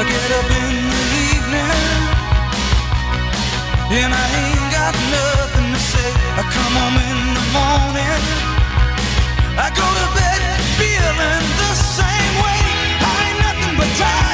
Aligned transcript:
I 0.00 0.02
get 0.02 0.30
up 0.32 0.48
in 0.48 0.76
the 0.96 1.04
evening 1.28 1.76
and 4.00 4.10
I 4.14 4.26
ain't 4.40 4.68
got 4.72 4.94
nothing 5.12 5.68
to 5.74 5.80
say. 5.92 6.10
I 6.40 6.42
come 6.56 6.74
home 6.80 6.98
in 7.10 7.20
the 7.36 7.44
morning. 7.52 8.22
I 9.60 9.68
go 9.76 9.84
to 9.84 10.06
bed 10.16 10.40
feeling 10.80 11.44
the 11.60 11.72
same 11.76 12.34
way. 12.40 12.64
I 13.04 13.12
ain't 13.28 13.40
nothing 13.44 13.76
but 13.76 13.90
tired. 14.00 14.29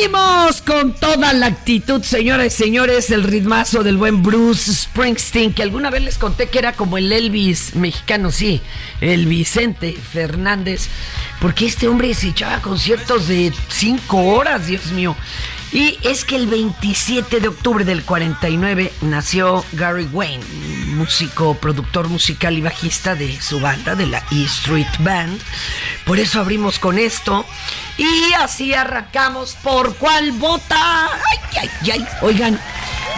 Abrimos 0.00 0.62
con 0.62 0.94
toda 0.94 1.34
la 1.34 1.46
actitud, 1.46 2.02
señoras 2.02 2.46
y 2.46 2.50
señores, 2.50 3.10
el 3.10 3.22
ritmazo 3.22 3.82
del 3.82 3.98
buen 3.98 4.22
Bruce 4.22 4.72
Springsteen, 4.72 5.52
que 5.52 5.62
alguna 5.62 5.90
vez 5.90 6.02
les 6.02 6.16
conté 6.16 6.48
que 6.48 6.58
era 6.58 6.72
como 6.72 6.96
el 6.96 7.12
Elvis 7.12 7.74
mexicano, 7.74 8.30
sí, 8.30 8.62
el 9.02 9.26
Vicente 9.26 9.92
Fernández, 9.92 10.88
porque 11.38 11.66
este 11.66 11.86
hombre 11.86 12.14
se 12.14 12.28
echaba 12.28 12.62
conciertos 12.62 13.28
de 13.28 13.52
cinco 13.68 14.24
horas, 14.24 14.68
Dios 14.68 14.86
mío. 14.92 15.14
Y 15.72 15.98
es 16.02 16.24
que 16.24 16.34
el 16.34 16.48
27 16.48 17.38
de 17.38 17.48
octubre 17.48 17.84
del 17.84 18.02
49 18.02 18.92
nació 19.02 19.64
Gary 19.72 20.08
Wayne, 20.12 20.44
músico, 20.96 21.54
productor 21.54 22.08
musical 22.08 22.58
y 22.58 22.60
bajista 22.60 23.14
de 23.14 23.40
su 23.40 23.60
banda, 23.60 23.94
de 23.94 24.06
la 24.08 24.18
E 24.32 24.44
Street 24.44 24.88
Band. 24.98 25.40
Por 26.04 26.18
eso 26.18 26.40
abrimos 26.40 26.80
con 26.80 26.98
esto. 26.98 27.46
Y 27.98 28.32
así 28.32 28.74
arrancamos 28.74 29.56
por 29.62 29.94
cuál 29.94 30.32
vota. 30.32 31.06
Ay, 31.06 31.68
ay, 31.82 31.90
ay. 31.92 32.06
Oigan, 32.22 32.58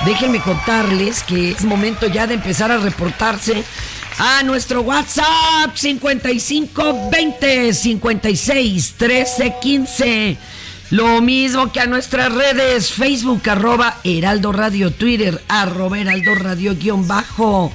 déjenme 0.04 0.40
contarles 0.40 1.22
que 1.22 1.52
es 1.52 1.64
momento 1.64 2.06
ya 2.06 2.26
de 2.26 2.34
empezar 2.34 2.70
a 2.70 2.76
reportarse 2.76 3.64
a 4.18 4.42
nuestro 4.42 4.82
WhatsApp 4.82 5.74
55 5.74 7.08
20 7.10 7.72
56 7.72 8.94
13 8.98 9.54
15. 9.60 10.38
Lo 10.92 11.22
mismo 11.22 11.72
que 11.72 11.80
a 11.80 11.86
nuestras 11.86 12.30
redes, 12.30 12.92
Facebook, 12.92 13.48
arroba 13.48 13.96
Heraldo 14.04 14.52
Radio, 14.52 14.90
Twitter, 14.90 15.42
arroba 15.48 15.98
Heraldo 15.98 16.34
Radio 16.34 16.76
guion 16.76 17.08
bajo, 17.08 17.72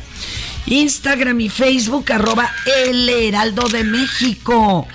Instagram 0.68 1.42
y 1.42 1.50
Facebook, 1.50 2.12
arroba 2.12 2.54
El 2.86 3.10
Heraldo 3.10 3.70
de 3.70 3.84
México, 3.84 4.88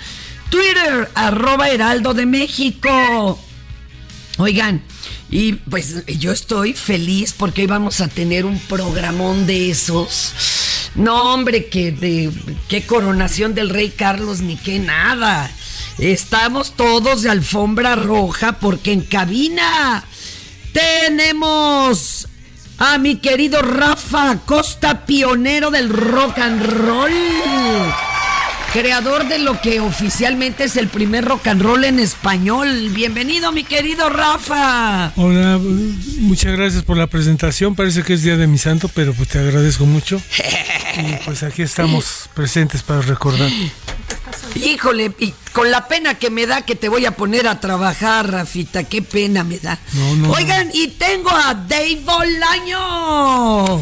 Twitter, 0.49 1.11
arroba 1.15 1.67
Heraldo 1.69 2.13
de 2.13 2.25
México. 2.25 3.37
Oigan, 4.37 4.81
y 5.29 5.55
pues 5.55 6.05
yo 6.05 6.31
estoy 6.31 6.71
feliz 6.71 7.35
porque 7.37 7.63
hoy 7.63 7.67
vamos 7.67 7.99
a 7.99 8.07
tener 8.07 8.45
un 8.45 8.57
programón 8.57 9.45
de 9.45 9.69
esos. 9.69 10.31
No, 10.95 11.33
hombre, 11.33 11.65
que 11.67 11.91
de 11.91 12.31
qué 12.69 12.85
coronación 12.85 13.53
del 13.53 13.69
rey 13.69 13.89
Carlos 13.89 14.39
ni 14.39 14.55
qué 14.55 14.79
nada. 14.79 15.51
Estamos 15.97 16.73
todos 16.73 17.21
de 17.21 17.29
alfombra 17.29 17.95
roja 17.95 18.53
porque 18.53 18.91
en 18.91 19.01
cabina 19.01 20.03
tenemos 20.71 22.27
a 22.77 22.97
mi 22.97 23.17
querido 23.17 23.61
Rafa 23.61 24.39
Costa, 24.45 25.05
pionero 25.05 25.71
del 25.71 25.89
rock 25.89 26.39
and 26.39 26.63
roll. 26.63 27.11
Creador 28.73 29.27
de 29.27 29.37
lo 29.37 29.61
que 29.61 29.79
oficialmente 29.79 30.63
es 30.63 30.77
el 30.77 30.87
primer 30.87 31.25
rock 31.25 31.45
and 31.45 31.61
roll 31.61 31.83
en 31.83 31.99
español. 31.99 32.89
Bienvenido, 32.89 33.51
mi 33.51 33.63
querido 33.63 34.09
Rafa. 34.09 35.11
Hola, 35.15 35.59
muchas 36.17 36.57
gracias 36.57 36.81
por 36.81 36.97
la 36.97 37.05
presentación. 37.05 37.75
Parece 37.75 38.01
que 38.01 38.13
es 38.13 38.23
día 38.23 38.35
de 38.35 38.47
mi 38.47 38.57
santo, 38.57 38.89
pero 38.89 39.13
pues 39.13 39.29
te 39.29 39.37
agradezco 39.37 39.85
mucho. 39.85 40.19
Y 40.97 41.23
pues 41.23 41.43
aquí 41.43 41.61
estamos 41.61 42.29
presentes 42.33 42.81
para 42.81 43.01
recordar. 43.01 43.49
Híjole, 44.55 45.11
y 45.19 45.33
con 45.51 45.71
la 45.71 45.87
pena 45.87 46.15
que 46.15 46.29
me 46.29 46.45
da 46.45 46.61
que 46.63 46.75
te 46.75 46.87
voy 46.89 47.05
a 47.05 47.11
poner 47.11 47.47
a 47.47 47.59
trabajar, 47.59 48.29
Rafita, 48.31 48.83
qué 48.83 49.01
pena 49.01 49.43
me 49.43 49.59
da. 49.59 49.77
No, 49.93 50.15
no, 50.15 50.31
Oigan, 50.31 50.69
y 50.73 50.89
tengo 50.89 51.31
a 51.31 51.53
Dave 51.53 52.01
Bolaño. 52.05 53.81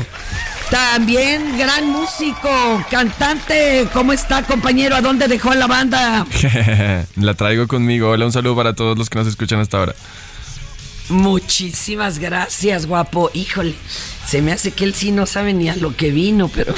También 0.69 1.57
gran 1.57 1.89
músico, 1.89 2.49
cantante. 2.89 3.87
¿Cómo 3.93 4.13
está, 4.13 4.43
compañero? 4.43 4.95
¿A 4.95 5.01
dónde 5.01 5.27
dejó 5.27 5.53
la 5.53 5.67
banda? 5.67 6.25
La 7.17 7.33
traigo 7.33 7.67
conmigo. 7.67 8.09
Hola, 8.09 8.25
un 8.25 8.31
saludo 8.31 8.55
para 8.55 8.73
todos 8.73 8.97
los 8.97 9.09
que 9.09 9.19
nos 9.19 9.27
escuchan 9.27 9.59
hasta 9.59 9.77
ahora. 9.77 9.95
Muchísimas 11.09 12.19
gracias, 12.19 12.85
guapo. 12.85 13.29
Híjole, 13.33 13.75
se 14.25 14.41
me 14.41 14.53
hace 14.53 14.71
que 14.71 14.85
él 14.85 14.93
sí 14.93 15.11
no 15.11 15.25
sabe 15.25 15.53
ni 15.53 15.67
a 15.67 15.75
lo 15.75 15.93
que 15.97 16.09
vino, 16.11 16.47
pero... 16.47 16.73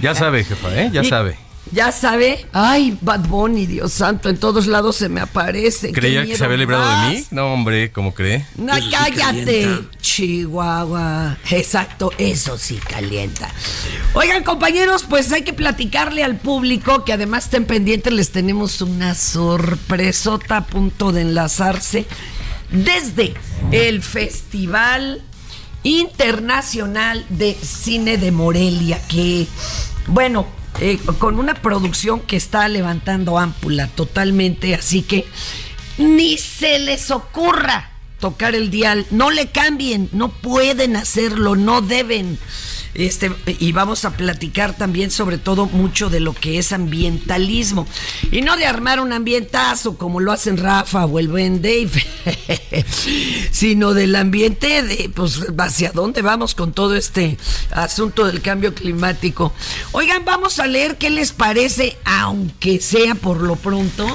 Ya 0.00 0.14
sabe, 0.16 0.42
jefa, 0.44 0.74
¿eh? 0.76 0.90
Ya 0.92 1.02
Y- 1.02 1.08
sabe. 1.08 1.38
Ya 1.72 1.92
sabe. 1.92 2.46
Ay, 2.52 2.96
Bad 3.00 3.26
Bunny, 3.28 3.66
Dios 3.66 3.92
santo, 3.92 4.28
en 4.28 4.38
todos 4.38 4.66
lados 4.66 4.96
se 4.96 5.08
me 5.08 5.20
aparece. 5.20 5.92
¿Creía 5.92 6.24
que 6.24 6.36
se 6.36 6.44
había 6.44 6.56
librado 6.56 6.88
de 6.88 7.14
mí? 7.14 7.24
No, 7.30 7.52
hombre, 7.52 7.92
¿cómo 7.92 8.14
cree? 8.14 8.46
No, 8.56 8.72
cállate, 8.90 9.68
Chihuahua. 10.00 11.36
Exacto, 11.50 12.10
eso 12.18 12.56
sí 12.58 12.78
calienta. 12.88 13.50
Oigan, 14.14 14.44
compañeros, 14.44 15.04
pues 15.08 15.30
hay 15.32 15.42
que 15.42 15.52
platicarle 15.52 16.24
al 16.24 16.36
público 16.36 17.04
que 17.04 17.12
además 17.12 17.44
estén 17.44 17.64
pendientes, 17.64 18.12
les 18.12 18.30
tenemos 18.30 18.80
una 18.80 19.14
sorpresota 19.14 20.58
a 20.58 20.66
punto 20.66 21.12
de 21.12 21.22
enlazarse 21.22 22.06
desde 22.70 23.34
el 23.72 24.02
Festival 24.02 25.22
Internacional 25.82 27.24
de 27.28 27.54
Cine 27.54 28.18
de 28.18 28.32
Morelia, 28.32 29.00
que, 29.08 29.46
bueno, 30.06 30.46
eh, 30.80 30.98
con 31.18 31.38
una 31.38 31.54
producción 31.54 32.20
que 32.20 32.36
está 32.36 32.68
levantando 32.68 33.38
ámpula 33.38 33.88
totalmente, 33.88 34.74
así 34.74 35.02
que 35.02 35.26
ni 35.98 36.38
se 36.38 36.78
les 36.78 37.10
ocurra 37.10 37.90
tocar 38.20 38.54
el 38.54 38.70
dial, 38.70 39.06
no 39.10 39.30
le 39.30 39.48
cambien, 39.48 40.08
no 40.12 40.30
pueden 40.30 40.96
hacerlo, 40.96 41.56
no 41.56 41.80
deben. 41.80 42.38
Este, 42.98 43.30
y 43.60 43.70
vamos 43.70 44.04
a 44.04 44.16
platicar 44.16 44.76
también 44.76 45.12
sobre 45.12 45.38
todo 45.38 45.66
mucho 45.66 46.10
de 46.10 46.18
lo 46.18 46.34
que 46.34 46.58
es 46.58 46.72
ambientalismo. 46.72 47.86
Y 48.32 48.40
no 48.40 48.56
de 48.56 48.66
armar 48.66 48.98
un 48.98 49.12
ambientazo 49.12 49.96
como 49.96 50.18
lo 50.18 50.32
hacen 50.32 50.56
Rafa 50.56 51.06
o 51.06 51.20
el 51.20 51.28
buen 51.28 51.62
Dave, 51.62 51.92
sino 53.52 53.94
del 53.94 54.16
ambiente 54.16 54.82
de 54.82 55.10
pues 55.14 55.40
hacia 55.58 55.92
dónde 55.92 56.22
vamos 56.22 56.56
con 56.56 56.72
todo 56.72 56.96
este 56.96 57.38
asunto 57.70 58.26
del 58.26 58.42
cambio 58.42 58.74
climático. 58.74 59.52
Oigan, 59.92 60.24
vamos 60.24 60.58
a 60.58 60.66
leer 60.66 60.98
qué 60.98 61.10
les 61.10 61.30
parece, 61.30 61.96
aunque 62.04 62.80
sea 62.80 63.14
por 63.14 63.40
lo 63.42 63.54
pronto, 63.54 64.08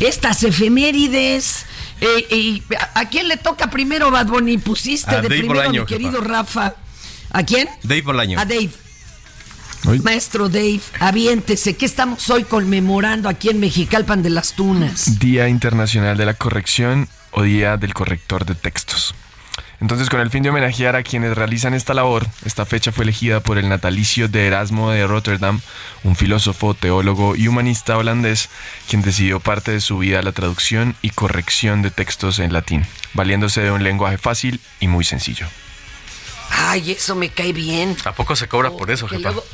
estas 0.00 0.42
efemérides. 0.42 1.64
Eh, 2.02 2.60
¿A 2.94 3.08
quién 3.08 3.28
le 3.28 3.38
toca 3.38 3.70
primero, 3.70 4.10
Bad 4.10 4.26
Bunny? 4.26 4.58
Pusiste 4.58 5.12
A 5.12 5.22
de 5.22 5.28
Dave 5.28 5.38
primero, 5.38 5.60
Bolaño, 5.60 5.80
mi 5.82 5.86
querido 5.86 6.20
jefa. 6.20 6.28
Rafa. 6.28 6.74
¿A 7.32 7.44
quién? 7.44 7.68
Dave 7.82 8.02
Bolaño. 8.02 8.38
A 8.38 8.44
Dave. 8.44 8.70
Maestro 10.02 10.48
Dave, 10.48 10.80
aviéntese. 11.00 11.76
¿Qué 11.76 11.86
estamos 11.86 12.28
hoy 12.30 12.44
conmemorando 12.44 13.28
aquí 13.28 13.48
en 13.48 13.58
Mexicalpan 13.58 14.22
de 14.22 14.30
las 14.30 14.54
Tunas? 14.54 15.18
Día 15.18 15.48
Internacional 15.48 16.16
de 16.16 16.26
la 16.26 16.34
Corrección 16.34 17.08
o 17.32 17.42
Día 17.42 17.76
del 17.78 17.94
Corrector 17.94 18.44
de 18.44 18.54
Textos. 18.54 19.14
Entonces, 19.80 20.08
con 20.08 20.20
el 20.20 20.30
fin 20.30 20.44
de 20.44 20.50
homenajear 20.50 20.94
a 20.94 21.02
quienes 21.02 21.36
realizan 21.36 21.74
esta 21.74 21.94
labor, 21.94 22.28
esta 22.44 22.64
fecha 22.64 22.92
fue 22.92 23.02
elegida 23.02 23.40
por 23.40 23.58
el 23.58 23.68
natalicio 23.68 24.28
de 24.28 24.46
Erasmo 24.46 24.92
de 24.92 25.04
Rotterdam, 25.04 25.60
un 26.04 26.14
filósofo, 26.14 26.74
teólogo 26.74 27.34
y 27.34 27.48
humanista 27.48 27.96
holandés, 27.96 28.48
quien 28.88 29.02
decidió 29.02 29.40
parte 29.40 29.72
de 29.72 29.80
su 29.80 29.98
vida 29.98 30.20
a 30.20 30.22
la 30.22 30.30
traducción 30.30 30.94
y 31.02 31.10
corrección 31.10 31.82
de 31.82 31.90
textos 31.90 32.38
en 32.38 32.52
latín, 32.52 32.86
valiéndose 33.14 33.62
de 33.62 33.72
un 33.72 33.82
lenguaje 33.82 34.18
fácil 34.18 34.60
y 34.78 34.86
muy 34.86 35.02
sencillo. 35.02 35.48
Ay, 36.54 36.92
eso 36.92 37.14
me 37.14 37.30
cae 37.30 37.52
bien. 37.52 37.96
¿A 38.04 38.12
poco 38.14 38.36
se 38.36 38.46
cobra 38.48 38.70
por 38.70 38.90
eso, 38.90 39.08
jefa? 39.08 39.30
luego- 39.30 39.44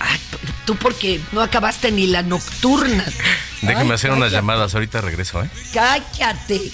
Ay, 0.00 0.18
tú 0.64 0.74
porque 0.76 1.20
no 1.32 1.42
acabaste 1.42 1.92
ni 1.92 2.06
la 2.06 2.22
nocturna. 2.22 3.04
Déjeme 3.62 3.90
Ay, 3.90 3.92
hacer 3.92 4.10
unas 4.10 4.32
llamadas, 4.32 4.74
ahorita 4.74 5.00
regreso, 5.00 5.42
¿eh? 5.42 5.50
Cállate. 5.72 6.72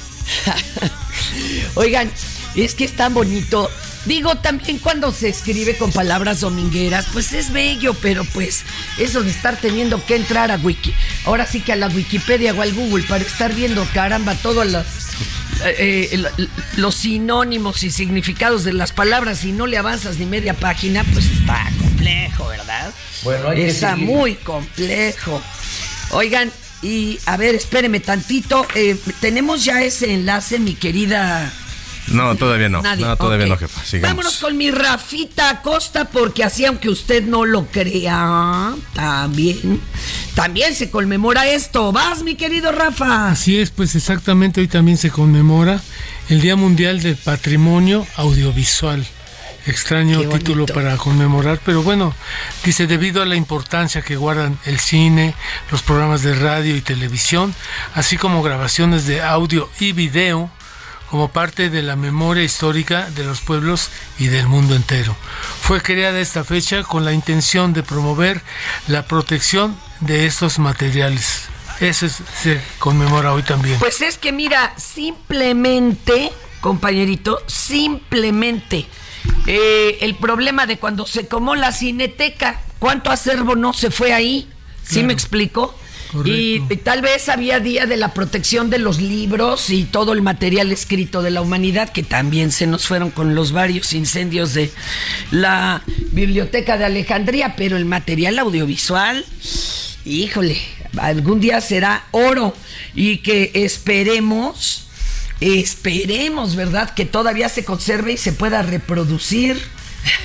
Oigan, 1.75 2.11
es 2.55 2.75
que 2.75 2.85
es 2.85 2.95
tan 2.97 3.13
bonito. 3.15 3.71
Digo, 4.07 4.37
también 4.37 4.79
cuando 4.79 5.11
se 5.13 5.29
escribe 5.29 5.77
con 5.77 5.91
palabras 5.93 6.41
domingueras, 6.41 7.07
pues 7.13 7.33
es 7.33 7.53
bello, 7.53 7.93
pero 7.95 8.25
pues 8.25 8.65
eso 8.99 9.23
de 9.23 9.31
estar 9.31 9.57
teniendo 9.61 10.05
que 10.07 10.15
entrar 10.15 10.51
a 10.53 10.57
Wiki, 10.57 10.95
ahora 11.25 11.45
sí 11.45 11.61
que 11.61 11.73
a 11.73 11.77
la 11.77 11.89
Wikipedia 11.89 12.55
o 12.55 12.63
al 12.63 12.73
Google 12.73 13.05
para 13.09 13.25
estar 13.25 13.53
viendo, 13.53 13.85
caramba, 13.93 14.35
todos 14.37 14.65
los, 14.71 14.87
eh, 15.65 16.09
eh, 16.13 16.49
los 16.77 16.95
sinónimos 16.95 17.83
y 17.83 17.91
significados 17.91 18.63
de 18.63 18.73
las 18.73 18.93
palabras 18.93 19.45
y 19.45 19.51
no 19.51 19.67
le 19.67 19.77
avanzas 19.77 20.19
ni 20.19 20.27
media 20.27 20.55
página, 20.55 21.03
pues 21.13 21.27
está 21.27 21.69
complejo, 21.79 22.47
¿verdad? 22.47 22.93
Bueno, 23.25 23.49
hay 23.49 23.63
Está 23.63 23.97
muy 23.97 24.37
complejo. 24.37 25.43
Oigan, 26.11 26.53
y 26.81 27.19
a 27.27 27.37
ver, 27.37 27.57
espéreme 27.57 27.99
tantito. 27.99 28.67
eh, 28.77 28.97
Tenemos 29.21 29.65
ya 29.65 29.83
ese 29.83 30.13
enlace, 30.15 30.61
mi 30.61 30.75
querida. 30.75 31.53
No, 32.09 32.37
todavía 32.37 32.69
no. 32.69 32.83
Nadie. 32.83 33.05
No, 33.05 33.17
todavía 33.17 33.47
no, 33.47 33.57
jefa. 33.57 33.85
Sigamos. 33.85 34.17
Vámonos 34.17 34.39
con 34.39 34.57
mi 34.57 34.71
Rafita 34.71 35.51
Acosta, 35.51 36.07
porque 36.07 36.45
así, 36.45 36.65
aunque 36.65 36.89
usted 36.89 37.25
no 37.25 37.45
lo 37.45 37.67
crea, 37.67 38.75
también, 38.95 39.81
también 40.35 40.75
se 40.75 40.91
conmemora 40.91 41.47
esto. 41.47 41.93
Vas, 41.93 42.23
mi 42.23 42.35
querido 42.37 42.73
Rafa. 42.73 43.31
Así 43.31 43.59
es, 43.59 43.71
pues 43.71 43.95
exactamente 43.95 44.61
hoy 44.61 44.69
también 44.69 44.99
se 44.99 45.11
conmemora 45.11 45.81
el 46.29 46.41
Día 46.41 46.57
Mundial 46.57 47.03
del 47.03 47.17
Patrimonio 47.17 48.07
Audiovisual. 48.17 49.07
Extraño 49.67 50.21
título 50.29 50.65
para 50.67 50.97
conmemorar, 50.97 51.59
pero 51.65 51.83
bueno, 51.83 52.15
dice, 52.65 52.87
debido 52.87 53.21
a 53.21 53.27
la 53.27 53.35
importancia 53.35 54.01
que 54.01 54.15
guardan 54.15 54.57
el 54.65 54.79
cine, 54.79 55.35
los 55.73 55.83
programas 55.83 56.23
de 56.23 56.37
radio 56.37 56.77
y 56.77 56.81
televisión, 56.83 57.53
así 57.93 58.17
como 58.17 58.45
grabaciones 58.45 59.07
de 59.07 59.23
audio 59.23 59.69
y 59.81 59.91
video, 59.91 60.53
como 61.11 61.31
parte 61.31 61.71
de 61.71 61.83
la 61.83 61.97
memoria 61.97 62.43
histórica 62.43 63.11
de 63.11 63.25
los 63.25 63.41
pueblos 63.41 63.91
y 64.19 64.27
del 64.27 64.47
mundo 64.49 64.75
entero. 64.75 65.17
Fue 65.61 65.81
creada 65.83 66.19
esta 66.21 66.45
fecha 66.45 66.83
con 66.83 67.05
la 67.05 67.13
intención 67.13 67.73
de 67.73 67.83
promover 67.83 68.43
la 68.89 69.07
protección 69.07 69.77
de 70.01 70.27
estos 70.27 70.59
materiales. 70.59 71.45
Eso 71.81 72.07
es- 72.07 72.23
se 72.43 72.61
conmemora 72.79 73.33
hoy 73.33 73.43
también. 73.43 73.79
Pues 73.79 74.01
es 74.01 74.17
que 74.19 74.33
mira, 74.33 74.73
simplemente, 74.77 76.33
compañerito, 76.61 77.39
simplemente 77.47 78.87
eh, 79.47 79.99
el 80.01 80.15
problema 80.17 80.67
de 80.67 80.79
cuando 80.79 81.07
se 81.07 81.27
comó 81.29 81.55
la 81.55 81.73
cineteca, 81.73 82.61
¿cuánto 82.79 83.11
acervo 83.11 83.57
no 83.57 83.73
se 83.73 83.91
fue 83.91 84.13
ahí? 84.13 84.49
¿Sí 84.83 84.95
Claro. 84.95 85.07
me 85.09 85.13
explico? 85.13 85.79
Y, 86.25 86.61
tal 86.83 87.03
vez 87.03 87.29
había 87.29 87.61
día 87.61 87.87
de 87.87 87.97
la 87.97 88.15
protección 88.15 88.71
de 88.71 88.79
los 88.79 89.01
libros 89.01 89.71
y 89.71 89.85
todo 89.85 90.13
el 90.13 90.23
material 90.23 90.73
escrito 90.73 91.23
de 91.23 91.31
la 91.31 91.41
humanidad 91.41 91.91
que 91.91 92.03
también 92.03 92.53
se 92.53 92.67
nos 92.67 92.87
fueron 92.87 93.11
con 93.11 93.35
los 93.35 93.53
varios 93.53 93.93
incendios 93.93 94.55
de 94.55 94.71
la 95.31 95.83
biblioteca 96.13 96.79
de 96.79 96.85
Alejandría, 96.85 97.57
pero 97.57 97.77
el 97.77 97.85
material 97.85 98.39
audiovisual, 98.39 99.25
híjole, 100.05 100.59
algún 100.99 101.41
día 101.41 101.61
será 101.61 102.07
oro 102.13 102.55
y 102.95 103.19
que 103.19 103.51
esperemos, 103.55 104.87
esperemos, 105.41 106.57
¿verdad? 106.57 106.95
Que 106.95 107.05
todavía 107.05 107.49
se 107.49 107.65
conserve 107.65 108.13
y 108.13 108.17
se 108.17 108.33
pueda 108.33 108.63
reproducir. 108.63 109.61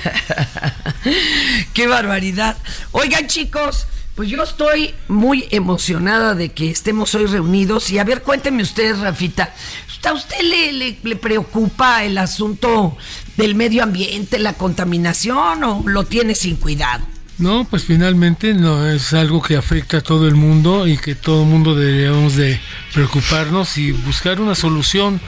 Qué 1.74 1.86
barbaridad. 1.86 2.56
Oigan 2.92 3.26
chicos, 3.26 3.86
pues 4.14 4.28
yo 4.28 4.42
estoy 4.42 4.94
muy 5.08 5.46
emocionada 5.50 6.34
de 6.34 6.50
que 6.50 6.70
estemos 6.70 7.14
hoy 7.14 7.26
reunidos 7.26 7.90
y 7.90 7.98
a 7.98 8.04
ver, 8.04 8.22
cuénteme 8.22 8.62
usted, 8.62 8.94
Rafita, 9.00 9.54
¿a 10.04 10.12
usted 10.12 10.40
le, 10.42 10.72
le- 10.72 10.98
le 11.02 11.16
preocupa 11.16 12.04
el 12.04 12.18
asunto 12.18 12.96
del 13.36 13.54
medio 13.54 13.82
ambiente, 13.82 14.38
la 14.38 14.52
contaminación 14.54 15.64
o 15.64 15.82
lo 15.86 16.04
tiene 16.04 16.34
sin 16.34 16.56
cuidado? 16.56 17.04
No, 17.38 17.64
pues 17.68 17.84
finalmente 17.84 18.52
no 18.54 18.86
es 18.86 19.14
algo 19.14 19.40
que 19.42 19.56
afecta 19.56 19.96
a 19.98 20.00
todo 20.02 20.28
el 20.28 20.34
mundo 20.34 20.86
y 20.86 20.96
que 20.98 21.14
todo 21.14 21.42
el 21.42 21.48
mundo 21.48 21.74
deberíamos 21.74 22.36
de 22.36 22.60
preocuparnos 22.92 23.78
y 23.78 23.92
buscar 23.92 24.40
una 24.40 24.54
solución. 24.54 25.20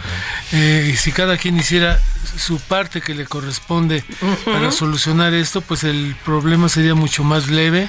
Eh, 0.53 0.95
si 0.99 1.11
cada 1.13 1.37
quien 1.39 1.57
hiciera 1.57 1.99
su 2.25 2.59
parte 2.59 3.01
que 3.01 3.15
le 3.15 3.25
corresponde 3.27 4.05
para 4.45 4.71
solucionar 4.71 5.35
esto, 5.35 5.61
pues 5.61 5.85
el 5.85 6.17
problema 6.25 6.69
sería 6.69 6.95
mucho 6.95 7.25
más 7.25 7.49
leve 7.49 7.89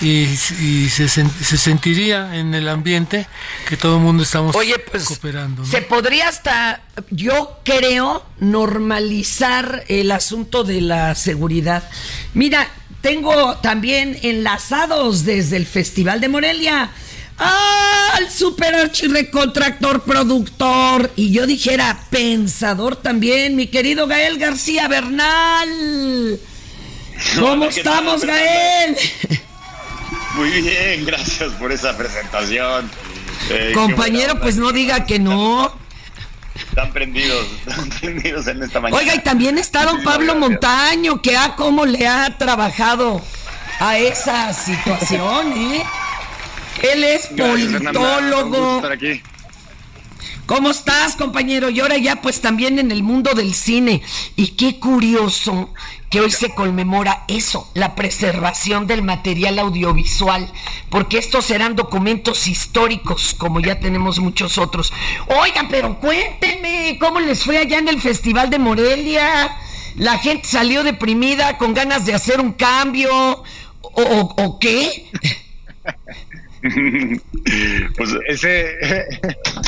y, 0.00 0.24
y 0.60 0.88
se, 0.88 1.08
se 1.08 1.58
sentiría 1.58 2.36
en 2.36 2.54
el 2.54 2.68
ambiente 2.68 3.26
que 3.68 3.76
todo 3.76 3.96
el 3.96 4.02
mundo 4.02 4.22
estamos 4.22 4.54
Oye, 4.56 4.78
pues 4.78 5.04
cooperando. 5.04 5.62
¿no? 5.62 5.68
se 5.68 5.82
podría 5.82 6.28
hasta, 6.28 6.82
yo 7.10 7.60
creo, 7.64 8.24
normalizar 8.40 9.84
el 9.88 10.10
asunto 10.10 10.64
de 10.64 10.80
la 10.80 11.14
seguridad. 11.14 11.88
Mira, 12.34 12.68
tengo 13.00 13.56
también 13.58 14.18
enlazados 14.22 15.24
desde 15.24 15.56
el 15.56 15.66
Festival 15.66 16.20
de 16.20 16.28
Morelia 16.28 16.90
al 17.38 18.30
super 18.30 18.74
archirrecontractor 18.74 20.02
productor 20.02 21.10
y 21.16 21.32
yo 21.32 21.46
dijera 21.46 22.04
pensador 22.10 22.96
también, 22.96 23.56
mi 23.56 23.66
querido 23.66 24.06
Gael 24.06 24.38
García 24.38 24.88
Bernal. 24.88 26.38
¿Cómo 27.38 27.68
¿qué 27.68 27.80
estamos? 27.80 28.24
Gael? 28.24 28.96
Muy 30.34 30.50
bien, 30.50 31.04
gracias 31.04 31.52
por 31.52 31.72
esa 31.72 31.96
presentación. 31.96 32.90
Eh, 33.50 33.72
Compañero, 33.74 34.40
pues 34.40 34.56
no 34.56 34.72
diga 34.72 35.04
que 35.04 35.18
no. 35.18 35.72
Están 36.54 36.92
prendidos, 36.92 37.46
están 37.66 37.88
prendidos 37.88 38.46
en 38.46 38.62
esta 38.62 38.80
mañana. 38.80 39.00
Oiga, 39.00 39.14
y 39.14 39.20
también 39.20 39.58
está 39.58 39.84
don 39.84 40.02
Pablo. 40.02 40.34
Montaño, 40.34 41.20
que 41.20 41.36
a 41.36 41.54
cómo 41.54 41.84
le 41.84 42.06
ha 42.06 42.38
trabajado 42.38 43.22
a 43.78 43.98
esa 43.98 44.52
situación, 44.54 45.52
¿eh? 45.52 45.84
Él 46.80 47.04
es 47.04 47.26
politólogo. 47.28 48.82
aquí. 48.86 49.20
¿Cómo 50.46 50.70
estás, 50.70 51.14
compañero? 51.16 51.70
Y 51.70 51.80
ahora 51.80 51.96
ya 51.98 52.16
pues 52.20 52.40
también 52.40 52.78
en 52.78 52.90
el 52.90 53.02
mundo 53.02 53.32
del 53.34 53.54
cine. 53.54 54.02
Y 54.36 54.48
qué 54.48 54.78
curioso 54.80 55.72
que 56.10 56.20
hoy 56.20 56.30
se 56.30 56.54
conmemora 56.54 57.24
eso, 57.28 57.70
la 57.74 57.94
preservación 57.94 58.86
del 58.86 59.02
material 59.02 59.58
audiovisual, 59.60 60.50
porque 60.90 61.16
estos 61.16 61.46
serán 61.46 61.74
documentos 61.74 62.48
históricos, 62.48 63.34
como 63.38 63.60
ya 63.60 63.80
tenemos 63.80 64.18
muchos 64.18 64.58
otros. 64.58 64.92
Oigan, 65.40 65.68
pero 65.68 65.98
cuéntenme, 66.00 66.98
¿cómo 67.00 67.18
les 67.20 67.44
fue 67.44 67.56
allá 67.56 67.78
en 67.78 67.88
el 67.88 68.00
Festival 68.00 68.50
de 68.50 68.58
Morelia? 68.58 69.56
¿La 69.96 70.18
gente 70.18 70.46
salió 70.48 70.82
deprimida 70.82 71.56
con 71.56 71.72
ganas 71.72 72.04
de 72.04 72.12
hacer 72.14 72.40
un 72.40 72.52
cambio? 72.52 73.10
¿O, 73.80 74.02
o- 74.02 74.34
o 74.44 74.58
qué? 74.58 75.06
Pues 77.96 78.10
ese 78.28 78.76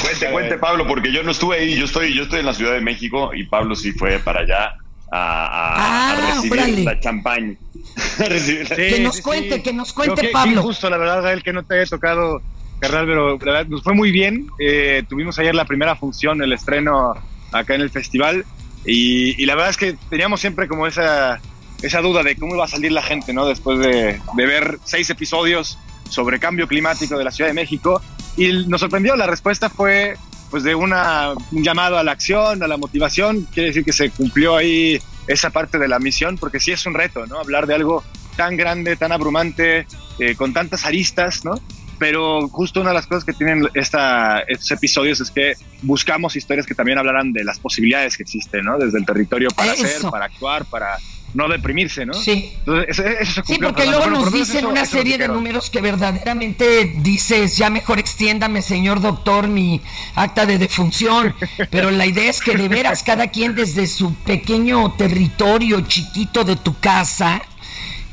cuente, 0.03 0.31
cuente 0.33 0.59
Pablo, 0.59 0.87
porque 0.87 1.13
yo 1.13 1.23
no 1.23 1.31
estuve 1.33 1.57
ahí, 1.59 1.77
yo 1.77 1.85
estoy, 1.85 2.15
yo 2.15 2.25
estoy 2.25 2.41
en 2.41 2.47
la 2.47 2.55
Ciudad 2.55 2.73
de 2.73 2.81
México 2.81 3.33
y 3.35 3.45
Pablo 3.45 3.75
sí 3.75 3.93
fue 3.93 4.19
para 4.19 4.41
allá 4.41 4.75
a, 5.11 5.47
a- 5.47 5.75
Ah, 5.77 6.13
a 6.13 6.35
recibir 6.35 6.53
órale. 6.53 6.85
la 6.85 7.01
champaña. 7.01 7.55
A 8.19 8.25
recibir 8.25 8.69
la- 8.71 8.77
que 8.77 9.01
nos 9.01 9.21
cuente, 9.21 9.63
que 9.63 9.73
nos 9.73 9.93
cuente 9.93 10.23
que- 10.23 10.29
Pablo. 10.29 10.53
Qué 10.55 10.59
injusto, 10.61 10.91
la 10.91 10.97
verdad, 10.99 11.23
Gael, 11.23 11.43
que 11.43 11.53
no 11.53 11.63
te 11.65 11.75
haya 11.81 11.87
tocado, 11.87 12.41
carnal, 12.81 13.07
pero 13.07 13.31
la 13.39 13.45
verdad 13.45 13.67
nos 13.67 13.83
fue 13.83 13.95
muy 13.95 14.11
bien. 14.11 14.47
Eh, 14.59 15.03
tuvimos 15.09 15.39
ayer 15.39 15.55
la 15.55 15.65
primera 15.65 15.95
función, 15.97 16.43
el 16.43 16.53
estreno 16.53 17.15
acá 17.53 17.75
en 17.75 17.83
el 17.83 17.91
festival, 17.91 18.45
y, 18.85 19.41
y 19.41 19.47
la 19.47 19.55
verdad 19.55 19.71
es 19.71 19.77
que 19.77 19.97
teníamos 20.11 20.41
siempre 20.41 20.67
como 20.69 20.87
esa, 20.87 21.41
esa 21.83 22.01
duda 22.01 22.23
de 22.23 22.35
cómo 22.37 22.55
iba 22.55 22.65
a 22.65 22.69
salir 22.69 22.91
la 22.93 23.03
gente, 23.03 23.33
¿no? 23.33 23.47
Después 23.47 23.79
de, 23.79 24.21
de 24.37 24.47
ver 24.47 24.79
seis 24.85 25.09
episodios 25.11 25.79
sobre 26.14 26.38
cambio 26.38 26.68
climático 26.68 27.18
de 27.18 27.25
la 27.25 27.30
Ciudad 27.30 27.50
de 27.50 27.54
México, 27.54 28.00
y 28.37 28.66
nos 28.66 28.80
sorprendió, 28.80 29.16
la 29.16 29.26
respuesta 29.26 29.68
fue 29.68 30.16
pues 30.50 30.62
de 30.62 30.75
una, 30.75 31.33
un 31.50 31.64
llamado 31.64 31.99
a 31.99 32.04
la 32.04 32.12
acción, 32.12 32.62
a 32.62 32.68
la 32.68 32.76
motivación, 32.76 33.49
quiere 33.52 33.68
decir 33.68 33.85
que 33.85 33.92
se 33.92 34.11
cumplió 34.11 34.56
ahí 34.56 35.00
esa 35.26 35.50
parte 35.50 35.78
de 35.78 35.88
la 35.88 35.99
misión, 35.99 36.38
porque 36.38 36.61
sí 36.61 36.71
es 36.71 36.87
un 36.87 36.94
reto, 36.94 37.26
¿no? 37.26 37.40
Hablar 37.40 37.66
de 37.66 37.75
algo 37.75 38.04
tan 38.37 38.56
grande, 38.56 38.94
tan 38.97 39.11
abrumante, 39.11 39.87
eh, 40.18 40.37
con 40.37 40.52
tantas 40.52 40.85
aristas, 40.85 41.44
¿no? 41.44 41.54
Pero 41.99 42.49
justo 42.49 42.80
una 42.80 42.90
de 42.90 42.94
las 42.94 43.06
cosas 43.06 43.25
que 43.25 43.33
tienen 43.33 43.68
esta, 43.75 44.40
estos 44.40 44.71
episodios 44.71 45.21
es 45.21 45.30
que 45.30 45.54
buscamos 45.83 46.37
historias 46.37 46.66
que 46.66 46.75
también 46.75 46.99
hablaran 46.99 47.33
de 47.33 47.44
las 47.44 47.59
posibilidades 47.59 48.16
que 48.16 48.23
existen, 48.25 48.64
¿no? 48.64 48.78
Desde 48.78 48.99
el 48.99 49.06
territorio 49.06 49.49
para 49.56 49.73
Eso. 49.73 49.85
hacer, 49.85 50.11
para 50.11 50.26
actuar, 50.26 50.64
para 50.66 50.99
no 51.35 51.49
deprimirse, 51.49 52.07
¿no? 52.07 52.14
Sí. 52.14 52.53
Entonces, 52.61 52.87
eso, 52.91 53.05
eso 53.07 53.43
se 53.45 53.55
Sí, 53.55 53.61
porque 53.61 53.87
luego 53.87 54.07
nos 54.07 54.33
dicen 54.33 54.59
eso- 54.59 54.69
una 54.69 54.87
serie 54.87 55.19
de 55.19 55.29
números 55.29 55.69
que 55.69 55.81
verdaderamente 55.81 56.95
dices, 56.99 57.57
ya 57.57 57.71
mejor 57.71 57.99
extiéndame, 57.99 58.62
señor 58.62 59.00
doctor, 59.00 59.49
mi 59.49 59.81
acta 60.14 60.47
de 60.47 60.59
defunción. 60.59 61.35
Pero 61.71 61.91
la 61.91 62.07
idea 62.07 62.31
es 62.31 62.41
que 62.41 62.57
de 62.57 62.69
veras 62.69 63.03
cada 63.03 63.26
quien 63.29 63.55
desde 63.55 63.87
su 63.88 64.14
pequeño 64.14 64.93
territorio 64.93 65.81
chiquito 65.83 66.45
de 66.45 66.57
tu 66.57 66.79
casa 66.79 67.43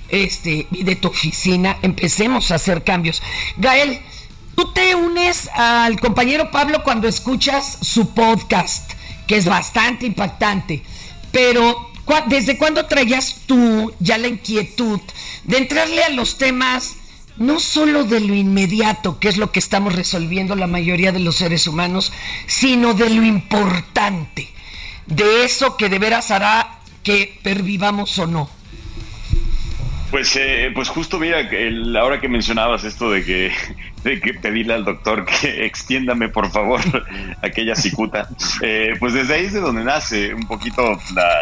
este, 0.09 0.67
y 0.71 0.83
de 0.83 0.95
tu 0.95 1.07
oficina 1.09 1.77
empecemos 1.81 2.51
a 2.51 2.55
hacer 2.55 2.83
cambios. 2.83 3.21
Gael, 3.57 3.99
tú 4.55 4.73
te 4.73 4.95
unes 4.95 5.47
al 5.53 5.99
compañero 5.99 6.51
Pablo 6.51 6.83
cuando 6.83 7.07
escuchas 7.07 7.77
su 7.81 8.13
podcast, 8.13 8.91
que 9.27 9.37
es 9.37 9.45
bastante 9.45 10.05
impactante, 10.05 10.83
pero 11.31 11.73
¿cu- 11.73 11.90
¿desde 12.27 12.57
cuándo 12.57 12.85
traías 12.85 13.41
tú 13.45 13.93
ya 13.99 14.17
la 14.17 14.27
inquietud 14.27 14.99
de 15.43 15.57
entrarle 15.57 16.03
a 16.03 16.09
los 16.09 16.37
temas? 16.37 16.95
No 17.37 17.59
solo 17.59 18.03
de 18.03 18.19
lo 18.19 18.35
inmediato, 18.35 19.19
que 19.19 19.29
es 19.29 19.37
lo 19.37 19.51
que 19.51 19.59
estamos 19.59 19.95
resolviendo 19.95 20.55
la 20.55 20.67
mayoría 20.67 21.11
de 21.11 21.19
los 21.19 21.37
seres 21.37 21.65
humanos, 21.65 22.11
sino 22.45 22.93
de 22.93 23.09
lo 23.09 23.23
importante, 23.23 24.49
de 25.07 25.45
eso 25.45 25.77
que 25.77 25.89
de 25.89 25.97
veras 25.97 26.29
hará 26.29 26.79
que 27.03 27.39
pervivamos 27.41 28.17
o 28.19 28.27
no. 28.27 28.60
Pues, 30.11 30.35
eh, 30.35 30.71
pues 30.75 30.89
justo 30.89 31.17
mira, 31.19 31.39
el- 31.39 31.95
ahora 31.95 32.19
que 32.19 32.27
mencionabas 32.27 32.83
esto 32.83 33.09
de 33.11 33.23
que, 33.23 33.51
de 34.03 34.19
que 34.19 34.33
pedirle 34.33 34.73
al 34.73 34.83
doctor 34.83 35.25
que 35.25 35.65
extiéndame 35.65 36.27
por 36.27 36.51
favor 36.51 36.81
aquella 37.41 37.75
cicuta, 37.75 38.27
eh, 38.61 38.95
pues 38.99 39.13
desde 39.13 39.35
ahí 39.35 39.45
es 39.45 39.53
de 39.53 39.61
donde 39.61 39.83
nace 39.85 40.33
un 40.33 40.45
poquito 40.47 40.99
la, 41.15 41.41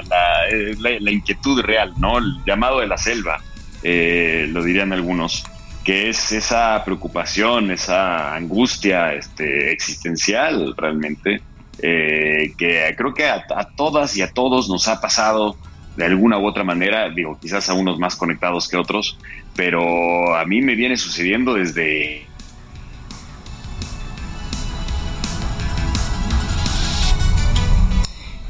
eh, 0.52 0.76
la- 0.80 1.00
la 1.00 1.12
inquietud 1.12 1.62
real, 1.62 1.94
¿no? 1.98 2.20
El 2.20 2.26
llamado 2.46 2.80
de 2.80 2.88
la 2.88 2.98
selva, 2.98 3.42
eh, 3.82 4.48
lo 4.52 4.64
dirían 4.64 4.94
algunos, 4.94 5.44
que 5.84 6.10
es 6.10 6.32
esa 6.32 6.84
preocupación, 6.86 7.72
esa 7.72 8.36
angustia 8.36 9.14
este, 9.16 9.72
existencial 9.72 10.76
realmente, 10.78 11.42
eh, 11.82 12.54
que 12.58 12.94
creo 12.96 13.14
que 13.16 13.26
a 13.28 13.44
todas 13.76 14.16
y 14.16 14.22
a 14.22 14.32
todos 14.32 14.70
nos 14.70 14.88
ha 14.88 15.02
pasado 15.02 15.58
de 16.00 16.06
alguna 16.06 16.38
u 16.38 16.46
otra 16.46 16.64
manera, 16.64 17.10
digo, 17.10 17.38
quizás 17.42 17.70
a 17.70 17.74
unos 17.74 18.00
más 18.00 18.16
conectados 18.16 18.70
que 18.70 18.78
otros, 18.78 19.18
pero 19.54 20.34
a 20.34 20.46
mí 20.46 20.62
me 20.62 20.76
viene 20.76 20.96
sucediendo 20.96 21.56
desde 21.56 22.26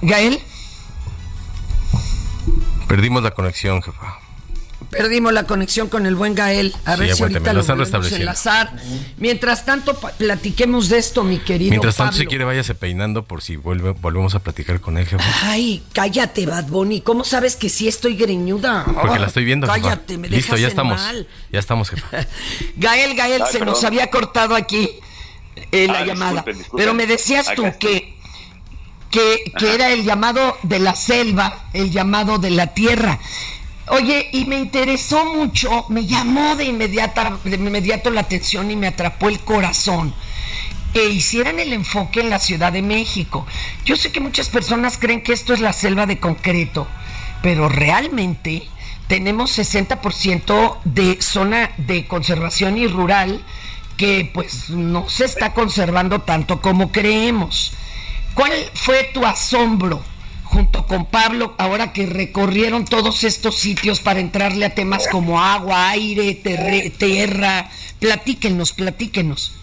Gael, 0.03 0.39
Perdimos 2.87 3.23
la 3.23 3.31
conexión, 3.31 3.81
jefa. 3.81 4.19
Perdimos 4.89 5.31
la 5.33 5.43
conexión 5.43 5.87
con 5.89 6.05
el 6.05 6.15
buen 6.15 6.35
Gael. 6.35 6.73
A 6.85 6.95
Sí, 6.95 6.99
ver 7.01 7.15
si 7.15 7.21
ahorita 7.23 7.53
lo 7.53 7.61
restableciendo. 7.61 8.17
enlazar. 8.17 8.73
Mientras 9.17 9.65
tanto, 9.65 9.93
platiquemos 9.97 10.89
de 10.89 10.97
esto, 10.97 11.23
mi 11.23 11.39
querido 11.39 11.69
Mientras 11.71 11.95
tanto, 11.95 12.11
Pablo. 12.11 12.21
si 12.21 12.27
quiere, 12.27 12.43
váyase 12.45 12.75
peinando 12.75 13.23
por 13.25 13.41
si 13.41 13.55
vuelve, 13.55 13.91
volvemos 13.91 14.35
a 14.35 14.39
platicar 14.39 14.79
con 14.81 14.97
él, 14.97 15.05
jefa. 15.07 15.23
Ay, 15.43 15.83
cállate, 15.93 16.45
Bad 16.45 16.65
Bunny. 16.67 17.01
¿Cómo 17.01 17.23
sabes 17.23 17.55
que 17.55 17.69
sí 17.69 17.87
estoy 17.87 18.15
greñuda? 18.15 18.85
Porque 18.85 19.19
la 19.19 19.27
estoy 19.27 19.45
viendo, 19.45 19.67
jefa. 19.67 19.79
Cállate, 19.81 20.17
me 20.17 20.27
Listo, 20.29 20.53
dejas 20.55 20.59
ya 20.61 20.65
en 20.67 20.69
estamos. 20.71 20.99
mal. 20.99 21.27
Ya 21.51 21.59
estamos, 21.59 21.89
jefa. 21.89 22.07
Gael, 22.77 23.15
Gael, 23.15 23.41
Ay, 23.43 23.51
se 23.51 23.59
nos 23.65 23.83
había 23.83 24.09
cortado 24.09 24.55
aquí 24.55 24.89
eh, 25.71 25.87
la 25.87 25.99
Ah, 25.99 26.05
llamada. 26.05 26.31
disculpen, 26.31 26.57
disculpen. 26.57 26.77
Pero 26.85 26.93
me 26.93 27.05
decías 27.07 27.47
tú 27.55 27.63
que, 27.79 28.15
que, 29.11 29.51
que 29.57 29.73
era 29.75 29.91
el 29.91 30.03
llamado 30.03 30.55
de 30.63 30.79
la 30.79 30.95
selva, 30.95 31.65
el 31.73 31.91
llamado 31.91 32.37
de 32.39 32.51
la 32.51 32.67
tierra. 32.73 33.19
Oye, 33.91 34.29
y 34.31 34.45
me 34.45 34.57
interesó 34.59 35.25
mucho, 35.25 35.85
me 35.89 36.05
llamó 36.05 36.55
de, 36.55 36.65
inmediato 36.65 38.11
la 38.11 38.21
atención 38.21 38.69
y 38.69 38.75
me 38.75 38.87
atrapó 38.87 39.29
el 39.29 39.39
corazón 39.39 40.13
que 40.93 41.09
hicieran 41.09 41.59
el 41.59 41.73
enfoque 41.73 42.19
en 42.19 42.29
la 42.29 42.37
Ciudad 42.37 42.71
de 42.71 42.83
México. 42.83 43.47
Yo 43.85 43.95
sé 43.95 44.11
que 44.11 44.19
muchas 44.19 44.49
personas 44.49 44.99
creen 44.99 45.21
que 45.21 45.33
esto 45.33 45.53
es 45.53 45.59
la 45.59 45.73
selva 45.73 46.05
de 46.05 46.19
concreto, 46.19 46.87
pero 47.41 47.67
realmente 47.67 48.67
tenemos 49.07 49.57
60% 49.57 50.77
de 50.83 51.19
zona 51.19 51.71
de 51.77 52.05
conservación 52.05 52.77
y 52.77 52.87
rural 52.87 53.43
que 53.97 54.29
pues 54.31 54.69
no 54.69 55.09
se 55.09 55.25
está 55.25 55.53
conservando 55.53 56.21
tanto 56.21 56.61
como 56.61 56.91
creemos. 56.91 57.73
¿Cuál 58.35 58.51
fue 58.75 59.09
tu 59.13 59.25
asombro 59.25 60.03
junto 60.49 60.85
con 60.87 61.05
Pablo 61.05 61.53
ahora 61.57 61.93
que 61.93 62.07
recorrieron 62.07 62.85
todos 62.85 63.23
estos 63.23 63.59
sitios 63.59 63.99
para 63.99 64.19
entrarle 64.19 64.65
a 64.65 64.73
temas 64.73 65.07
como 65.07 65.41
agua, 65.41 65.89
aire, 65.91 66.33
terre- 66.33 66.89
tierra? 66.89 67.69
Platíquenos, 67.99 68.73
platíquenos. 68.73 69.55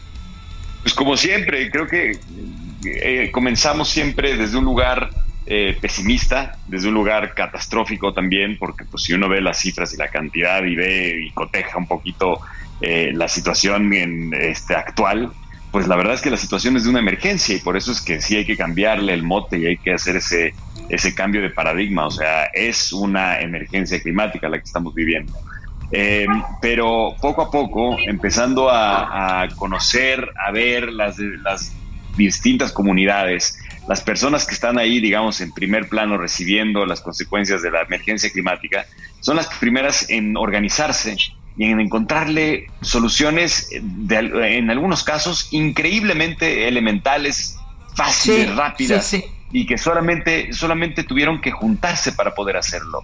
Pues 0.83 0.95
como 0.95 1.17
siempre, 1.17 1.69
creo 1.71 1.89
que 1.89 2.19
eh, 2.85 3.31
comenzamos 3.33 3.89
siempre 3.89 4.37
desde 4.37 4.59
un 4.59 4.65
lugar 4.65 5.11
eh, 5.47 5.77
pesimista, 5.81 6.57
desde 6.69 6.89
un 6.89 6.95
lugar 6.95 7.35
catastrófico 7.35 8.13
también, 8.13 8.57
porque 8.57 8.85
pues 8.85 9.03
si 9.03 9.13
uno 9.13 9.29
ve 9.29 9.41
las 9.41 9.59
cifras 9.59 9.93
y 9.93 9.97
la 9.97 10.09
cantidad 10.09 10.63
y 10.65 10.77
ve 10.77 11.25
y 11.27 11.31
coteja 11.33 11.79
un 11.79 11.89
poquito 11.89 12.41
eh, 12.81 13.11
la 13.13 13.27
situación 13.27 13.93
en, 13.93 14.33
este, 14.35 14.77
actual, 14.77 15.33
pues 15.73 15.89
la 15.89 15.97
verdad 15.97 16.15
es 16.15 16.21
que 16.23 16.31
la 16.31 16.37
situación 16.37 16.77
es 16.77 16.85
de 16.85 16.91
una 16.91 17.01
emergencia 17.01 17.57
y 17.57 17.59
por 17.59 17.77
eso 17.77 17.91
es 17.91 18.01
que 18.01 18.21
sí 18.21 18.37
hay 18.37 18.45
que 18.47 18.57
cambiarle 18.57 19.13
el 19.13 19.25
mote 19.25 19.59
y 19.59 19.67
hay 19.67 19.79
que 19.79 19.93
hacer 19.93 20.17
ese, 20.17 20.55
ese 20.89 21.15
cambio 21.15 21.43
de 21.43 21.51
paradigma, 21.51 22.07
o 22.07 22.11
sea, 22.11 22.45
es 22.55 22.93
una 22.93 23.41
emergencia 23.41 24.01
climática 24.01 24.49
la 24.49 24.59
que 24.59 24.65
estamos 24.65 24.95
viviendo. 24.95 25.33
Eh, 25.93 26.27
pero 26.61 27.15
poco 27.21 27.43
a 27.43 27.51
poco, 27.51 27.97
empezando 28.07 28.71
a, 28.71 29.43
a 29.43 29.49
conocer, 29.51 30.29
a 30.45 30.51
ver 30.51 30.93
las, 30.93 31.17
las 31.19 31.73
distintas 32.17 32.73
comunidades, 32.73 33.59
las 33.89 34.01
personas 34.01 34.47
que 34.47 34.55
están 34.55 34.79
ahí, 34.79 34.99
digamos, 35.01 35.41
en 35.41 35.53
primer 35.53 35.89
plano 35.89 36.19
recibiendo 36.19 36.85
las 36.87 37.01
consecuencias 37.01 37.63
de 37.63 37.71
la 37.71 37.83
emergencia 37.83 38.31
climática, 38.31 38.85
son 39.21 39.37
las 39.37 39.47
primeras 39.47 40.11
en 40.11 40.37
organizarse 40.37 41.17
y 41.57 41.65
en 41.65 41.79
encontrarle 41.81 42.67
soluciones, 42.81 43.69
de- 43.81 44.57
en 44.59 44.71
algunos 44.71 45.05
casos, 45.05 45.49
increíblemente 45.53 46.67
elementales, 46.69 47.59
fáciles, 47.95 48.49
Sí, 48.49 48.55
rápidas, 48.55 49.07
sí, 49.07 49.21
sí. 49.21 49.25
Y 49.53 49.67
que 49.67 49.79
solamente, 49.79 50.53
solamente 50.53 51.05
tuvieron 51.05 51.41
que 51.41 51.51
juntarse 51.51 52.13
para 52.13 52.35
poder 52.35 52.57
hacerlo. 52.57 53.03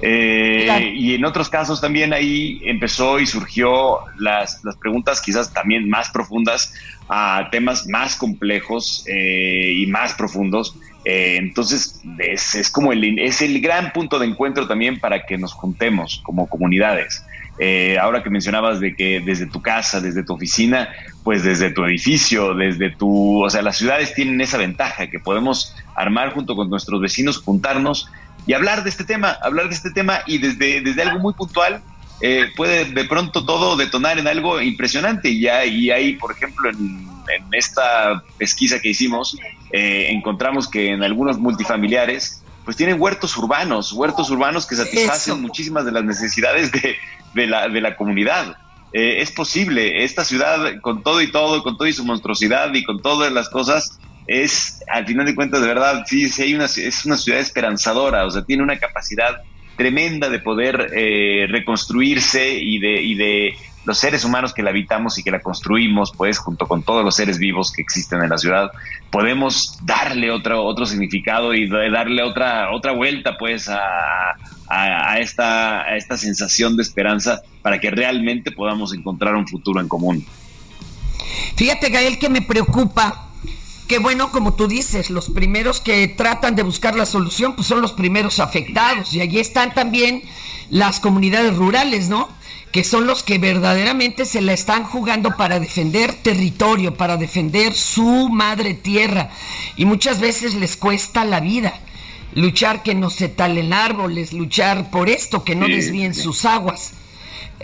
Eh. 0.00 0.92
Y 0.96 1.14
en 1.14 1.24
otros 1.24 1.48
casos 1.48 1.80
también 1.80 2.12
ahí 2.12 2.60
empezó 2.64 3.20
y 3.20 3.26
surgió 3.26 4.00
las, 4.18 4.62
las 4.64 4.76
preguntas 4.76 5.20
quizás 5.20 5.52
también 5.52 5.88
más 5.88 6.10
profundas 6.10 6.74
a 7.08 7.48
temas 7.50 7.86
más 7.86 8.16
complejos 8.16 9.04
eh, 9.06 9.72
y 9.76 9.86
más 9.86 10.14
profundos. 10.14 10.76
Eh, 11.04 11.36
entonces 11.38 12.02
es, 12.18 12.54
es 12.54 12.70
como 12.70 12.92
el, 12.92 13.18
es 13.18 13.40
el 13.40 13.60
gran 13.60 13.92
punto 13.92 14.18
de 14.18 14.26
encuentro 14.26 14.66
también 14.66 14.98
para 14.98 15.24
que 15.26 15.38
nos 15.38 15.52
juntemos 15.52 16.20
como 16.24 16.48
comunidades. 16.48 17.24
Eh, 17.58 17.98
ahora 18.00 18.22
que 18.22 18.30
mencionabas 18.30 18.80
de 18.80 18.96
que 18.96 19.20
desde 19.20 19.46
tu 19.46 19.62
casa, 19.62 20.00
desde 20.00 20.24
tu 20.24 20.34
oficina, 20.34 20.88
pues 21.22 21.44
desde 21.44 21.70
tu 21.70 21.84
edificio, 21.84 22.54
desde 22.54 22.90
tu, 22.90 23.44
o 23.44 23.50
sea, 23.50 23.62
las 23.62 23.76
ciudades 23.76 24.12
tienen 24.12 24.40
esa 24.40 24.58
ventaja 24.58 25.06
que 25.06 25.20
podemos 25.20 25.74
armar 25.94 26.32
junto 26.32 26.56
con 26.56 26.70
nuestros 26.70 27.00
vecinos, 27.00 27.38
juntarnos 27.38 28.08
y 28.46 28.52
hablar 28.52 28.84
de 28.84 28.90
este 28.90 29.04
tema, 29.04 29.36
hablar 29.42 29.68
de 29.68 29.74
este 29.74 29.90
tema 29.90 30.20
y 30.26 30.38
desde, 30.38 30.80
desde 30.80 31.02
algo 31.02 31.18
muy 31.20 31.34
puntual 31.34 31.82
eh, 32.20 32.46
puede 32.56 32.84
de 32.84 33.04
pronto 33.04 33.44
todo 33.44 33.76
detonar 33.76 34.18
en 34.18 34.28
algo 34.28 34.60
impresionante. 34.60 35.30
Y, 35.30 35.48
ahí, 35.48 36.14
por 36.16 36.32
ejemplo, 36.32 36.70
en, 36.70 37.08
en 37.36 37.44
esta 37.52 38.22
pesquisa 38.38 38.80
que 38.80 38.90
hicimos, 38.90 39.36
eh, 39.72 40.08
encontramos 40.10 40.68
que 40.68 40.90
en 40.90 41.02
algunos 41.02 41.38
multifamiliares 41.38 42.42
pues 42.64 42.76
tienen 42.76 43.00
huertos 43.00 43.36
urbanos, 43.36 43.92
huertos 43.92 44.30
urbanos 44.30 44.66
que 44.66 44.74
satisfacen 44.74 45.34
Eso. 45.34 45.42
muchísimas 45.42 45.84
de 45.84 45.92
las 45.92 46.04
necesidades 46.04 46.72
de, 46.72 46.96
de 47.34 47.46
la, 47.46 47.68
de 47.68 47.80
la 47.80 47.96
comunidad. 47.96 48.56
Eh, 48.92 49.20
es 49.20 49.30
posible, 49.32 50.04
esta 50.04 50.24
ciudad 50.24 50.80
con 50.80 51.02
todo 51.02 51.20
y 51.20 51.30
todo, 51.30 51.62
con 51.62 51.76
todo 51.76 51.88
y 51.88 51.92
su 51.92 52.04
monstruosidad 52.04 52.72
y 52.72 52.84
con 52.84 53.02
todas 53.02 53.32
las 53.32 53.48
cosas, 53.50 53.98
es, 54.26 54.82
al 54.92 55.06
final 55.06 55.26
de 55.26 55.34
cuentas, 55.34 55.60
de 55.60 55.68
verdad, 55.68 56.04
sí, 56.06 56.28
sí 56.28 56.42
hay 56.42 56.54
una, 56.54 56.64
es 56.66 57.04
una 57.04 57.16
ciudad 57.16 57.40
esperanzadora, 57.40 58.24
o 58.26 58.30
sea, 58.30 58.42
tiene 58.44 58.62
una 58.62 58.78
capacidad 58.78 59.42
tremenda 59.76 60.28
de 60.28 60.38
poder 60.38 60.92
eh, 60.94 61.46
reconstruirse 61.48 62.58
y 62.58 62.78
de, 62.78 63.02
y 63.02 63.14
de 63.16 63.54
los 63.84 63.98
seres 63.98 64.24
humanos 64.24 64.54
que 64.54 64.62
la 64.62 64.70
habitamos 64.70 65.18
y 65.18 65.22
que 65.22 65.30
la 65.30 65.40
construimos, 65.40 66.12
pues, 66.16 66.38
junto 66.38 66.66
con 66.66 66.82
todos 66.84 67.04
los 67.04 67.16
seres 67.16 67.38
vivos 67.38 67.70
que 67.72 67.82
existen 67.82 68.22
en 68.22 68.30
la 68.30 68.38
ciudad, 68.38 68.70
podemos 69.10 69.78
darle 69.82 70.30
otro, 70.30 70.62
otro 70.64 70.86
significado 70.86 71.52
y 71.52 71.68
darle 71.68 72.22
otra, 72.22 72.70
otra 72.72 72.92
vuelta, 72.92 73.36
pues, 73.36 73.68
a, 73.68 73.80
a- 74.68 75.12
a 75.12 75.18
esta, 75.18 75.82
a 75.82 75.96
esta 75.96 76.16
sensación 76.16 76.76
de 76.76 76.82
esperanza 76.82 77.42
para 77.60 77.78
que 77.78 77.90
realmente 77.90 78.52
podamos 78.52 78.94
encontrar 78.94 79.34
un 79.34 79.46
futuro 79.46 79.80
en 79.80 79.88
común. 79.88 80.24
Fíjate, 81.56 81.90
Gael, 81.90 82.18
que 82.18 82.28
me 82.30 82.40
preocupa 82.42 83.28
que, 83.88 83.98
bueno, 83.98 84.30
como 84.32 84.54
tú 84.54 84.66
dices, 84.68 85.10
los 85.10 85.30
primeros 85.30 85.80
que 85.80 86.08
tratan 86.08 86.54
de 86.56 86.62
buscar 86.62 86.96
la 86.96 87.06
solución, 87.06 87.54
pues 87.54 87.68
son 87.68 87.82
los 87.82 87.92
primeros 87.92 88.40
afectados. 88.40 89.12
Y 89.12 89.20
allí 89.20 89.38
están 89.38 89.74
también 89.74 90.22
las 90.70 91.00
comunidades 91.00 91.54
rurales, 91.56 92.08
¿no? 92.08 92.28
Que 92.72 92.82
son 92.82 93.06
los 93.06 93.22
que 93.22 93.38
verdaderamente 93.38 94.24
se 94.24 94.40
la 94.40 94.52
están 94.52 94.84
jugando 94.84 95.36
para 95.36 95.60
defender 95.60 96.14
territorio, 96.14 96.94
para 96.96 97.16
defender 97.16 97.74
su 97.74 98.28
madre 98.30 98.74
tierra. 98.74 99.30
Y 99.76 99.84
muchas 99.84 100.18
veces 100.20 100.54
les 100.54 100.76
cuesta 100.76 101.24
la 101.24 101.40
vida. 101.40 101.74
Luchar 102.34 102.82
que 102.82 102.94
no 102.96 103.10
se 103.10 103.28
talen 103.28 103.72
árboles, 103.72 104.32
luchar 104.32 104.90
por 104.90 105.08
esto, 105.08 105.44
que 105.44 105.54
no 105.54 105.66
Sí, 105.66 105.72
desvíen 105.72 106.14
sí. 106.14 106.22
sus 106.22 106.44
aguas. 106.44 106.92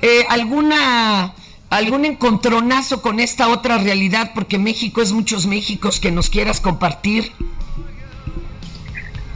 Eh, 0.01 0.25
¿Alguna 0.29 1.35
algún 1.71 2.05
encontronazo 2.05 3.01
con 3.01 3.21
esta 3.21 3.49
otra 3.49 3.79
realidad? 3.79 4.33
Porque 4.35 4.59
México 4.59 5.01
es 5.03 5.13
muchos 5.13 5.47
Méxicos 5.47 6.01
que 6.01 6.11
nos 6.11 6.29
quieras 6.29 6.61
compartir. 6.61 7.33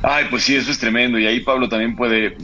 Ay, 0.03 0.27
pues 0.29 0.43
sí, 0.45 0.55
eso 0.57 0.71
es 0.71 0.79
tremendo. 0.79 1.19
Y 1.19 1.27
ahí 1.27 1.41
Pablo 1.41 1.69
también 1.69 1.97
puede 1.97 2.37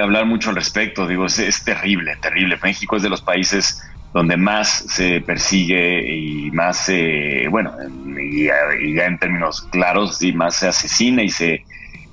hablar 0.00 0.26
mucho 0.26 0.50
al 0.50 0.56
respecto. 0.56 1.06
Digo, 1.06 1.26
es, 1.26 1.38
es 1.38 1.64
terrible, 1.64 2.16
terrible. 2.20 2.58
México 2.62 2.96
es 2.96 3.02
de 3.02 3.08
los 3.08 3.22
países 3.22 3.82
donde 4.12 4.36
más 4.36 4.68
se 4.88 5.20
persigue 5.20 6.14
y 6.14 6.50
más 6.50 6.78
se, 6.86 7.48
bueno, 7.50 7.72
y, 8.18 8.44
y 8.44 8.94
ya 8.94 9.04
en 9.06 9.18
términos 9.18 9.62
claros, 9.70 10.18
sí, 10.18 10.32
más 10.32 10.56
se 10.56 10.68
asesina 10.68 11.22
y 11.22 11.28
se, 11.28 11.64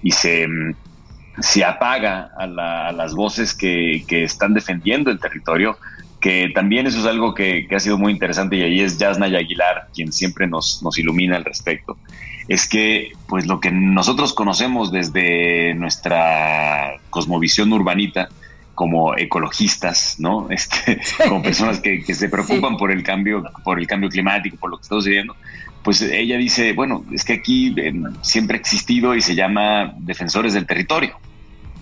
y 0.01 0.11
se, 0.11 0.45
mm, 0.47 0.75
se 1.39 1.63
apaga 1.63 2.31
a, 2.37 2.45
la- 2.45 2.91
las 2.91 3.13
voces 3.13 3.53
que 3.53 4.03
están 4.09 4.53
defendiendo 4.53 5.11
el 5.11 5.19
territorio, 5.19 5.77
que 6.23 6.49
también 6.55 6.87
eso 6.87 6.99
es 6.99 7.05
algo 7.05 7.33
que, 7.33 7.67
que 7.67 7.75
ha 7.75 7.81
sido 7.81 7.97
muy 7.97 8.13
interesante 8.13 8.55
y 8.55 8.61
ahí 8.61 8.79
es 8.79 8.97
Yasnaya 8.97 9.39
Aguilar 9.39 9.89
quien 9.93 10.13
siempre 10.13 10.47
nos, 10.47 10.81
nos 10.81 10.97
ilumina 10.97 11.35
al 11.35 11.43
respecto. 11.43 11.97
Es 12.47 12.65
que, 12.65 13.11
pues 13.27 13.45
lo 13.45 13.59
que 13.59 13.71
nosotros 13.71 14.31
conocemos 14.31 14.89
desde 14.89 15.73
nuestra 15.75 16.93
cosmovisión 17.09 17.73
urbanita, 17.73 18.29
como 18.73 19.17
ecologistas, 19.17 20.15
¿no? 20.17 20.47
Este, 20.49 21.01
como 21.27 21.43
personas 21.43 21.81
que, 21.81 22.01
que 22.01 22.13
se 22.13 22.29
preocupan 22.29 22.77
por 22.77 22.89
el 22.89 23.03
cambio, 23.03 23.43
por 23.65 23.77
el 23.77 23.85
cambio 23.85 24.07
climático, 24.07 24.55
por 24.55 24.69
lo 24.69 24.77
que 24.77 24.83
está 24.83 24.95
sucediendo, 24.95 25.35
pues 25.83 26.01
ella 26.01 26.37
dice, 26.37 26.71
bueno, 26.71 27.03
es 27.11 27.25
que 27.25 27.33
aquí 27.33 27.75
eh, 27.75 27.93
siempre 28.21 28.55
ha 28.55 28.61
existido 28.61 29.13
y 29.13 29.21
se 29.21 29.35
llama 29.35 29.93
defensores 29.97 30.53
del 30.53 30.65
territorio, 30.65 31.17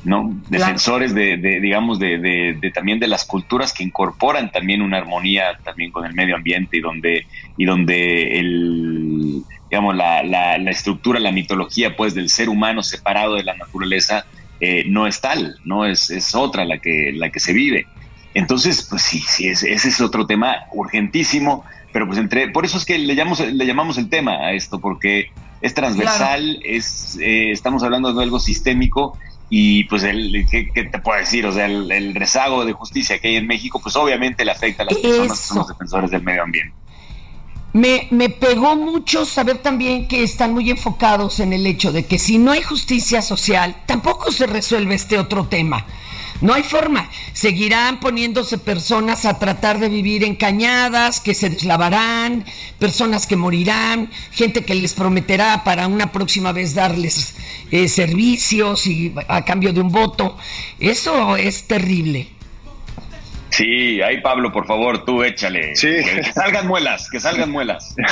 ¿no? 0.03 0.34
Defensores 0.50 1.13
de, 1.13 1.38
de, 1.38 1.60
digamos, 1.60 2.00
de, 2.00 2.17
de- 2.17 2.58
de 2.60 2.72
también 2.72 3.00
de 3.00 3.08
las 3.08 3.24
culturas 3.25 3.72
que 3.74 3.84
incorporan 3.84 4.51
también 4.51 4.81
una 4.81 4.98
armonía 4.98 5.58
también 5.63 5.91
con 5.91 6.05
el 6.05 6.13
medio 6.13 6.36
ambiente 6.36 6.77
y 6.77 6.81
donde, 6.81 7.27
y 7.58 7.65
donde 7.65 8.39
el, 8.39 9.43
digamos, 9.70 9.96
la, 9.96 10.24
la, 10.24 10.58
la 10.58 10.72
estructura, 10.72 11.20
la 11.20 11.31
mitología, 11.31 11.96
pues, 11.96 12.13
del 12.15 12.29
ser 12.29 12.50
humano 12.50 12.81
separado 12.84 13.36
de 13.36 13.43
la 13.43 13.55
naturaleza, 13.55 14.25
eh, 14.60 14.84
no 14.88 15.08
es 15.08 15.22
tal, 15.22 15.55
no 15.65 15.86
es, 15.86 16.10
es 16.10 16.34
otra 16.36 16.65
la 16.65 16.79
que, 16.79 17.12
la 17.15 17.29
que 17.29 17.39
se 17.39 17.53
vive. 17.53 17.88
Entonces, 18.34 18.88
pues 18.89 19.01
sí, 19.03 19.20
sí, 19.20 19.48
es- 19.48 19.63
ese 19.63 19.89
es 19.89 20.01
otro 20.01 20.25
tema 20.25 20.55
urgentísimo, 20.74 21.63
pero 21.93 22.08
pues 22.08 22.17
entre, 22.20 22.48
por 22.50 22.65
eso 22.65 22.77
es 22.77 22.86
que 22.86 22.98
le 22.98 23.15
llamamos, 23.15 23.40
le 23.40 23.66
llamamos 23.66 23.98
el 23.98 24.09
tema 24.09 24.33
a 24.33 24.53
esto, 24.53 24.79
porque 24.79 25.27
es 25.61 25.74
transversal, 25.74 26.59
es, 26.64 27.20
eh, 27.22 27.51
estamos 27.51 27.83
hablando 27.83 28.14
de 28.14 28.24
algo 28.24 28.40
sistémico 28.40 29.18
y 29.53 29.83
pues 29.83 30.03
el, 30.03 30.48
¿qué, 30.50 30.72
qué 30.74 30.85
te 30.85 31.00
puedo 31.00 31.20
decir? 31.20 31.46
O 31.46 31.51
sea, 31.51 31.66
el, 31.66 31.92
el 31.92 32.16
rezago 32.16 32.64
de 32.64 32.72
justicia 32.72 33.20
que 33.20 33.27
hay 33.27 33.35
en 33.35 33.48
México, 33.48 33.81
pues 33.83 33.98
obviamente 33.98 34.46
le 34.46 34.51
afecta 34.51 34.83
a 34.83 34.85
las 34.85 34.96
personas 34.96 35.40
que 35.40 35.46
son 35.46 35.57
los 35.57 35.68
defensores 35.68 36.09
del 36.09 36.24
medio 36.24 36.44
ambiente. 36.44 36.74
Me, 37.74 38.07
me 38.11 38.29
pegó 38.29 38.77
mucho 38.77 39.25
saber 39.25 39.57
también 39.57 40.07
que 40.07 40.24
están 40.24 40.53
muy 40.53 40.70
enfocados 40.72 41.42
en 41.42 41.51
el 41.51 41.68
hecho 41.68 41.92
de 41.92 42.05
que 42.05 42.18
si 42.18 42.37
no 42.37 42.51
hay 42.51 42.61
justicia 42.61 43.22
social, 43.22 43.75
tampoco 43.85 44.31
se 44.31 44.48
resuelve 44.48 44.96
este 44.96 45.20
otro 45.20 45.46
tema. 45.46 45.85
No 46.41 46.53
hay 46.53 46.63
forma. 46.63 47.09
Seguirán 47.33 47.99
poniéndose 47.99 48.57
personas 48.57 49.25
a 49.25 49.37
tratar 49.37 49.79
de 49.79 49.89
vivir 49.89 50.23
en 50.23 50.35
cañadas, 50.35 51.21
que 51.21 51.35
se 51.35 51.49
deslavarán, 51.49 52.45
personas 52.79 53.27
que 53.27 53.35
morirán, 53.35 54.09
gente 54.31 54.65
que 54.65 54.75
les 54.75 54.93
prometerá 54.93 55.63
para 55.63 55.87
una 55.87 56.11
próxima 56.11 56.51
vez 56.51 56.73
darles 56.73 57.35
eh, 57.69 57.87
servicios 57.87 58.87
y 58.87 59.13
a 59.27 59.45
cambio 59.45 59.71
de 59.71 59.81
un 59.81 59.91
voto. 59.91 60.37
Eso 60.79 61.37
es 61.37 61.67
terrible. 61.67 62.27
Sí, 63.51 64.01
ahí 64.01 64.21
Pablo, 64.21 64.51
por 64.51 64.65
favor, 64.65 65.05
tú 65.05 65.23
échale. 65.23 65.75
Sí. 65.75 65.87
Que, 65.87 66.33
salgan 66.33 66.67
muelas, 66.67 67.09
que 67.09 67.19
salgan 67.19 67.51
muelas. 67.51 67.95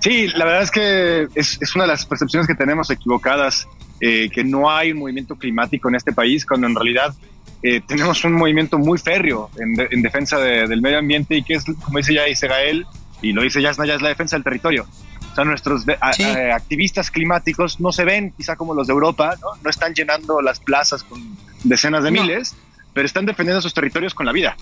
Sí, 0.00 0.28
la 0.28 0.46
verdad 0.46 0.62
es 0.62 0.70
que 0.70 1.28
es, 1.34 1.58
es 1.60 1.74
una 1.76 1.84
de 1.84 1.88
las 1.88 2.06
percepciones 2.06 2.48
que 2.48 2.54
tenemos 2.54 2.90
equivocadas, 2.90 3.68
eh, 4.00 4.28
que 4.30 4.42
no 4.44 4.70
hay 4.70 4.92
un 4.92 4.98
movimiento 4.98 5.36
climático 5.36 5.88
en 5.88 5.94
este 5.96 6.12
país, 6.12 6.44
cuando 6.46 6.66
en 6.66 6.74
realidad 6.74 7.14
eh, 7.62 7.80
tenemos 7.86 8.24
un 8.24 8.32
movimiento 8.34 8.78
muy 8.78 8.98
férreo 8.98 9.50
en, 9.58 9.74
de- 9.74 9.88
en 9.90 10.02
defensa 10.02 10.38
de- 10.38 10.66
del 10.66 10.80
medio 10.80 10.98
ambiente 10.98 11.36
y 11.36 11.42
que 11.42 11.54
es, 11.54 11.64
como 11.64 11.98
dice 11.98 12.14
ya 12.14 12.24
dice 12.24 12.48
Gael, 12.48 12.86
y 13.22 13.32
lo 13.32 13.42
dice 13.42 13.60
Yasna, 13.60 13.84
ya 13.86 13.94
es 13.94 14.02
la 14.02 14.08
defensa 14.08 14.36
del 14.36 14.44
territorio. 14.44 14.86
O 15.30 15.34
sea, 15.34 15.44
nuestros 15.44 15.84
de- 15.86 15.98
a- 16.00 16.12
Sí. 16.14 16.22
eh, 16.22 16.50
activistas 16.52 17.10
climáticos 17.10 17.78
no 17.80 17.92
se 17.92 18.04
ven 18.04 18.32
quizá 18.36 18.56
como 18.56 18.74
los 18.74 18.86
de 18.86 18.92
Europa, 18.94 19.36
¿no? 19.40 19.48
No 19.62 19.70
están 19.70 19.92
llenando 19.94 20.40
las 20.40 20.58
plazas 20.60 21.02
con 21.04 21.20
decenas 21.64 22.02
de 22.02 22.10
No. 22.10 22.22
miles, 22.22 22.56
pero 22.94 23.06
están 23.06 23.26
defendiendo 23.26 23.60
sus 23.60 23.74
territorios 23.74 24.14
con 24.14 24.26
la 24.26 24.32
vida. 24.32 24.56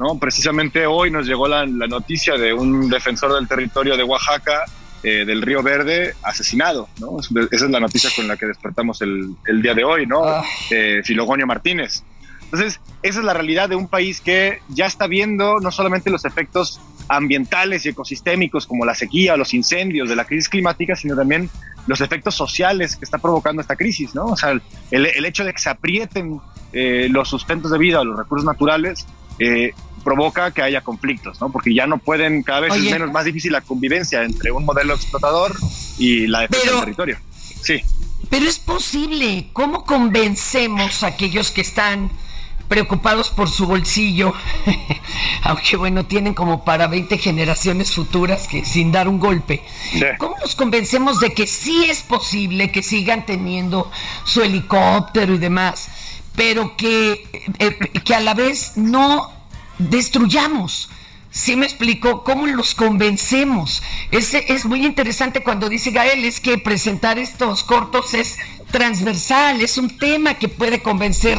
¿no? 0.00 0.18
Precisamente 0.18 0.86
hoy 0.86 1.10
nos 1.10 1.26
llegó 1.26 1.46
la, 1.46 1.66
la 1.66 1.86
noticia 1.86 2.34
de 2.38 2.54
un 2.54 2.88
defensor 2.88 3.34
del 3.34 3.46
territorio 3.46 3.98
de 3.98 4.02
Oaxaca, 4.02 4.64
eh, 5.02 5.24
del 5.24 5.42
Río 5.42 5.62
Verde, 5.62 6.14
asesinado. 6.22 6.88
¿no? 7.00 7.18
Es- 7.20 7.30
Esa 7.52 7.64
es 7.64 7.70
la 7.70 7.80
noticia 7.80 8.10
con 8.14 8.28
la 8.28 8.36
que 8.36 8.46
despertamos 8.46 9.00
el, 9.02 9.34
el 9.46 9.62
día 9.62 9.74
de 9.74 9.84
hoy, 9.84 10.06
¿no? 10.06 10.24
Ay. 10.24 10.44
Eh, 10.70 11.00
Filogonio 11.04 11.46
Martínez. 11.46 12.02
Entonces, 12.44 12.80
esa 13.02 13.20
es 13.20 13.24
la 13.24 13.32
realidad 13.32 13.68
de 13.68 13.76
un 13.76 13.86
país 13.86 14.20
que 14.20 14.58
ya 14.68 14.86
está 14.86 15.06
viendo 15.06 15.60
no 15.60 15.70
solamente 15.70 16.10
los 16.10 16.24
efectos 16.24 16.80
ambientales 17.08 17.86
y 17.86 17.90
ecosistémicos 17.90 18.66
como 18.66 18.84
la 18.84 18.94
sequía, 18.94 19.36
los 19.36 19.54
incendios 19.54 20.08
de 20.08 20.16
la 20.16 20.24
crisis 20.24 20.48
climática, 20.48 20.96
sino 20.96 21.14
también 21.16 21.48
los 21.86 22.00
efectos 22.00 22.34
sociales 22.34 22.96
que 22.96 23.04
está 23.04 23.18
provocando 23.18 23.62
esta 23.62 23.76
crisis, 23.76 24.14
¿no? 24.14 24.26
O 24.26 24.36
sea, 24.36 24.50
el, 24.50 25.06
el 25.06 25.24
hecho 25.24 25.44
de 25.44 25.52
que 25.52 25.60
se 25.60 25.70
aprieten 25.70 26.40
eh, 26.72 27.08
los 27.10 27.28
sustentos 27.28 27.70
de 27.70 27.78
vida, 27.78 28.02
los 28.04 28.16
recursos 28.18 28.44
naturales, 28.44 29.06
eh, 29.38 29.72
provoca 30.00 30.50
que 30.52 30.62
haya 30.62 30.80
conflictos, 30.82 31.40
¿no? 31.40 31.50
Porque 31.50 31.74
ya 31.74 31.86
no 31.86 31.98
pueden, 31.98 32.42
cada 32.42 32.60
vez 32.60 32.72
Oye. 32.72 32.86
es 32.88 32.92
menos 32.92 33.12
más 33.12 33.24
difícil 33.24 33.52
la 33.52 33.60
convivencia 33.60 34.22
entre 34.22 34.50
un 34.50 34.64
modelo 34.64 34.94
explotador 34.94 35.56
y 35.98 36.26
la 36.26 36.40
defensa 36.40 36.62
Pero- 36.64 36.76
del 36.76 36.84
territorio. 36.84 37.18
Sí. 37.62 37.80
Pero 38.28 38.46
es 38.46 38.58
posible. 38.58 39.48
¿Cómo 39.52 39.84
convencemos 39.84 41.02
a 41.02 41.08
aquellos 41.08 41.50
que 41.50 41.62
están 41.62 42.10
preocupados 42.68 43.30
por 43.30 43.50
su 43.50 43.66
bolsillo? 43.66 44.32
Aunque 45.42 45.76
bueno, 45.76 46.06
tienen 46.06 46.34
como 46.34 46.64
para 46.64 46.86
20 46.86 47.18
generaciones 47.18 47.92
futuras 47.92 48.46
que 48.46 48.64
sin 48.64 48.92
dar 48.92 49.08
un 49.08 49.18
golpe. 49.18 49.62
Sí. 49.92 50.04
¿Cómo 50.18 50.36
los 50.40 50.54
convencemos 50.54 51.18
de 51.18 51.32
que 51.34 51.46
sí 51.46 51.84
es 51.88 52.02
posible 52.02 52.70
que 52.70 52.82
sigan 52.82 53.26
teniendo 53.26 53.90
su 54.24 54.42
helicóptero 54.42 55.34
y 55.34 55.38
demás, 55.38 55.88
pero 56.36 56.76
que, 56.76 57.26
eh, 57.58 57.76
que 58.04 58.14
a 58.14 58.20
la 58.20 58.34
vez 58.34 58.74
no 58.76 59.32
destruyamos? 59.88 60.88
¿Sí 61.32 61.54
me 61.56 61.64
explico? 61.66 62.24
¿Cómo 62.24 62.46
los 62.48 62.74
convencemos? 62.74 63.82
Es, 64.10 64.34
es 64.34 64.64
muy 64.64 64.84
interesante 64.84 65.42
cuando 65.44 65.68
dice 65.68 65.92
Gael, 65.92 66.24
es 66.24 66.40
que 66.40 66.58
presentar 66.58 67.18
estos 67.20 67.62
cortos 67.62 68.14
es 68.14 68.36
transversal, 68.72 69.60
es 69.60 69.78
un 69.78 69.96
tema 69.96 70.34
que 70.34 70.48
puede 70.48 70.82
convencer 70.82 71.38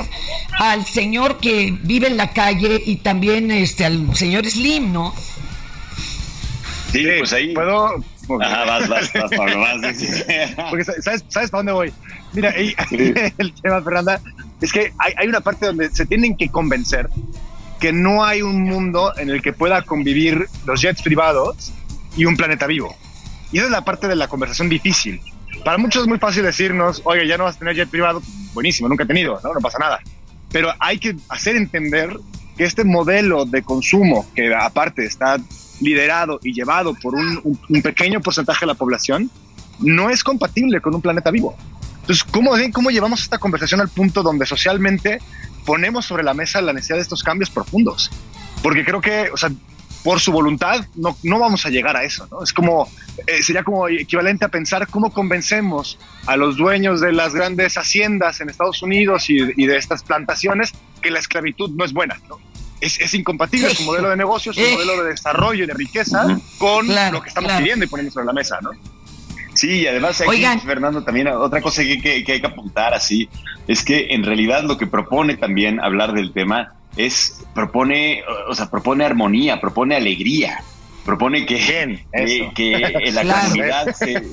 al 0.59 0.85
señor 0.85 1.39
que 1.39 1.77
vive 1.83 2.07
en 2.07 2.15
la 2.17 2.31
calle 2.31 2.81
y 2.85 2.97
también 2.97 3.51
este, 3.51 3.83
al 3.83 4.15
señor 4.15 4.45
Slim, 4.49 4.93
¿no? 4.93 5.13
Sí, 6.91 7.05
pues 7.19 7.31
ahí. 7.33 7.53
¿Puedo, 7.53 7.97
mismo. 8.21 8.41
Ajá, 8.41 8.65
vas, 8.65 8.87
vas, 8.89 9.13
vas, 9.13 9.31
Pablo, 9.35 9.59
vas. 9.59 9.77
Porque 10.69 10.83
sa- 10.85 11.01
sabes, 11.01 11.23
sabes 11.29 11.49
para 11.49 11.59
dónde 11.59 11.71
voy. 11.73 11.93
Mira, 12.33 12.53
y- 12.59 12.75
el 13.37 13.53
tema, 13.61 13.81
Fernanda, 13.81 14.21
es 14.61 14.71
que 14.71 14.93
hay, 14.99 15.13
hay 15.17 15.27
una 15.27 15.41
parte 15.41 15.65
donde 15.65 15.89
se 15.89 16.05
tienen 16.05 16.35
que 16.35 16.49
convencer 16.49 17.09
que 17.81 17.91
no 17.91 18.23
hay 18.23 18.41
un 18.43 18.61
mundo 18.61 19.11
en 19.17 19.29
el 19.29 19.41
que 19.41 19.51
pueda 19.51 19.81
convivir 19.81 20.47
los 20.65 20.81
jets 20.81 21.01
privados 21.01 21.73
y 22.15 22.23
un 22.25 22.37
planeta 22.37 22.67
vivo. 22.67 22.95
Y 23.51 23.57
esa 23.57 23.65
es 23.65 23.71
la 23.71 23.83
parte 23.83 24.07
de 24.07 24.15
la 24.15 24.27
conversación 24.29 24.69
difícil. 24.69 25.19
Para 25.65 25.77
muchos 25.77 26.03
es 26.03 26.07
muy 26.07 26.17
fácil 26.19 26.43
decirnos, 26.43 27.01
oye, 27.03 27.27
ya 27.27 27.37
no 27.37 27.43
vas 27.43 27.55
a 27.57 27.59
tener 27.59 27.75
jet 27.75 27.89
privado. 27.89 28.21
Buenísimo, 28.53 28.87
nunca 28.87 29.03
he 29.03 29.07
tenido, 29.07 29.39
¿no? 29.43 29.53
No 29.53 29.59
pasa 29.59 29.79
nada. 29.79 29.99
Pero 30.51 30.71
hay 30.79 30.99
que 30.99 31.15
hacer 31.27 31.55
entender 31.55 32.15
que 32.55 32.63
este 32.65 32.83
modelo 32.83 33.45
de 33.45 33.61
consumo, 33.63 34.25
que 34.35 34.53
aparte 34.53 35.05
está 35.05 35.37
liderado 35.81 36.39
y 36.43 36.53
llevado 36.53 36.93
por 36.93 37.15
un, 37.15 37.39
un- 37.43 37.59
un 37.67 37.81
pequeño 37.81 38.21
porcentaje 38.21 38.61
de 38.61 38.67
la 38.67 38.75
población, 38.75 39.29
no 39.79 40.09
es 40.09 40.23
compatible 40.23 40.79
con 40.81 40.93
un 40.93 41.01
planeta 41.01 41.31
vivo. 41.31 41.55
Entonces, 42.01 42.23
¿cómo, 42.23 42.51
¿cómo 42.73 42.89
llevamos 42.91 43.21
esta 43.23 43.37
conversación 43.37 43.79
al 43.81 43.89
punto 43.89 44.21
donde 44.23 44.45
socialmente 44.45 45.19
ponemos 45.65 46.05
sobre 46.05 46.23
la 46.23 46.33
mesa 46.33 46.61
la 46.61 46.73
necesidad 46.73 46.97
de 46.97 47.03
estos 47.03 47.23
cambios 47.23 47.49
profundos? 47.49 48.11
Porque 48.61 48.83
creo 48.85 49.01
que, 49.01 49.29
o 49.33 49.37
sea, 49.37 49.49
por 50.03 50.19
su 50.19 50.31
voluntad 50.31 50.85
no, 50.95 51.15
no 51.23 51.37
vamos 51.39 51.65
a 51.65 51.69
llegar 51.69 51.95
a 51.95 52.03
eso, 52.03 52.27
¿no? 52.31 52.43
Es 52.43 52.53
como, 52.53 52.89
eh, 53.27 53.43
sería 53.43 53.63
como 53.63 53.87
equivalente 53.87 54.45
a 54.45 54.47
pensar 54.47 54.87
cómo 54.87 55.11
convencemos 55.13 55.99
a 56.25 56.35
los 56.37 56.57
dueños 56.57 57.01
de 57.01 57.11
las 57.13 57.33
grandes 57.35 57.75
haciendas 57.77 58.41
en 58.41 58.49
Estados 58.49 58.81
Unidos 58.81 59.29
y, 59.29 59.37
y 59.55 59.67
de 59.67 59.77
estas 59.77 60.01
plantaciones 60.03 60.71
que 61.01 61.11
la 61.11 61.19
esclavitud 61.19 61.69
no 61.75 61.85
es 61.85 61.93
buena, 61.93 62.19
¿no? 62.27 62.39
Es, 62.79 62.99
es 62.99 63.13
incompatible 63.13 63.69
Sí. 63.69 63.75
su 63.77 63.83
modelo 63.83 64.09
de 64.09 64.17
negocio, 64.17 64.51
su 64.53 64.59
modelo 64.59 65.03
de 65.03 65.11
desarrollo 65.11 65.63
y 65.65 65.67
de 65.67 65.73
riqueza 65.75 66.25
con 66.57 66.87
Claro, 66.87 67.17
lo 67.17 67.21
que 67.21 67.29
estamos 67.29 67.49
claro. 67.49 67.63
pidiendo 67.63 67.85
y 67.85 67.87
poniendo 67.87 68.11
sobre 68.11 68.25
la 68.25 68.33
mesa, 68.33 68.57
¿no? 68.59 68.71
Sí, 69.61 69.81
y 69.81 69.87
además 69.87 70.19
aquí, 70.21 70.29
Oigan. 70.31 70.59
Fernando, 70.59 71.03
también 71.03 71.27
otra 71.27 71.61
cosa 71.61 71.83
que, 71.83 72.01
que- 72.01 72.23
que 72.23 72.31
hay 72.31 72.41
que 72.41 72.47
apuntar 72.47 72.95
así, 72.95 73.29
es 73.67 73.83
que 73.83 74.07
en 74.09 74.23
realidad 74.23 74.63
lo 74.63 74.75
que 74.77 74.87
propone 74.87 75.37
también 75.37 75.79
hablar 75.79 76.13
del 76.13 76.33
tema 76.33 76.73
es, 76.97 77.43
propone, 77.53 78.23
o 78.49 78.55
sea, 78.55 78.71
propone 78.71 79.05
armonía, 79.05 79.61
propone 79.61 79.95
alegría, 79.95 80.63
propone 81.05 81.45
que, 81.45 81.55
Bien, 81.55 82.51
que, 82.55 82.79
la 83.13 83.21
Claro. 83.21 83.41
comunidad 83.49 83.93
se, 83.95 84.23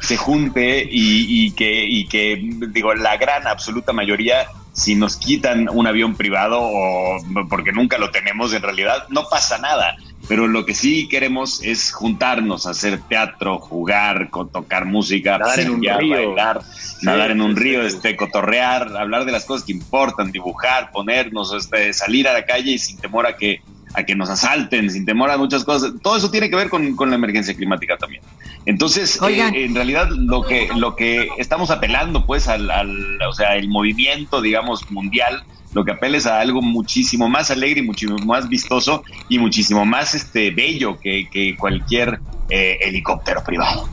se 0.00 0.16
junte 0.16 0.86
y, 0.88 1.46
y 1.46 1.50
que, 1.50 1.84
y 1.84 2.06
que, 2.06 2.40
digo, 2.68 2.94
la 2.94 3.16
gran 3.16 3.48
absoluta 3.48 3.92
mayoría, 3.92 4.46
si 4.72 4.94
nos 4.94 5.16
quitan 5.16 5.68
un 5.68 5.88
avión 5.88 6.14
privado 6.14 6.60
o 6.62 7.18
porque 7.48 7.72
nunca 7.72 7.98
lo 7.98 8.10
tenemos 8.12 8.52
en 8.54 8.62
realidad, 8.62 9.04
no 9.08 9.24
pasa 9.28 9.58
nada. 9.58 9.96
Pero 10.30 10.46
lo 10.46 10.64
que 10.64 10.74
sí 10.74 11.08
queremos 11.08 11.60
es 11.64 11.90
juntarnos, 11.92 12.64
hacer 12.66 13.00
teatro, 13.08 13.58
jugar, 13.58 14.30
tocar 14.30 14.84
música, 14.86 15.36
Nadar 15.38 15.58
en 15.60 15.70
un 15.70 15.82
río. 15.82 15.94
bailar, 16.28 16.60
nadar 17.02 17.32
en 17.32 17.40
un 17.42 17.54
sí, 17.56 17.60
río, 17.62 17.80
sí. 17.82 17.88
este, 17.96 18.16
cotorrear, 18.16 18.96
hablar 18.96 19.24
de 19.24 19.32
las 19.32 19.44
cosas 19.44 19.66
que 19.66 19.72
importan, 19.72 20.30
dibujar, 20.30 20.92
ponernos, 20.92 21.52
este, 21.52 21.92
salir 21.92 22.28
a 22.28 22.32
la 22.32 22.46
calle 22.46 22.70
y 22.70 22.78
sin 22.78 22.96
temor 22.98 23.26
a 23.26 23.36
que 23.36 23.60
a 23.92 24.04
que 24.04 24.14
nos 24.14 24.30
asalten, 24.30 24.88
sin 24.88 25.04
temor 25.04 25.32
a 25.32 25.36
muchas 25.36 25.64
cosas. 25.64 25.94
Todo 26.00 26.16
eso 26.16 26.30
tiene 26.30 26.48
que 26.48 26.54
ver 26.54 26.68
con, 26.70 26.94
con 26.94 27.10
la 27.10 27.16
emergencia 27.16 27.52
climática 27.56 27.96
también. 27.98 28.22
Entonces, 28.64 29.20
Oigan. 29.20 29.52
eh, 29.52 29.64
en 29.64 29.74
realidad 29.74 30.08
lo 30.10 30.42
que 30.42 30.68
lo 30.76 30.94
que 30.94 31.28
estamos 31.38 31.72
apelando, 31.72 32.24
pues, 32.24 32.46
al, 32.46 32.70
al- 32.70 33.20
o 33.28 33.32
sea, 33.32 33.56
el 33.56 33.68
movimiento, 33.68 34.40
digamos, 34.40 34.88
mundial, 34.92 35.42
lo 35.72 35.84
que 35.84 35.92
apela 35.92 36.16
es 36.16 36.26
a 36.26 36.40
algo 36.40 36.62
muchísimo 36.62 37.28
más 37.28 37.50
alegre 37.50 37.80
y 37.80 37.82
muchísimo 37.82 38.18
más 38.18 38.48
vistoso 38.48 39.02
y 39.28 39.38
muchísimo 39.38 39.84
más 39.84 40.14
este 40.14 40.50
bello 40.50 40.98
que, 40.98 41.56
cualquier 41.58 42.20
eh, 42.48 42.78
helicóptero 42.82 43.42
privado. 43.44 43.88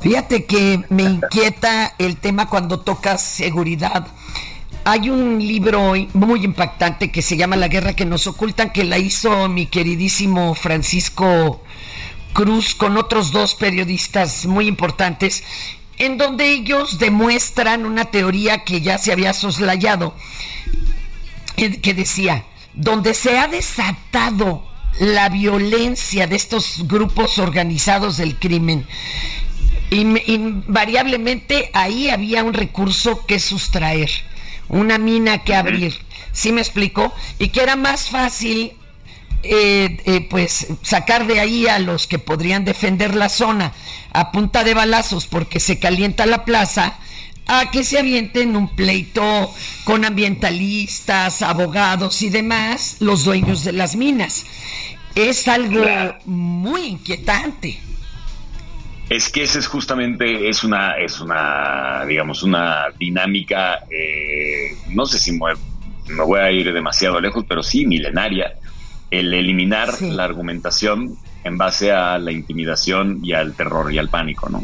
Fíjate 0.00 0.46
que 0.46 0.82
me 0.88 1.02
inquieta 1.02 1.94
el 1.98 2.16
tema 2.16 2.48
cuando 2.48 2.80
tocas 2.80 3.20
seguridad. 3.22 4.06
Hay 4.84 5.10
un 5.10 5.38
libro 5.38 5.92
muy 6.14 6.44
impactante 6.44 7.12
que 7.12 7.20
se 7.20 7.36
llama 7.36 7.56
La 7.56 7.68
guerra 7.68 7.92
que 7.92 8.06
nos 8.06 8.26
ocultan, 8.26 8.70
que 8.70 8.84
la 8.84 8.96
hizo 8.96 9.48
mi 9.48 9.66
queridísimo 9.66 10.54
Francisco 10.54 11.62
Cruz 12.32 12.74
con 12.74 12.96
otros 12.96 13.30
dos 13.30 13.54
periodistas 13.54 14.46
muy 14.46 14.68
importantes, 14.68 15.42
en 16.00 16.18
donde 16.18 16.50
ellos 16.50 16.98
demuestran 16.98 17.86
una 17.86 18.06
teoría 18.06 18.64
que 18.64 18.80
ya 18.80 18.98
se 18.98 19.12
había 19.12 19.32
soslayado, 19.32 20.16
que 21.56 21.94
decía, 21.94 22.46
donde 22.74 23.14
se 23.14 23.38
ha 23.38 23.46
desatado 23.48 24.66
la 24.98 25.28
violencia 25.28 26.26
de 26.26 26.36
estos 26.36 26.88
grupos 26.88 27.38
organizados 27.38 28.16
del 28.16 28.36
crimen, 28.36 28.86
In- 29.90 30.22
invariablemente 30.26 31.70
ahí 31.74 32.10
había 32.10 32.44
un 32.44 32.54
recurso 32.54 33.26
que 33.26 33.38
sustraer, 33.38 34.10
una 34.68 34.98
mina 34.98 35.42
que 35.44 35.54
abrir, 35.54 35.94
¿sí 36.32 36.52
me 36.52 36.60
explico? 36.60 37.12
Y 37.38 37.48
que 37.48 37.60
era 37.62 37.76
más 37.76 38.08
fácil 38.08 38.72
eh, 39.42 39.96
eh, 40.04 40.26
pues 40.28 40.66
sacar 40.82 41.26
de 41.26 41.40
ahí 41.40 41.66
a 41.66 41.78
los 41.78 42.06
que 42.06 42.18
podrían 42.18 42.64
defender 42.64 43.14
la 43.14 43.28
zona 43.28 43.72
a 44.12 44.32
punta 44.32 44.64
de 44.64 44.74
balazos 44.74 45.26
porque 45.26 45.60
se 45.60 45.78
calienta 45.78 46.26
la 46.26 46.44
plaza 46.44 46.98
a 47.46 47.70
que 47.70 47.82
se 47.82 47.98
avienten 47.98 48.54
un 48.54 48.68
pleito 48.76 49.50
con 49.84 50.04
ambientalistas, 50.04 51.42
abogados 51.42 52.22
y 52.22 52.30
demás, 52.30 52.98
los 53.00 53.24
dueños 53.24 53.64
de 53.64 53.72
las 53.72 53.96
minas. 53.96 54.46
Es 55.14 55.48
algo 55.48 55.84
muy 56.26 56.82
inquietante. 56.82 57.80
Es 59.08 59.28
que 59.28 59.42
esa 59.42 59.58
es 59.58 59.66
justamente, 59.66 60.48
es 60.48 60.62
una, 60.62 60.96
es 60.98 61.18
una, 61.18 62.04
digamos, 62.06 62.44
una 62.44 62.84
dinámica, 62.96 63.80
eh, 63.90 64.76
no 64.90 65.04
sé 65.06 65.18
si 65.18 65.32
me, 65.32 65.54
me 66.06 66.22
voy 66.22 66.38
a 66.38 66.52
ir 66.52 66.72
demasiado 66.72 67.20
lejos, 67.20 67.44
pero 67.48 67.64
sí 67.64 67.84
milenaria, 67.86 68.54
el 69.10 69.32
eliminar 69.34 69.92
Sí. 69.92 70.10
la 70.10 70.24
argumentación 70.24 71.16
en 71.44 71.58
base 71.58 71.90
a 71.92 72.18
la 72.18 72.32
intimidación 72.32 73.20
y 73.22 73.32
al 73.32 73.54
terror 73.54 73.92
y 73.92 73.98
al 73.98 74.08
pánico, 74.08 74.48
¿no? 74.48 74.62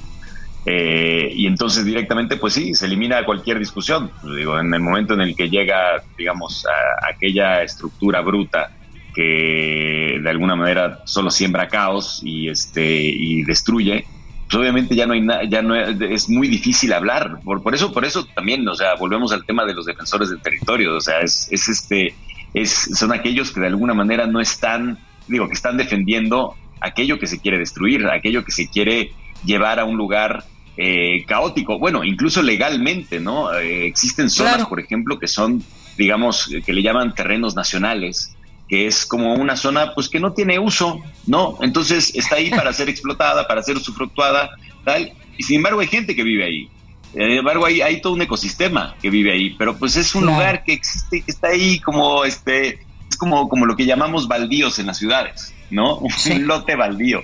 Eh, 0.68 1.30
y 1.34 1.46
entonces 1.46 1.84
directamente, 1.84 2.36
pues 2.36 2.54
sí, 2.54 2.74
se 2.74 2.86
elimina 2.86 3.24
cualquier 3.24 3.58
discusión. 3.58 4.10
Digo, 4.36 4.58
en 4.58 4.74
el 4.74 4.80
momento 4.80 5.14
en 5.14 5.20
el 5.20 5.36
que 5.36 5.48
llega, 5.48 6.02
digamos, 6.18 6.66
a 6.66 7.08
aquella 7.08 7.62
estructura 7.62 8.20
bruta 8.20 8.70
que 9.14 10.18
de 10.22 10.30
alguna 10.30 10.56
manera 10.56 11.00
solo 11.04 11.30
siembra 11.30 11.68
caos 11.68 12.20
y 12.22 12.48
este 12.48 12.84
y 13.02 13.42
destruye, 13.44 14.04
pues 14.44 14.56
obviamente 14.60 14.94
ya 14.94 15.06
no 15.06 15.14
hay 15.14 15.20
nada, 15.22 15.44
ya 15.44 15.62
no 15.62 15.74
es, 15.74 15.96
es 16.00 16.28
muy 16.28 16.48
difícil 16.48 16.92
hablar. 16.92 17.38
Por, 17.44 17.62
por 17.62 17.74
eso, 17.74 17.92
por 17.92 18.04
eso 18.04 18.26
también, 18.34 18.66
o 18.68 18.74
sea, 18.74 18.94
volvemos 18.96 19.32
al 19.32 19.44
tema 19.46 19.64
de 19.64 19.72
los 19.74 19.86
defensores 19.86 20.30
del 20.30 20.40
territorio. 20.40 20.96
O 20.96 21.00
sea, 21.00 21.20
es, 21.20 21.48
es 21.50 21.68
este, 21.68 22.14
es, 22.62 22.70
son 22.94 23.12
aquellos 23.12 23.52
que 23.52 23.60
de 23.60 23.66
alguna 23.66 23.92
manera 23.92 24.26
no 24.26 24.40
están, 24.40 24.98
digo, 25.28 25.46
que 25.46 25.52
están 25.54 25.76
defendiendo 25.76 26.54
aquello 26.80 27.18
que 27.18 27.26
se 27.26 27.38
quiere 27.38 27.58
destruir, 27.58 28.06
aquello 28.06 28.44
que 28.44 28.50
se 28.52 28.68
quiere 28.68 29.12
llevar 29.44 29.78
a 29.78 29.84
un 29.84 29.98
lugar 29.98 30.44
eh, 30.78 31.24
caótico. 31.26 31.78
Bueno, 31.78 32.02
incluso 32.02 32.42
legalmente, 32.42 33.20
¿no? 33.20 33.52
Eh, 33.52 33.86
existen 33.86 34.30
zonas, 34.30 34.54
Claro. 34.54 34.68
por 34.70 34.80
ejemplo, 34.80 35.18
que 35.18 35.28
son, 35.28 35.62
digamos, 35.98 36.50
que 36.64 36.72
le 36.72 36.82
llaman 36.82 37.14
terrenos 37.14 37.54
nacionales 37.54 38.32
que 38.68 38.88
es 38.88 39.06
como 39.06 39.34
una 39.34 39.54
zona 39.56 39.94
pues 39.94 40.08
que 40.08 40.18
no 40.18 40.32
tiene 40.32 40.58
uso, 40.58 41.00
¿no? 41.26 41.56
Entonces 41.60 42.12
está 42.16 42.34
ahí 42.36 42.50
para 42.50 42.72
ser 42.72 42.88
explotada, 42.88 43.46
para 43.46 43.62
ser 43.62 43.76
usufructuada, 43.76 44.50
tal, 44.84 45.12
y 45.38 45.42
sin 45.44 45.58
embargo 45.58 45.78
hay 45.78 45.86
gente 45.86 46.16
que 46.16 46.24
vive 46.24 46.44
ahí. 46.44 46.68
Sin 47.16 47.30
embargo 47.38 47.64
hay, 47.64 47.80
hay 47.80 48.00
todo 48.02 48.12
un 48.12 48.22
ecosistema 48.22 48.94
que 49.00 49.08
vive 49.10 49.32
ahí, 49.32 49.50
pero 49.58 49.76
pues 49.78 49.96
es 49.96 50.14
un 50.14 50.22
Claro. 50.22 50.36
lugar 50.36 50.64
que 50.64 50.74
existe, 50.74 51.22
que 51.22 51.30
está 51.30 51.48
ahí 51.48 51.78
como 51.80 52.24
este, 52.24 52.78
es 53.10 53.16
como, 53.16 53.48
como 53.48 53.64
lo 53.64 53.74
que 53.74 53.86
llamamos 53.86 54.28
baldíos 54.28 54.78
en 54.78 54.86
las 54.86 54.98
ciudades, 54.98 55.54
¿no? 55.70 56.00
Sí. 56.18 56.32
Un 56.32 56.46
lote 56.46 56.76
baldío. 56.76 57.22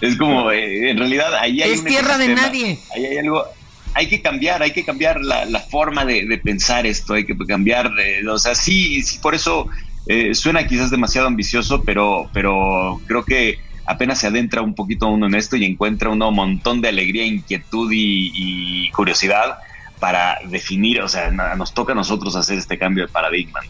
Es 0.00 0.16
como, 0.16 0.50
eh, 0.50 0.90
en 0.90 0.98
realidad 0.98 1.34
ahí 1.34 1.60
hay 1.60 1.72
Es 1.72 1.80
un 1.80 1.86
tierra 1.86 2.16
de 2.16 2.28
nadie. 2.28 2.78
Ahí 2.96 3.04
hay 3.04 3.18
algo, 3.18 3.44
hay 3.92 4.08
que 4.08 4.22
cambiar, 4.22 4.62
hay 4.62 4.72
que 4.72 4.82
cambiar 4.84 5.20
la, 5.20 5.44
la 5.44 5.60
forma 5.60 6.04
de, 6.06 6.24
de 6.24 6.38
pensar 6.38 6.86
esto, 6.86 7.12
hay 7.14 7.24
que 7.26 7.36
cambiar, 7.36 7.90
eh, 8.00 8.26
o 8.26 8.38
sea, 8.38 8.54
sí, 8.54 9.02
sí, 9.02 9.18
por 9.18 9.34
eso 9.34 9.68
eh, 10.06 10.34
suena 10.34 10.66
quizás 10.66 10.90
demasiado 10.90 11.26
ambicioso, 11.26 11.82
pero, 11.84 12.28
pero 12.32 12.98
creo 13.06 13.24
que 13.24 13.58
apenas 13.86 14.18
se 14.20 14.26
adentra 14.26 14.62
un 14.62 14.74
poquito 14.74 15.08
uno 15.08 15.26
en 15.26 15.34
esto 15.34 15.56
y 15.56 15.64
encuentra 15.64 16.10
uno 16.10 16.28
un 16.28 16.34
montón 16.34 16.80
de 16.80 16.88
alegría, 16.88 17.24
inquietud 17.26 17.90
y, 17.92 18.32
y 18.34 18.90
curiosidad 18.90 19.58
para 20.00 20.38
definir, 20.46 21.00
o 21.00 21.08
sea, 21.08 21.30
nos 21.30 21.72
toca 21.72 21.92
a 21.92 21.94
nosotros 21.94 22.36
hacer 22.36 22.58
este 22.58 22.78
cambio 22.78 23.06
de 23.06 23.12
paradigma. 23.12 23.60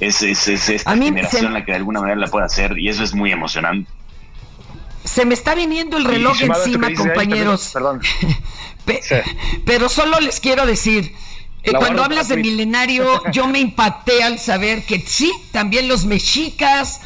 Es, 0.00 0.22
es, 0.22 0.46
es 0.48 0.68
esta 0.68 0.96
generación 0.96 1.46
se- 1.46 1.50
la 1.50 1.64
que 1.64 1.72
de 1.72 1.76
alguna 1.78 2.00
manera 2.00 2.18
la 2.20 2.28
puede 2.28 2.44
hacer 2.46 2.78
y 2.78 2.88
eso 2.88 3.02
es 3.02 3.14
muy 3.14 3.32
emocionante. 3.32 3.90
Se 5.04 5.24
me 5.24 5.34
está 5.34 5.54
viniendo 5.54 5.96
el 5.96 6.04
reloj 6.04 6.40
encima, 6.42 6.92
compañeros. 6.94 7.70
Perdón. 7.72 8.00
Pe- 8.84 9.00
Sí. 9.02 9.16
Pero 9.64 9.88
solo 9.88 10.20
les 10.20 10.40
quiero 10.40 10.66
decir, 10.66 11.12
eh, 11.62 11.72
cuando 11.72 12.04
hablas 12.04 12.28
de 12.28 12.36
milenario, 12.36 13.22
yo 13.32 13.46
me 13.48 13.58
impacté 13.68 14.22
al 14.22 14.38
saber 14.38 14.84
que 14.84 15.00
sí, 15.00 15.32
también 15.52 15.88
los 15.88 16.04
mexicas 16.04 17.00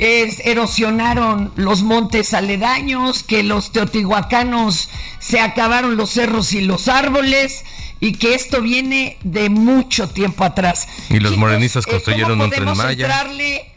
es- 0.00 0.40
erosionaron 0.46 1.52
los 1.56 1.82
montes 1.82 2.32
aledaños, 2.34 3.22
que 3.22 3.42
los 3.42 3.70
teotihuacanos 3.72 4.88
se 5.18 5.40
acabaron 5.40 5.96
los 5.96 6.10
cerros 6.10 6.52
y 6.54 6.62
los 6.62 6.88
árboles 6.88 7.64
y 8.00 8.14
que 8.14 8.34
esto 8.34 8.62
viene 8.62 9.18
de 9.22 9.50
mucho 9.50 10.08
tiempo 10.08 10.42
atrás. 10.44 10.88
Y 11.10 11.20
los 11.20 11.32
Chicos, 11.32 11.38
morenistas 11.38 11.86
eh, 11.86 11.90
construyeron 11.90 12.30
¿cómo 12.38 12.44
un 12.44 12.50
Tren 12.50 12.64
Maya? 12.76 13.06
entrarle, 13.06 13.72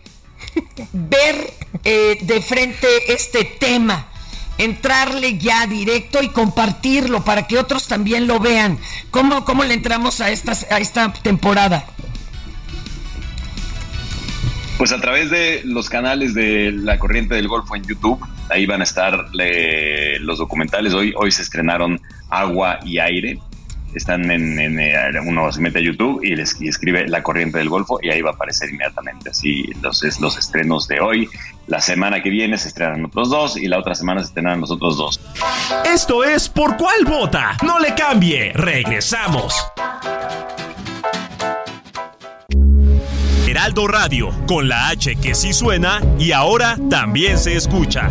ver 0.93 1.53
eh, 1.83 2.17
de 2.21 2.41
frente 2.41 2.87
este 3.13 3.43
tema, 3.43 4.07
entrarle 4.57 5.37
ya 5.37 5.67
directo 5.67 6.23
y 6.23 6.29
compartirlo 6.29 7.25
para 7.25 7.47
que 7.47 7.57
otros 7.57 7.87
también 7.87 8.27
lo 8.27 8.39
vean. 8.39 8.79
¿Cómo, 9.11 9.43
cómo 9.43 9.63
le 9.65 9.73
entramos 9.73 10.21
a, 10.21 10.29
estas, 10.31 10.67
a 10.71 10.77
esta 10.79 11.11
temporada? 11.11 11.85
Pues 14.77 14.91
a 14.91 14.99
través 14.99 15.29
de 15.29 15.61
los 15.63 15.89
canales 15.89 16.33
de 16.33 16.71
la 16.71 16.99
Corriente 16.99 17.35
del 17.35 17.47
Golfo 17.47 17.75
en 17.75 17.83
YouTube, 17.83 18.19
ahí 18.49 18.65
van 18.65 18.81
a 18.81 18.83
estar 18.83 19.27
eh, 19.39 20.17
los 20.19 20.39
documentales. 20.39 20.93
Hoy, 20.93 21.13
hoy 21.15 21.31
se 21.31 21.41
estrenaron 21.41 22.01
Agua 22.29 22.79
y 22.83 22.97
Aire. 22.99 23.39
Están 23.95 24.29
en, 24.31 24.59
en, 24.59 24.79
eh, 24.79 24.91
uno 25.25 25.51
se 25.51 25.61
mete 25.61 25.77
a 25.77 25.81
YouTube 25.81 26.21
y, 26.23 26.35
les, 26.35 26.59
escribe 26.59 27.07
La 27.07 27.21
Corriente 27.21 27.59
del 27.59 27.69
Golfo 27.69 27.99
y 28.01 28.09
ahí 28.09 28.21
va 28.21 28.31
a 28.31 28.33
aparecer 28.33 28.69
inmediatamente. 28.71 29.29
Así 29.29 29.69
los, 29.81 30.03
es- 30.03 30.19
los 30.19 30.37
estrenos 30.37 30.87
de 30.87 30.99
hoy. 30.99 31.29
La 31.67 31.79
semana 31.79 32.21
que 32.21 32.29
viene 32.29 32.57
se 32.57 32.67
estrenan 32.69 33.05
otros 33.05 33.29
dos 33.29 33.55
y 33.55 33.67
la 33.67 33.77
otra 33.79 33.93
semana 33.95 34.21
se 34.21 34.27
estrenan 34.29 34.59
los 34.59 34.71
otros 34.71 34.97
dos. 34.97 35.21
Esto 35.85 36.23
es 36.25 36.49
Por 36.49 36.75
Cuál 36.75 37.05
Vota. 37.05 37.55
No 37.63 37.79
le 37.79 37.93
cambie. 37.93 38.51
Regresamos. 38.53 39.53
Heraldo 43.53 43.87
Radio, 43.87 44.31
con 44.47 44.67
la 44.67 44.87
H 44.87 45.15
que 45.17 45.35
sí 45.35 45.53
suena 45.53 46.01
y 46.17 46.31
ahora 46.31 46.75
también 46.89 47.37
se 47.37 47.55
escucha. 47.55 48.09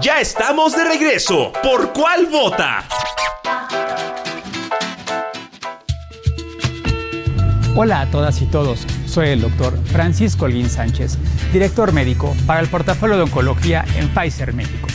Ya 0.00 0.20
estamos 0.22 0.74
de 0.74 0.84
regreso. 0.84 1.52
¿Por 1.62 1.92
cuál 1.92 2.28
vota? 2.28 2.84
Hola 7.76 8.00
a 8.00 8.10
todas 8.10 8.40
y 8.40 8.46
todos, 8.46 8.86
soy 9.04 9.28
el 9.28 9.42
doctor 9.42 9.78
Francisco 9.92 10.46
Holguín 10.46 10.70
Sánchez, 10.70 11.18
director 11.52 11.92
médico 11.92 12.34
para 12.46 12.60
el 12.60 12.68
portafolio 12.68 13.16
de 13.16 13.24
oncología 13.24 13.84
en 13.96 14.08
Pfizer 14.08 14.54
México. 14.54 14.88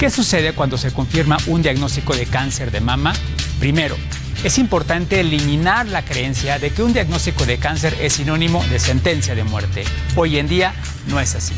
¿Qué 0.00 0.10
sucede 0.10 0.54
cuando 0.54 0.76
se 0.76 0.92
confirma 0.92 1.36
un 1.46 1.62
diagnóstico 1.62 2.16
de 2.16 2.26
cáncer 2.26 2.72
de 2.72 2.80
mama? 2.80 3.12
Primero, 3.60 3.94
es 4.44 4.58
importante 4.58 5.20
eliminar 5.20 5.86
la 5.86 6.04
creencia 6.04 6.58
de 6.58 6.70
que 6.70 6.82
un 6.82 6.92
diagnóstico 6.92 7.46
de 7.46 7.58
cáncer 7.58 7.96
es 8.00 8.14
sinónimo 8.14 8.64
de 8.64 8.80
sentencia 8.80 9.34
de 9.34 9.44
muerte. 9.44 9.84
Hoy 10.16 10.38
en 10.38 10.48
día 10.48 10.74
no 11.08 11.20
es 11.20 11.34
así. 11.34 11.54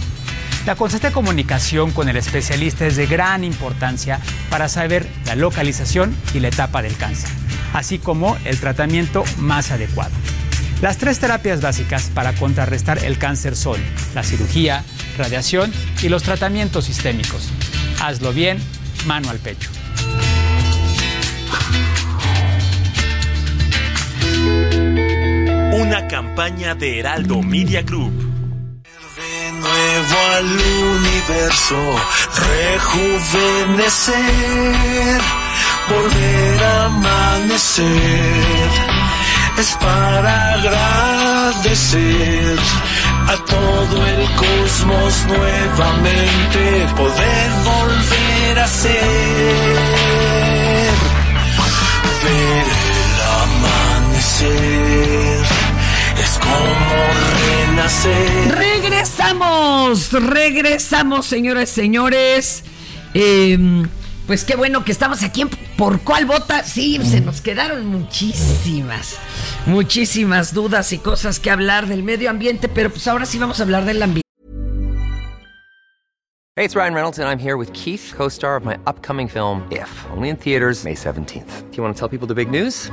La 0.67 0.77
constante 0.77 1.11
comunicación 1.11 1.93
con 1.93 2.09
el 2.09 2.17
especialista 2.17 2.87
es 2.87 2.97
de 2.97 3.07
gran 3.07 3.45
importancia 3.45 4.19
para 4.51 4.69
saber 4.69 5.07
la 5.27 5.35
localización 5.35 6.15
y 6.35 6.41
la 6.41 6.49
etapa 6.49 6.83
del 6.83 6.97
cáncer, 6.97 7.31
así 7.73 7.99
como 7.99 8.37
el 8.45 8.59
tratamiento 8.61 9.25
más 9.39 9.71
adecuado. 9.71 10.13
Las 10.83 10.99
tres 10.99 11.19
terapias 11.19 11.61
básicas 11.61 12.11
para 12.15 12.35
contrarrestar 12.35 13.03
el 13.05 13.19
cáncer 13.19 13.57
son 13.57 13.81
la 14.15 14.23
cirugía, 14.23 14.85
radiación 15.17 15.73
y 16.03 16.09
los 16.09 16.23
tratamientos 16.23 16.87
sistémicos. 16.87 17.49
Hazlo 18.03 18.33
bien, 18.33 18.59
mano 19.07 19.31
al 19.31 19.39
pecho. 19.39 19.71
Campaña 26.09 26.75
de 26.75 27.01
Heraldo 27.01 27.43
Media 27.43 27.83
Group. 27.83 28.13
Nuevo 29.61 30.17
al 30.37 30.45
universo, 30.45 31.77
rejuvenecer, 33.67 35.21
volver 35.89 36.65
a 36.65 36.85
amanecer, 36.87 38.71
es 39.59 39.77
para 39.81 40.55
agradecer 40.55 42.59
a 43.29 43.37
todo 43.45 44.07
el 44.07 44.29
cosmos 44.35 45.25
nuevamente, 45.27 46.87
poder 46.97 47.51
volver 47.65 48.59
a 48.59 48.67
ser, 48.67 48.95
ver 52.25 52.65
el 52.65 53.21
amanecer, 54.05 55.45
es 56.21 56.39
como 56.39 57.69
renacer. 57.69 58.55
Regresamos, 58.57 60.13
regresamos, 60.13 61.27
señoras 61.27 61.71
y 61.71 61.75
señores. 61.75 62.65
Eh, 63.15 63.87
pues 64.27 64.45
qué 64.45 64.57
bueno 64.57 64.85
que 64.85 64.93
estamos 64.93 65.23
aquí 65.23 65.43
en 65.43 65.51
¿Por 65.77 66.03
cuál 66.03 66.25
vota? 66.25 66.63
Sí, 66.63 67.01
se 67.05 67.21
nos 67.21 67.41
quedaron 67.41 67.87
muchísimas, 67.87 69.19
muchísimas 69.67 70.55
dudas 70.55 70.93
y 70.93 70.99
cosas 70.99 71.41
que 71.41 71.51
hablar 71.51 71.87
del 71.89 72.05
medio 72.05 72.31
ambiente, 72.31 72.69
pero 72.69 72.91
pues 72.91 73.09
ahora 73.09 73.27
sí 73.27 73.39
vamos 73.39 73.59
a 73.59 73.65
hablar 73.65 73.85
del 73.85 74.03
ambiente. 74.03 74.23
Hey, 76.57 76.65
it's 76.65 76.77
Ryan 76.77 76.95
Reynolds, 76.95 77.19
and 77.19 77.29
I'm 77.29 77.41
here 77.41 77.57
with 77.57 77.73
Keith, 77.73 78.15
co 78.17 78.29
star 78.29 78.57
of 78.57 78.65
my 78.65 78.77
upcoming 78.87 79.29
film, 79.29 79.67
If, 79.73 79.91
only 80.17 80.29
in 80.29 80.37
theaters, 80.37 80.85
May 80.85 80.95
17th. 80.95 81.71
Do 81.71 81.77
you 81.77 81.83
want 81.83 81.97
to 81.97 81.99
tell 81.99 82.09
people 82.09 82.29
the 82.29 82.35
big 82.35 82.49
news? 82.49 82.93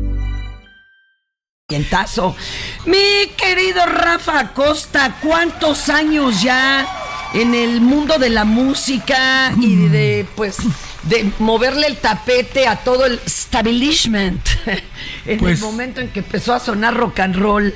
Vientazo. 1.75 2.35
Mi 2.85 3.29
querido 3.37 3.85
Rafa 3.85 4.39
Acosta, 4.39 5.15
¿cuántos 5.21 5.87
años 5.87 6.41
ya 6.41 6.85
en 7.33 7.55
el 7.55 7.79
mundo 7.79 8.17
de 8.19 8.29
la 8.29 8.43
música 8.43 9.53
y 9.57 9.87
de, 9.87 10.27
pues, 10.35 10.57
de 11.03 11.31
moverle 11.39 11.87
el 11.87 11.95
tapete 11.95 12.67
a 12.67 12.75
todo 12.75 13.05
el 13.05 13.21
establishment 13.25 14.45
en 15.25 15.39
Pues- 15.39 15.59
el 15.61 15.65
momento 15.65 16.01
en 16.01 16.09
que 16.09 16.19
empezó 16.19 16.53
a 16.53 16.59
sonar 16.59 16.93
rock 16.93 17.21
and 17.21 17.37
roll? 17.37 17.73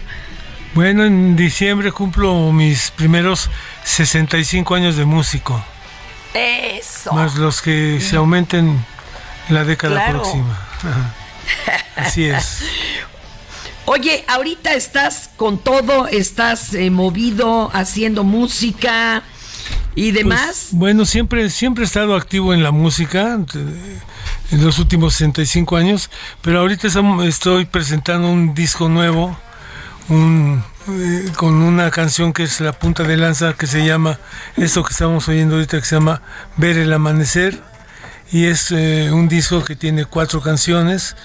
Bueno, 0.74 1.06
en 1.06 1.38
diciembre 1.38 1.94
cumplo 1.94 2.52
mis 2.52 2.92
primeros 2.92 3.50
65 3.86 4.76
años 4.76 4.98
de 4.98 5.06
músico, 5.06 5.64
Eso. 6.34 7.14
más 7.14 7.36
los 7.36 7.62
que 7.62 8.02
se 8.02 8.18
aumenten 8.18 8.86
la 9.48 9.64
década 9.64 9.96
Claro. 9.96 10.20
próxima. 10.22 10.60
Ajá. 10.80 11.14
Así 11.96 12.26
es. 12.26 12.60
Oye, 13.88 14.26
ahorita 14.28 14.74
estás 14.74 15.30
con 15.38 15.60
todo, 15.60 16.08
estás 16.08 16.74
eh, 16.74 16.90
movido, 16.90 17.70
haciendo 17.72 18.24
música 18.24 19.22
y 19.94 20.12
demás. 20.12 20.46
Pues, 20.46 20.68
bueno, 20.72 21.06
siempre, 21.06 21.50
siempre 21.52 21.84
he 21.84 21.88
estado 21.88 22.16
activo 22.16 22.54
en 22.56 22.64
la 22.64 22.72
música 22.72 23.40
en 24.52 24.64
los 24.64 24.80
últimos 24.80 25.14
65 25.14 25.78
años, 25.78 26.10
pero 26.42 26.60
ahorita 26.62 26.88
estoy 27.26 27.66
presentando 27.66 28.28
un 28.28 28.56
disco 28.56 28.90
nuevo, 28.90 29.38
un, 30.10 30.64
eh, 30.88 31.32
con 31.36 31.54
una 31.54 31.92
canción 31.92 32.34
que 32.34 32.44
es 32.44 32.60
la 32.62 32.74
punta 32.74 33.04
de 33.04 33.18
lanza 33.18 33.54
que 33.54 33.68
se 33.68 33.86
llama, 33.86 34.20
esto 34.58 34.84
que 34.84 34.94
estamos 34.94 35.28
oyendo 35.28 35.56
ahorita 35.56 35.80
que 35.80 35.86
se 35.86 35.96
llama 35.96 36.24
Ver 36.58 36.78
el 36.78 36.92
Amanecer, 36.92 37.62
y 38.32 38.46
es 38.46 38.72
eh, 38.72 39.12
un 39.12 39.28
disco 39.28 39.64
que 39.64 39.76
tiene 39.76 40.06
cuatro 40.06 40.42
canciones, 40.42 41.16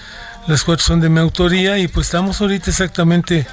las 0.47 0.63
cuatro 0.63 0.85
son 0.85 0.99
de 0.99 1.09
mi 1.09 1.19
autoría 1.19 1.77
y 1.77 1.87
pues 1.87 2.07
estamos 2.07 2.41
ahorita 2.41 2.71
exactamente 2.71 3.47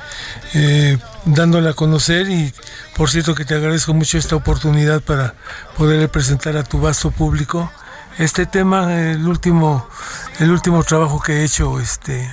eh, 0.54 0.98
dándola 1.24 1.70
a 1.70 1.74
conocer 1.74 2.28
y 2.30 2.52
por 2.96 3.10
cierto 3.10 3.34
que 3.34 3.44
te 3.44 3.54
agradezco 3.54 3.94
mucho 3.94 4.18
esta 4.18 4.36
oportunidad 4.36 5.02
para 5.02 5.34
poderle 5.76 6.08
presentar 6.08 6.56
a 6.56 6.64
tu 6.64 6.80
vasto 6.80 7.10
público 7.10 7.70
este 8.18 8.46
tema, 8.46 9.10
el 9.10 9.26
último, 9.28 9.88
el 10.40 10.50
último 10.50 10.82
trabajo 10.82 11.20
que 11.20 11.34
he 11.34 11.44
hecho 11.44 11.78
este 11.78 12.28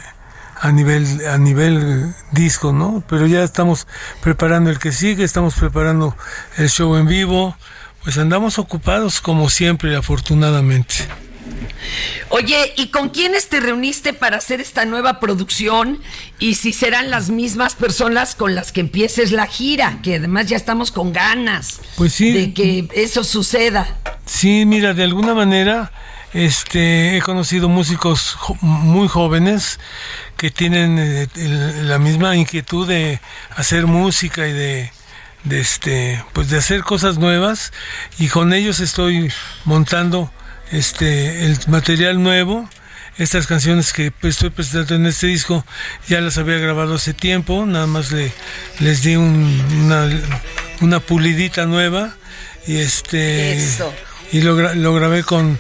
a 0.60 0.72
nivel, 0.72 1.28
a 1.28 1.38
nivel 1.38 2.14
disco, 2.32 2.74
¿no? 2.74 3.04
Pero 3.08 3.28
ya 3.28 3.44
estamos 3.44 3.88
preparando 4.22 4.72
el 4.72 4.80
que 4.80 4.92
sigue, 4.92 5.24
estamos 5.24 5.54
preparando 5.54 6.16
el 6.58 6.70
show 6.70 6.96
en 6.96 7.06
vivo, 7.06 7.56
pues 8.04 8.18
andamos 8.18 8.58
ocupados 8.58 9.22
como 9.22 9.50
siempre, 9.50 9.96
afortunadamente. 9.96 10.96
Oye, 12.30 12.74
¿y 12.78 12.88
con 12.88 13.10
quiénes 13.10 13.50
te 13.50 13.60
reuniste 13.60 14.14
para 14.14 14.38
hacer 14.38 14.62
esta 14.62 14.86
nueva 14.86 15.20
producción? 15.20 16.02
Y 16.40 16.56
si 16.56 16.74
serán 16.74 17.10
las 17.10 17.30
mismas 17.30 17.76
personas 17.76 18.36
con 18.36 18.56
las 18.56 18.72
que 18.72 18.82
empieces 18.82 19.32
la 19.32 19.48
gira, 19.48 20.00
que 20.04 20.16
además 20.16 20.48
ya 20.48 20.58
estamos 20.58 20.92
con 20.92 21.14
ganas 21.14 21.80
Pues 21.98 22.14
sí. 22.14 22.32
de 22.32 22.54
que 22.54 22.88
eso 22.96 23.24
suceda. 23.24 23.88
Sí, 24.26 24.66
mira, 24.66 24.94
de 24.94 25.04
alguna 25.04 25.34
manera 25.34 25.92
este, 26.34 27.16
he 27.16 27.22
conocido 27.22 27.70
músicos 27.70 28.34
jo- 28.38 28.58
muy 28.62 29.08
jóvenes 29.08 29.80
que 30.36 30.52
tienen 30.52 31.00
eh, 31.00 31.28
el- 31.36 31.88
la 31.88 31.98
misma 32.00 32.36
inquietud 32.36 32.86
de 32.88 33.22
hacer 33.56 33.86
música 33.88 34.46
y 34.48 34.52
de, 34.52 34.92
de, 35.46 35.60
este, 35.62 36.22
pues 36.34 36.50
de 36.50 36.58
hacer 36.58 36.84
cosas 36.84 37.18
nuevas 37.20 37.72
y 38.20 38.28
con 38.28 38.52
ellos 38.52 38.82
estoy 38.82 39.32
montando 39.64 40.30
este, 40.72 41.46
el 41.46 41.58
material 41.68 42.22
nuevo. 42.22 42.70
Estas 43.18 43.48
canciones 43.48 43.94
que 43.94 44.12
pues, 44.12 44.36
estoy 44.36 44.50
presentando 44.50 44.96
en 44.96 45.06
este 45.06 45.28
disco 45.28 45.66
ya 46.10 46.20
las 46.20 46.38
había 46.38 46.58
grabado 46.58 46.96
hace 46.96 47.14
tiempo, 47.14 47.66
nada 47.66 47.88
más 47.88 48.12
le, 48.12 48.34
les 48.80 49.04
di 49.04 49.16
un- 49.16 49.64
una, 49.86 50.10
una 50.82 51.00
pulidita 51.00 51.66
nueva 51.66 52.14
y 52.68 52.76
este 52.78 53.54
Eso. 53.58 53.94
y 54.34 54.42
lo, 54.42 54.74
lo 54.74 54.94
grabé 54.94 55.24
con 55.24 55.58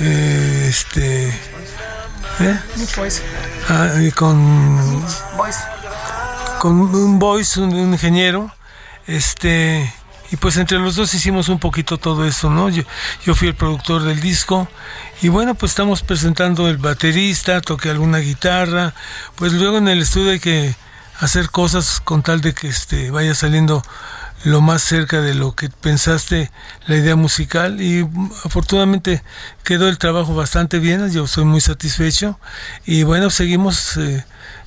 eh, 0.00 0.66
este 0.68 1.28
¿eh? 1.28 2.58
Ah, 3.70 3.94
y 4.02 4.10
con 4.10 5.02
con 6.58 6.72
un 6.94 7.18
voice 7.18 7.58
un, 7.60 7.72
un 7.72 7.92
ingeniero 7.94 8.54
este 9.06 9.90
y 10.30 10.36
pues 10.36 10.56
entre 10.56 10.78
los 10.78 10.96
dos 10.96 11.14
hicimos 11.14 11.48
un 11.48 11.58
poquito 11.58 11.98
todo 11.98 12.26
esto 12.26 12.50
no 12.50 12.68
yo, 12.68 12.82
yo 13.24 13.34
fui 13.34 13.48
el 13.48 13.54
productor 13.54 14.02
del 14.02 14.20
disco 14.20 14.68
y 15.22 15.28
bueno 15.28 15.54
pues 15.54 15.72
estamos 15.72 16.02
presentando 16.02 16.68
el 16.68 16.76
baterista 16.76 17.60
toqué 17.60 17.90
alguna 17.90 18.18
guitarra 18.18 18.94
pues 19.36 19.52
luego 19.52 19.78
en 19.78 19.88
el 19.88 20.00
estudio 20.02 20.30
hay 20.32 20.40
que 20.40 20.74
hacer 21.18 21.50
cosas 21.50 22.00
con 22.00 22.22
tal 22.22 22.40
de 22.40 22.54
que 22.54 22.68
este 22.68 23.10
vaya 23.10 23.34
saliendo 23.34 23.82
lo 24.44 24.60
más 24.60 24.82
cerca 24.82 25.20
de 25.20 25.34
lo 25.34 25.54
que 25.54 25.68
pensaste 25.68 26.50
la 26.86 26.96
idea 26.96 27.16
musical 27.16 27.80
y 27.80 28.08
afortunadamente 28.44 29.22
quedó 29.64 29.88
el 29.88 29.98
trabajo 29.98 30.34
bastante 30.34 30.78
bien, 30.78 31.10
yo 31.10 31.26
soy 31.26 31.44
muy 31.44 31.60
satisfecho 31.60 32.38
y 32.86 33.02
bueno, 33.02 33.30
seguimos 33.30 33.96
eh, 33.96 34.24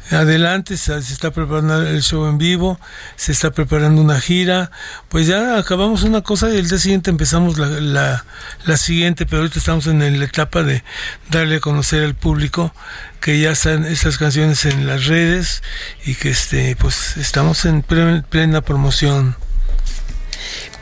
adelante, 0.09 0.77
se, 0.77 0.97
está 0.97 1.31
preparando 1.31 1.81
el 1.87 2.01
show 2.01 2.25
en 2.27 2.37
vivo, 2.37 2.79
se 3.15 3.31
está 3.31 3.51
preparando 3.51 4.01
una 4.01 4.19
gira, 4.19 4.71
pues 5.09 5.27
ya 5.27 5.57
acabamos 5.57 6.03
una 6.03 6.21
cosa 6.21 6.49
y 6.49 6.57
el 6.57 6.67
día 6.67 6.77
siguiente 6.79 7.09
empezamos 7.09 7.57
la, 7.57 7.67
la, 7.67 8.25
la 8.65 8.77
siguiente, 8.77 9.25
pero 9.25 9.41
ahorita 9.43 9.59
estamos 9.59 9.87
en 9.87 10.19
la 10.19 10.25
etapa 10.25 10.63
de 10.63 10.83
darle 11.29 11.57
a 11.57 11.59
conocer 11.59 12.03
al 12.03 12.15
público 12.15 12.73
que 13.19 13.39
ya 13.39 13.51
están 13.51 13.85
esas 13.85 14.17
canciones 14.17 14.65
en 14.65 14.87
las 14.87 15.05
redes 15.05 15.61
y 16.05 16.15
que 16.15 16.31
este 16.31 16.75
pues 16.75 17.17
estamos 17.17 17.65
en 17.65 17.83
ple- 17.83 18.23
plena 18.23 18.61
promoción. 18.61 19.35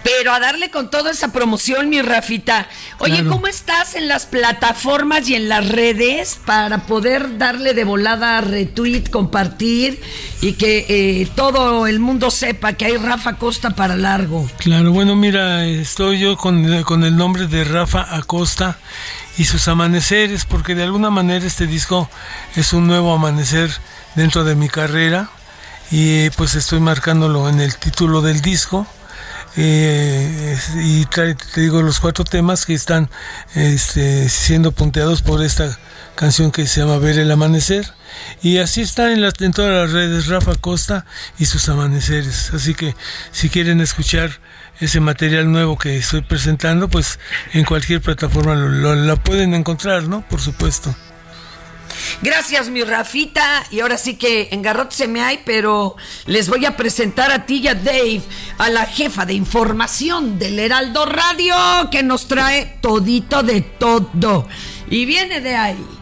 Pero 0.04 0.32
a 0.34 0.40
darle 0.40 0.72
con 0.72 0.90
toda 0.90 1.12
esa 1.12 1.32
promoción, 1.34 1.90
mi 1.90 2.02
Rafita. 2.02 2.68
Oye, 3.00 3.16
Claro. 3.16 3.30
¿cómo 3.32 3.48
estás 3.48 3.96
en 3.96 4.08
las 4.08 4.26
plataformas 4.26 5.28
y 5.30 5.36
en 5.36 5.50
las 5.50 5.68
redes 5.68 6.40
para 6.46 6.80
poder 6.86 7.38
darle 7.38 7.74
de 7.74 7.84
volada 7.84 8.40
retweet, 8.42 9.10
compartir 9.10 10.02
y 10.42 10.54
que 10.54 10.86
eh, 10.88 11.28
todo 11.36 11.86
el 11.86 12.00
mundo 12.00 12.32
sepa 12.32 12.74
que 12.74 12.86
hay 12.86 12.98
Rafa 12.98 13.36
Costa 13.36 13.72
para 13.72 13.96
largo? 13.98 14.50
Claro, 14.58 14.92
bueno, 14.94 15.16
mira, 15.18 15.66
estoy 15.66 16.20
yo 16.20 16.38
con, 16.38 16.84
con 16.84 17.04
el 17.04 17.18
nombre 17.18 17.48
de 17.48 17.66
Rafa 17.66 18.16
Acosta 18.16 18.78
y 19.38 19.46
sus 19.46 19.68
amaneceres, 19.68 20.46
porque 20.46 20.76
de 20.76 20.84
alguna 20.84 21.10
manera 21.10 21.46
este 21.46 21.68
disco 21.68 22.10
es 22.56 22.72
un 22.74 22.88
nuevo 22.88 23.14
amanecer 23.14 23.70
dentro 24.16 24.44
de 24.46 24.56
mi 24.56 24.70
carrera 24.70 25.30
y 25.92 26.30
pues 26.32 26.56
estoy 26.56 26.80
marcándolo 26.80 27.50
en 27.50 27.60
el 27.60 27.76
título 27.76 28.22
del 28.22 28.42
disco. 28.42 28.88
Eh, 29.58 30.58
y 30.84 31.06
trae, 31.06 31.36
te 31.36 31.62
digo 31.62 31.82
los 31.82 32.00
cuatro 32.00 32.24
temas 32.24 32.66
que 32.66 32.74
están 32.74 33.10
este, 33.56 34.30
siendo 34.30 34.72
punteados 34.72 35.22
por 35.22 35.44
esta 35.44 35.78
canción 36.16 36.52
que 36.52 36.68
se 36.68 36.82
llama 36.82 36.98
Ver 36.98 37.18
el 37.20 37.32
Amanecer. 37.32 37.86
Y 38.42 38.58
así 38.58 38.82
está 38.82 39.12
en, 39.14 39.22
las, 39.22 39.34
en 39.40 39.52
todas 39.54 39.72
las 39.72 39.92
redes 39.92 40.28
Rafa 40.28 40.56
Costa 40.56 41.06
y 41.38 41.46
sus 41.46 41.70
amaneceres. 41.70 42.52
Así 42.54 42.74
que 42.74 42.96
si 43.32 43.50
quieren 43.50 43.82
escuchar 43.82 44.32
ese 44.80 45.00
material 45.00 45.52
nuevo 45.52 45.78
que 45.78 45.98
estoy 45.98 46.22
presentando, 46.22 46.88
pues 46.90 47.20
en 47.54 47.66
cualquier 47.66 48.02
plataforma 48.02 48.56
lo, 48.56 48.70
lo- 48.70 48.96
la 48.96 49.16
pueden 49.16 49.54
encontrar, 49.54 50.04
¿no? 50.04 50.28
Por 50.28 50.42
supuesto. 50.42 50.96
Gracias, 52.22 52.70
mi 52.70 52.84
Rafita. 52.84 53.66
Y 53.72 53.80
ahora 53.80 53.98
sí 53.98 54.16
que 54.16 54.50
en 54.52 54.62
garrote 54.62 54.96
se 54.96 55.08
me 55.08 55.22
hay, 55.22 55.40
pero 55.46 55.96
les 56.26 56.50
voy 56.50 56.66
a 56.66 56.78
presentar 56.78 57.32
a 57.32 57.46
ti 57.46 57.58
y 57.58 57.68
a 57.68 57.76
Dave, 57.76 58.22
a 58.58 58.70
la 58.70 58.86
jefa 58.86 59.26
de 59.26 59.34
información 59.34 60.40
del 60.40 60.60
Heraldo 60.60 61.06
Radio, 61.06 61.56
que 61.92 62.04
nos 62.04 62.28
trae 62.28 62.78
todito 62.82 63.44
de 63.44 63.62
todo. 63.62 64.48
Y 64.90 65.06
viene 65.06 65.40
de 65.42 65.56
ahí. 65.56 65.99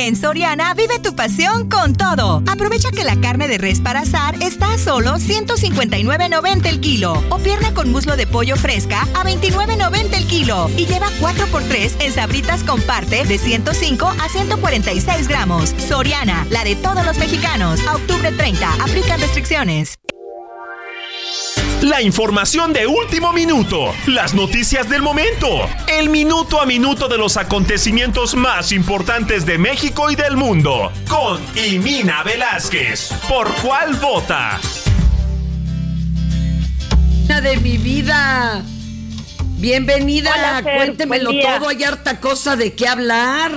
En 0.00 0.14
Soriana 0.14 0.74
vive 0.74 1.00
tu 1.00 1.16
pasión 1.16 1.68
con 1.68 1.92
todo. 1.92 2.40
Aprovecha 2.46 2.92
que 2.92 3.02
la 3.02 3.20
carne 3.20 3.48
de 3.48 3.58
res 3.58 3.80
para 3.80 4.02
asar 4.02 4.40
está 4.40 4.74
a 4.74 4.78
solo 4.78 5.14
159.90 5.14 6.66
el 6.66 6.78
kilo 6.78 7.20
o 7.30 7.38
pierna 7.38 7.74
con 7.74 7.90
muslo 7.90 8.16
de 8.16 8.28
pollo 8.28 8.54
fresca 8.54 9.02
a 9.14 9.24
29.90 9.24 10.16
el 10.16 10.26
kilo 10.28 10.70
y 10.76 10.86
lleva 10.86 11.08
4x3 11.20 12.00
en 12.00 12.12
sabritas 12.12 12.62
con 12.62 12.80
parte 12.82 13.24
de 13.24 13.38
105 13.38 14.06
a 14.06 14.28
146 14.28 15.26
gramos. 15.26 15.74
Soriana, 15.88 16.46
la 16.50 16.62
de 16.62 16.76
todos 16.76 17.04
los 17.04 17.18
mexicanos. 17.18 17.84
A 17.88 17.96
octubre 17.96 18.30
30, 18.30 18.74
aplican 18.74 19.20
restricciones. 19.20 19.98
La 21.82 22.02
información 22.02 22.72
de 22.72 22.88
último 22.88 23.32
minuto, 23.32 23.94
las 24.08 24.34
noticias 24.34 24.88
del 24.88 25.00
momento, 25.00 25.46
el 25.86 26.08
minuto 26.08 26.60
a 26.60 26.66
minuto 26.66 27.06
de 27.06 27.16
los 27.16 27.36
acontecimientos 27.36 28.34
más 28.34 28.72
importantes 28.72 29.46
de 29.46 29.58
México 29.58 30.10
y 30.10 30.16
del 30.16 30.36
mundo, 30.36 30.90
con 31.08 31.40
Imina 31.56 32.24
Velázquez. 32.24 33.12
¿Por 33.28 33.54
cuál 33.62 33.94
vota? 33.94 34.58
Una 37.26 37.40
de 37.40 37.56
mi 37.58 37.78
vida. 37.78 38.60
Bienvenida, 39.58 40.32
Hola, 40.36 40.62
Fer, 40.64 40.76
cuéntemelo 40.78 41.30
todo, 41.30 41.68
hay 41.68 41.84
harta 41.84 42.18
cosa 42.18 42.56
de 42.56 42.74
qué 42.74 42.88
hablar. 42.88 43.52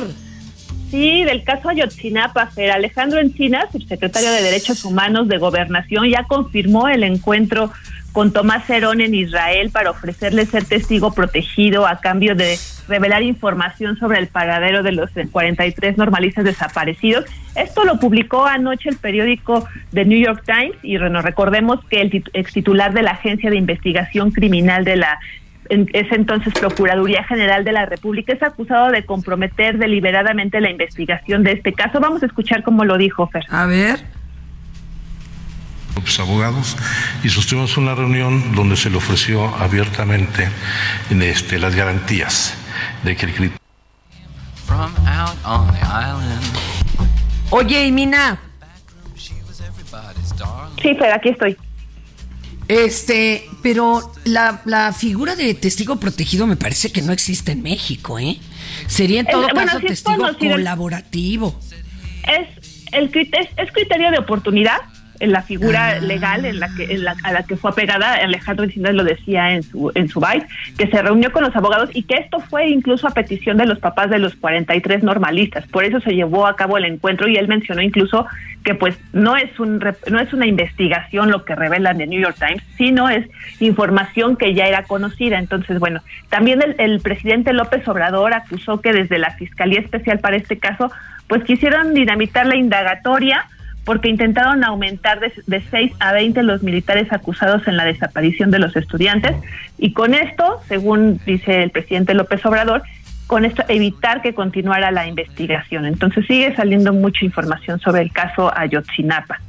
Sí, 0.92 1.24
del 1.24 1.44
caso 1.44 1.70
Ayotzinapa, 1.70 2.48
Fer. 2.48 2.70
Alejandro 2.70 3.20
Encinas, 3.20 3.72
subsecretario 3.72 4.30
de 4.30 4.44
Derechos 4.44 4.84
Humanos 4.84 5.28
de 5.28 5.38
Gobernación, 5.38 6.08
ya 6.08 6.26
confirmó 6.26 6.88
el 6.90 7.04
encuentro 7.04 7.72
con 8.12 8.34
Tomás 8.34 8.70
Herón 8.70 9.02
en 9.02 9.16
Israel 9.16 9.70
para 9.72 9.92
ofrecerle 9.92 10.46
ser 10.46 10.66
testigo 10.66 11.14
protegido 11.14 11.88
a 11.88 12.00
cambio 12.00 12.36
de 12.36 12.58
revelar 12.88 13.24
información 13.24 13.98
sobre 13.98 14.20
el 14.20 14.28
paradero 14.28 14.84
de 14.84 14.92
los 14.92 15.10
43 15.32 15.98
normalistas 15.98 16.44
desaparecidos. 16.44 17.26
Esto 17.56 17.86
lo 17.86 18.00
publicó 18.00 18.46
anoche 18.46 18.90
el 18.90 18.98
periódico 18.98 19.68
The 19.94 20.06
New 20.06 20.20
York 20.20 20.44
Times 20.46 20.78
y 20.84 20.98
bueno, 20.98 21.22
recordemos 21.22 21.80
que 21.86 22.02
el 22.02 22.24
ex 22.34 22.54
titular 22.54 22.94
de 22.94 23.04
la 23.04 23.12
Agencia 23.12 23.50
de 23.50 23.56
Investigación 23.56 24.32
Criminal 24.32 24.84
de 24.84 24.98
la 24.98 25.20
en 25.70 25.88
ese 25.94 26.16
entonces 26.16 26.54
Procuraduría 26.54 27.24
General 27.24 27.64
de 27.64 27.72
la 27.72 27.86
República 27.86 28.34
es 28.34 28.44
acusado 28.44 28.92
de 28.92 29.06
comprometer 29.06 29.78
deliberadamente 29.78 30.60
la 30.60 30.70
investigación 30.70 31.44
de 31.44 31.54
este 31.54 31.72
caso. 31.72 32.02
Vamos 32.02 32.24
a 32.24 32.26
escuchar 32.26 32.62
cómo 32.62 32.84
lo 32.84 32.98
dijo 32.98 33.28
Fer. 33.28 33.46
A 33.50 33.66
ver. 33.68 34.00
Los 36.00 36.20
abogados 36.20 36.78
y 37.24 37.30
sostuvimos 37.30 37.78
una 37.78 37.94
reunión 37.96 38.54
donde 38.56 38.76
se 38.76 38.90
le 38.90 38.98
ofreció 38.98 39.46
abiertamente 39.56 40.50
este, 41.10 41.60
las 41.60 41.76
garantías 41.76 42.54
de 43.04 43.16
que 43.16 43.26
el. 43.26 43.52
Oye, 47.50 47.86
Imina. 47.88 48.40
Sí, 50.82 50.96
Fer, 50.96 51.12
aquí 51.14 51.30
estoy. 51.30 51.58
Este, 52.68 53.48
pero 53.62 54.14
la, 54.24 54.62
la 54.66 54.94
figura 54.94 55.36
de 55.36 55.54
testigo 55.54 56.00
protegido 56.00 56.48
me 56.48 56.56
parece 56.56 56.92
que 56.92 57.02
no 57.02 57.12
existe 57.12 57.52
en 57.52 57.62
México, 57.62 58.18
¿eh? 58.18 58.38
Sería 58.88 59.20
en 59.20 59.28
Es- 59.28 59.32
todo 59.34 59.42
bueno, 59.54 59.68
caso 59.68 59.80
sí 59.80 59.86
es 59.88 59.92
testigo 59.92 60.18
conocido. 60.18 60.52
colaborativo. 60.54 61.60
Es 62.24 62.48
el 62.94 63.06
es, 63.14 63.48
es 63.58 63.72
criterio 63.74 64.10
de 64.12 64.20
oportunidad 64.20 64.78
en 65.22 65.32
la 65.32 65.42
figura 65.42 66.00
legal 66.00 66.46
en 66.46 66.60
la 66.60 66.68
que 66.76 66.84
en 66.94 67.04
la- 67.04 67.16
a 67.24 67.32
la 67.32 67.44
que 67.44 67.56
fue 67.56 67.72
apegada 67.72 68.16
Alejandro 68.16 68.66
Encinas 68.66 68.94
lo 68.94 69.04
decía 69.04 69.52
en 69.54 69.64
su 69.64 69.92
en 69.96 70.10
su 70.10 70.20
byte 70.20 70.48
que 70.78 70.88
se 70.88 71.02
reunió 71.02 71.32
con 71.32 71.44
los 71.44 71.56
abogados 71.56 71.90
y 71.94 72.04
que 72.04 72.16
esto 72.16 72.40
fue 72.40 72.68
incluso 72.70 73.08
a 73.08 73.12
petición 73.12 73.58
de 73.58 73.66
los 73.66 73.80
papás 73.80 74.10
de 74.10 74.20
los 74.20 74.36
43 74.36 75.04
normalistas. 75.04 75.66
Por 75.68 75.84
eso 75.86 76.00
se 76.02 76.12
llevó 76.16 76.48
a 76.48 76.56
cabo 76.56 76.78
el 76.78 76.86
encuentro 76.86 77.28
y 77.28 77.36
él 77.38 77.48
mencionó 77.48 77.82
incluso 77.82 78.26
que 78.64 78.76
pues 78.76 78.98
no 79.14 79.38
es 79.38 79.60
un 79.60 79.80
no 80.10 80.20
es 80.20 80.34
una 80.34 80.46
investigación 80.46 81.32
lo 81.32 81.46
que 81.46 81.56
revelan 81.56 81.98
de 81.98 82.08
New 82.08 82.22
York 82.22 82.38
Times 82.40 82.64
sino 82.78 83.10
es 83.10 83.28
información 83.60 84.36
que 84.38 84.54
ya 84.54 84.66
era 84.66 84.84
conocida. 84.84 85.40
Entonces 85.40 85.80
bueno 85.80 86.02
también 86.30 86.62
el, 86.62 86.76
el 86.80 87.00
presidente 87.00 87.54
López 87.54 87.88
Obrador 87.88 88.34
acusó 88.34 88.82
que 88.82 88.92
desde 88.94 89.18
la 89.20 89.32
Fiscalía 89.32 89.80
Especial 89.80 90.20
para 90.20 90.36
este 90.36 90.58
caso 90.58 90.92
pues 91.28 91.44
quisieron 91.44 91.94
dinamitar 91.94 92.46
la 92.46 92.56
indagatoria 92.58 93.46
porque 93.86 94.10
intentaron 94.10 94.64
aumentar 94.64 95.20
de, 95.20 95.34
de 95.48 95.62
6 95.70 95.94
a 96.00 96.14
20 96.14 96.44
los 96.44 96.64
militares 96.64 97.12
acusados 97.12 97.68
en 97.68 97.78
la 97.78 97.86
desaparición 97.86 98.52
de 98.52 98.60
los 98.60 98.76
estudiantes 98.76 99.36
y 99.78 99.94
con 99.94 100.14
esto, 100.14 100.62
según 100.68 101.20
dice 101.26 101.64
el 101.64 101.72
presidente 101.72 102.14
López 102.14 102.46
Obrador, 102.46 102.84
con 103.28 103.46
esto 103.46 103.64
evitar 103.70 104.22
que 104.22 104.34
continuara 104.34 104.92
la 104.92 105.08
investigación. 105.08 105.86
Entonces 105.86 106.26
sigue 106.28 106.54
saliendo 106.56 106.92
mucha 106.92 107.24
información 107.24 107.80
sobre 107.80 108.02
el 108.02 108.12
caso 108.12 108.52
Ayotzinapa. 108.56 109.40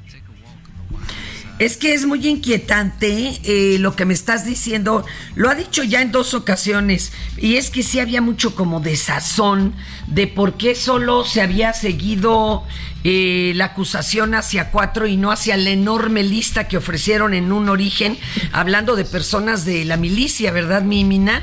Es 1.62 1.76
que 1.76 1.94
es 1.94 2.06
muy 2.06 2.26
inquietante 2.26 3.38
eh, 3.44 3.76
lo 3.78 3.94
que 3.94 4.04
me 4.04 4.14
estás 4.14 4.44
diciendo. 4.44 5.06
Lo 5.36 5.48
ha 5.48 5.54
dicho 5.54 5.84
ya 5.84 6.02
en 6.02 6.10
dos 6.10 6.34
ocasiones. 6.34 7.12
Y 7.36 7.54
es 7.54 7.70
que 7.70 7.84
sí 7.84 8.00
había 8.00 8.20
mucho 8.20 8.56
como 8.56 8.80
desazón 8.80 9.72
de 10.08 10.26
por 10.26 10.54
qué 10.54 10.74
solo 10.74 11.24
se 11.24 11.40
había 11.40 11.72
seguido 11.72 12.64
eh, 13.04 13.52
la 13.54 13.66
acusación 13.66 14.34
hacia 14.34 14.72
cuatro 14.72 15.06
y 15.06 15.16
no 15.16 15.30
hacia 15.30 15.56
la 15.56 15.70
enorme 15.70 16.24
lista 16.24 16.66
que 16.66 16.78
ofrecieron 16.78 17.32
en 17.32 17.52
un 17.52 17.68
origen, 17.68 18.18
hablando 18.50 18.96
de 18.96 19.04
personas 19.04 19.64
de 19.64 19.84
la 19.84 19.96
milicia, 19.96 20.50
¿verdad, 20.50 20.82
Mimina? 20.82 21.42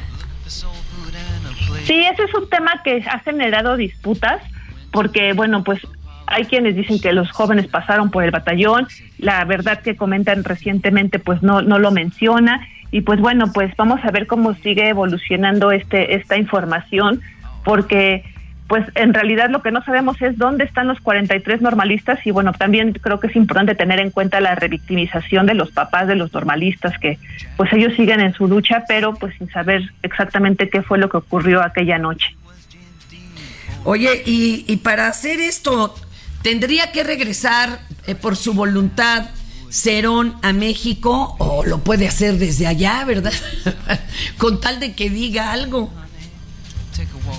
Sí, 1.86 1.95
ese 1.95 2.24
es 2.26 2.34
un 2.34 2.49
tema 2.49 2.82
que 2.84 3.05
ha 3.09 3.20
generado 3.20 3.78
disputas, 3.78 4.41
porque, 4.91 5.32
bueno, 5.32 5.63
pues 5.63 5.80
hay 6.30 6.46
quienes 6.46 6.76
dicen 6.76 7.00
que 7.00 7.12
los 7.12 7.32
jóvenes 7.32 7.68
pasaron 7.68 8.12
por 8.12 8.24
el 8.24 8.32
batallón, 8.32 8.88
la 9.18 9.44
verdad 9.46 9.82
que 9.82 9.96
comentan 9.96 10.44
recientemente 10.44 11.20
pues 11.20 11.42
no, 11.42 11.62
no 11.62 11.80
lo 11.80 11.92
menciona. 11.92 12.68
Y 12.92 13.02
pues 13.02 13.20
bueno, 13.20 13.52
pues 13.54 13.76
vamos 13.76 14.00
a 14.04 14.12
ver 14.12 14.26
cómo 14.26 14.54
sigue 14.56 14.90
evolucionando 14.90 15.72
este 15.72 16.16
esta 16.16 16.38
información 16.38 17.22
porque 17.64 18.24
pues 18.68 18.86
en 18.94 19.16
realidad 19.16 19.50
lo 19.50 19.64
que 19.64 19.72
no 19.72 19.84
sabemos 19.84 20.22
es 20.22 20.38
dónde 20.38 20.64
están 20.64 20.88
los 20.88 21.00
43 21.00 21.62
normalistas. 21.62 22.20
Y 22.26 22.32
bueno, 22.32 22.54
también 22.54 22.94
creo 22.94 23.20
que 23.20 23.28
es 23.28 23.36
importante 23.36 23.74
tener 23.74 24.00
en 24.00 24.12
cuenta 24.12 24.40
la 24.40 24.54
revictimización 24.54 25.48
de 25.48 25.56
los 25.56 25.72
papás 25.72 26.08
de 26.08 26.16
los 26.16 26.32
normalistas 26.34 26.98
que 27.00 27.18
pues 27.58 27.74
ellos 27.74 27.94
siguen 27.96 28.20
en 28.20 28.34
su 28.34 28.48
lucha, 28.48 28.84
pero 28.88 29.16
pues 29.16 29.36
sin 29.38 29.50
saber 29.50 29.82
exactamente 30.04 30.70
qué 30.70 30.84
fue 30.84 31.00
lo 31.00 31.10
que 31.10 31.18
ocurrió 31.18 31.64
aquella 31.64 31.98
noche. 31.98 32.36
Oye, 33.86 34.22
y, 34.26 34.66
y 34.68 34.78
para 34.78 35.08
hacer 35.08 35.40
esto, 35.40 35.96
¿tendría 36.42 36.92
que 36.92 37.04
regresar 37.04 37.80
eh, 38.08 38.16
por 38.16 38.36
su 38.36 38.54
voluntad 38.54 39.30
Cerón 39.70 40.36
a 40.42 40.52
México 40.52 41.36
o 41.38 41.64
lo 41.64 41.80
puede 41.80 42.08
hacer 42.08 42.38
desde 42.38 42.68
allá, 42.68 43.04
verdad? 43.06 43.34
Con 44.38 44.60
tal 44.60 44.80
de 44.80 44.94
que 44.94 45.10
diga 45.10 45.52
algo. 45.52 45.92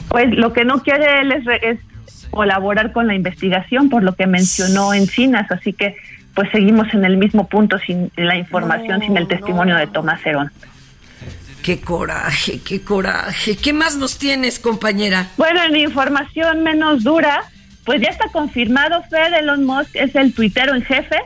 Pues 0.08 0.32
lo 0.32 0.52
que 0.52 0.64
no 0.64 0.82
quiere 0.82 1.20
él 1.20 1.32
es, 1.32 1.44
es 1.62 1.78
colaborar 2.30 2.92
con 2.92 3.06
la 3.06 3.14
investigación, 3.14 3.88
por 3.88 4.02
lo 4.02 4.14
que 4.14 4.26
mencionó 4.26 4.94
Encinas, 4.94 5.50
así 5.50 5.72
que 5.72 5.96
pues 6.34 6.48
seguimos 6.50 6.92
en 6.94 7.04
el 7.04 7.16
mismo 7.16 7.48
punto 7.48 7.78
sin 7.78 8.10
la 8.16 8.36
información, 8.36 9.00
sin 9.02 9.16
el 9.16 9.26
testimonio 9.26 9.76
de 9.76 9.86
Tomás 9.88 10.22
Cerón. 10.22 10.50
Qué 11.62 11.80
coraje, 11.80 12.60
qué 12.64 12.80
coraje. 12.80 13.56
¿Qué 13.56 13.72
más 13.72 13.96
nos 13.96 14.18
tienes, 14.18 14.58
compañera? 14.58 15.28
Bueno, 15.36 15.62
en 15.62 15.76
información 15.76 16.62
menos 16.62 17.04
dura, 17.04 17.42
pues 17.90 18.02
ya 18.02 18.10
está 18.10 18.28
confirmado, 18.28 19.02
Fed 19.10 19.34
Elon 19.34 19.64
Musk 19.64 19.96
es 19.96 20.14
el 20.14 20.32
tuitero 20.32 20.76
en 20.76 20.82
jefe, 20.82 21.16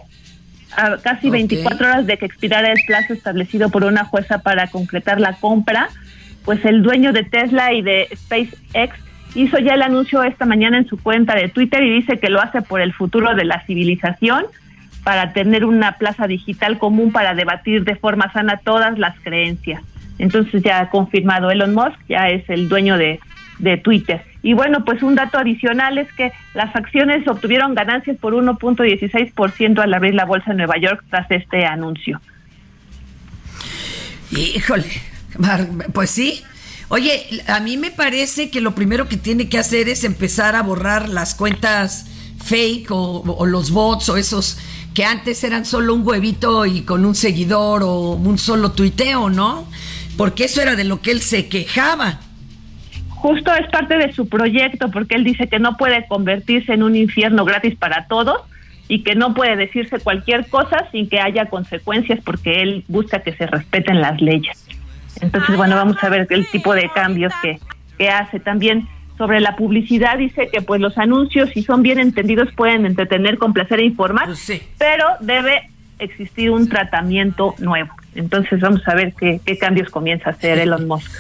a 0.75 0.97
casi 0.97 1.29
24 1.29 1.87
horas 1.87 2.07
de 2.07 2.17
que 2.17 2.25
expirara 2.25 2.73
el 2.73 2.79
plazo 2.87 3.13
establecido 3.13 3.69
por 3.69 3.85
una 3.85 4.07
jueza 4.07 4.39
para 4.39 4.69
concretar 4.69 5.21
la 5.21 5.35
compra, 5.35 5.91
pues 6.43 6.65
el 6.65 6.83
dueño 6.83 7.13
de 7.13 7.23
Tesla 7.23 7.75
y 7.75 7.83
de 7.83 8.09
SpaceX 8.17 8.97
hizo 9.35 9.59
ya 9.59 9.75
el 9.75 9.83
anuncio 9.83 10.23
esta 10.23 10.47
mañana 10.47 10.79
en 10.79 10.89
su 10.89 10.97
cuenta 10.97 11.35
de 11.35 11.51
Twitter 11.51 11.83
y 11.83 11.97
dice 11.97 12.19
que 12.19 12.31
lo 12.31 12.41
hace 12.41 12.63
por 12.63 12.81
el 12.81 12.95
futuro 12.95 13.35
de 13.35 13.45
la 13.45 13.61
civilización, 13.67 14.47
para 15.03 15.35
tener 15.35 15.67
una 15.67 15.99
plaza 15.99 16.27
digital 16.27 16.79
común 16.79 17.13
para 17.13 17.35
debatir 17.35 17.85
de 17.85 17.95
forma 17.95 18.33
sana 18.33 18.57
todas 18.65 18.99
las 18.99 19.21
creencias. 19.21 19.83
Entonces 20.19 20.63
ya 20.63 20.81
ha 20.81 20.89
confirmado 20.89 21.51
Elon 21.51 21.75
Musk, 21.75 22.01
ya 22.09 22.31
es 22.31 22.49
el 22.49 22.71
dueño 22.71 22.97
de, 22.97 23.21
de 23.59 23.77
Twitter. 23.77 24.23
Y 24.43 24.53
bueno, 24.53 24.85
pues 24.85 25.03
un 25.03 25.15
dato 25.15 25.39
adicional 25.39 25.99
es 25.99 26.13
que 26.13 26.33
las 26.55 26.75
acciones 26.77 27.27
obtuvieron 27.27 27.75
ganancias 27.75 28.17
por 28.19 28.35
1.16% 28.35 29.79
al 29.79 29.95
abrir 29.95 30.15
la 30.15 30.25
bolsa 30.25 30.51
de 30.51 30.59
Nueva 30.59 30.77
York 30.79 31.05
tras 31.09 31.31
este 31.31 31.65
anuncio. 31.65 32.21
Híjole, 34.31 34.87
pues 35.93 36.11
sí. 36.11 36.43
Oye, 36.89 37.43
a 37.47 37.61
mí 37.61 37.77
me 37.77 37.91
parece 37.91 38.51
que 38.51 38.61
lo 38.61 38.75
primero 38.75 39.09
que 39.09 39.17
tiene 39.17 39.49
que 39.49 39.59
hacer 39.59 39.89
es 39.89 40.05
empezar 40.05 40.55
a 40.55 40.63
borrar 40.63 41.09
las 41.09 41.35
cuentas 41.35 42.07
fake 42.45 42.91
o, 42.91 43.23
o 43.23 43.47
los 43.47 43.71
bots 43.71 44.11
o 44.11 44.17
esos 44.19 44.59
que 44.93 45.05
antes 45.05 45.43
eran 45.43 45.65
solo 45.65 45.95
un 45.95 46.07
huevito 46.07 46.67
y 46.67 46.83
con 46.83 47.05
un 47.05 47.15
seguidor 47.15 47.83
o 47.83 48.11
un 48.13 48.39
solo 48.39 48.73
tuiteo, 48.73 49.29
¿no? 49.29 49.67
Porque 50.17 50.45
eso 50.45 50.63
era 50.63 50.77
de 50.77 50.85
lo 50.85 51.01
que 51.03 51.11
él 51.11 51.21
se 51.21 51.49
quejaba. 51.49 52.21
Justo 53.25 53.55
es 53.55 53.67
parte 53.69 53.97
de 53.97 54.13
su 54.13 54.29
proyecto 54.29 54.91
porque 54.91 55.15
él 55.15 55.25
dice 55.25 55.49
que 55.49 55.59
no 55.59 55.79
puede 55.79 56.07
convertirse 56.07 56.75
en 56.75 56.83
un 56.83 56.95
infierno 56.95 57.47
gratis 57.47 57.75
para 57.75 58.07
todos 58.07 58.43
y 58.87 59.03
que 59.03 59.15
no 59.15 59.33
puede 59.33 59.57
decirse 59.57 59.99
cualquier 59.99 60.47
cosa 60.51 60.87
sin 60.93 61.09
que 61.09 61.21
haya 61.21 61.47
consecuencias 61.47 62.21
porque 62.23 62.61
él 62.61 62.85
busca 62.87 63.21
que 63.21 63.33
se 63.33 63.47
respeten 63.47 64.03
las 64.03 64.21
leyes. 64.21 64.67
Entonces, 65.23 65.57
bueno, 65.57 65.75
vamos 65.75 65.97
a 66.05 66.11
ver 66.11 66.27
el 66.29 66.47
tipo 66.49 66.75
de 66.75 66.91
cambios 66.91 67.33
que, 67.41 67.59
que 67.97 68.11
hace. 68.11 68.41
También 68.41 68.87
sobre 69.17 69.41
la 69.41 69.57
publicidad 69.57 70.19
dice 70.19 70.51
que 70.53 70.61
pues 70.61 70.83
los 70.83 70.99
anuncios, 70.99 71.49
si 71.49 71.63
son 71.63 71.83
bien 71.83 71.99
entendidos, 71.99 72.53
pueden 72.55 72.85
entretener, 72.85 73.39
complacer 73.39 73.81
e 73.81 73.87
informar, 73.87 74.29
pero 74.77 75.07
debe 75.21 75.71
existir 75.99 76.51
un 76.51 76.69
tratamiento 76.69 77.55
nuevo. 77.57 77.89
Entonces 78.15 78.61
vamos 78.61 78.87
a 78.87 78.95
ver 78.95 79.15
qué, 79.19 79.41
qué 79.47 79.57
cambios 79.57 79.89
comienza 79.89 80.29
a 80.29 80.33
hacer 80.35 80.59
Elon 80.59 80.87
Musk. 80.87 81.11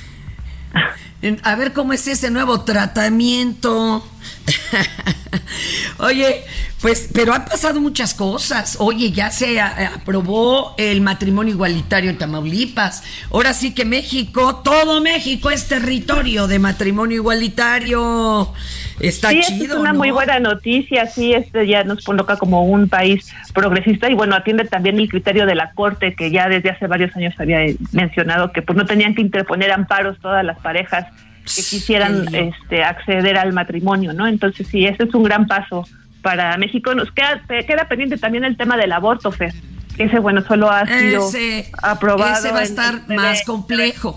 A 1.42 1.54
ver 1.54 1.72
cómo 1.72 1.92
es 1.92 2.06
ese 2.06 2.30
nuevo 2.30 2.60
tratamiento. 2.62 4.06
Oye, 5.98 6.44
pues, 6.80 7.08
pero 7.12 7.32
han 7.32 7.44
pasado 7.46 7.80
muchas 7.80 8.14
cosas. 8.14 8.76
Oye, 8.78 9.10
ya 9.12 9.30
se 9.30 9.60
a- 9.60 9.92
aprobó 9.96 10.74
el 10.76 11.00
matrimonio 11.00 11.54
igualitario 11.54 12.10
en 12.10 12.18
Tamaulipas. 12.18 13.02
Ahora 13.30 13.54
sí 13.54 13.72
que 13.72 13.84
México, 13.84 14.56
todo 14.56 15.00
México 15.00 15.50
es 15.50 15.66
territorio 15.66 16.46
de 16.46 16.58
matrimonio 16.58 17.16
igualitario. 17.16 18.52
Está 19.00 19.30
sí, 19.30 19.40
chido. 19.42 19.74
es 19.74 19.80
una 19.80 19.92
¿no? 19.92 19.98
muy 19.98 20.10
buena 20.10 20.38
noticia, 20.38 21.06
sí, 21.06 21.32
este 21.34 21.66
ya 21.66 21.82
nos 21.84 22.04
coloca 22.04 22.36
como 22.36 22.64
un 22.64 22.88
país 22.88 23.32
progresista 23.52 24.08
y 24.08 24.14
bueno, 24.14 24.34
atiende 24.36 24.64
también 24.64 24.98
el 24.98 25.08
criterio 25.08 25.46
de 25.46 25.54
la 25.54 25.72
Corte 25.72 26.14
que 26.14 26.30
ya 26.30 26.48
desde 26.48 26.70
hace 26.70 26.86
varios 26.86 27.14
años 27.16 27.34
había 27.38 27.58
mencionado 27.92 28.52
que 28.52 28.62
pues 28.62 28.76
no 28.76 28.86
tenían 28.86 29.14
que 29.14 29.20
interponer 29.22 29.72
amparos 29.72 30.18
todas 30.20 30.44
las 30.44 30.58
parejas 30.60 31.06
que 31.44 31.62
quisieran 31.62 32.32
este 32.34 32.84
acceder 32.84 33.36
al 33.36 33.52
matrimonio, 33.52 34.12
¿no? 34.12 34.26
Entonces 34.26 34.66
sí, 34.68 34.86
este 34.86 35.04
es 35.04 35.14
un 35.14 35.24
gran 35.24 35.46
paso 35.46 35.86
para 36.22 36.56
México. 36.56 36.94
Nos 36.94 37.10
queda, 37.12 37.42
queda 37.66 37.86
pendiente 37.88 38.16
también 38.16 38.44
el 38.44 38.56
tema 38.56 38.76
del 38.76 38.92
aborto, 38.92 39.30
Fer. 39.30 39.52
que 39.96 40.04
Ese, 40.04 40.18
bueno, 40.20 40.42
solo 40.46 40.70
ha 40.70 40.86
sido 40.86 41.28
Ese- 41.28 41.70
aprobado. 41.82 42.34
ese 42.38 42.50
va 42.52 42.60
a 42.60 42.62
estar 42.62 43.00
en- 43.08 43.16
más 43.16 43.42
complejo. 43.44 44.16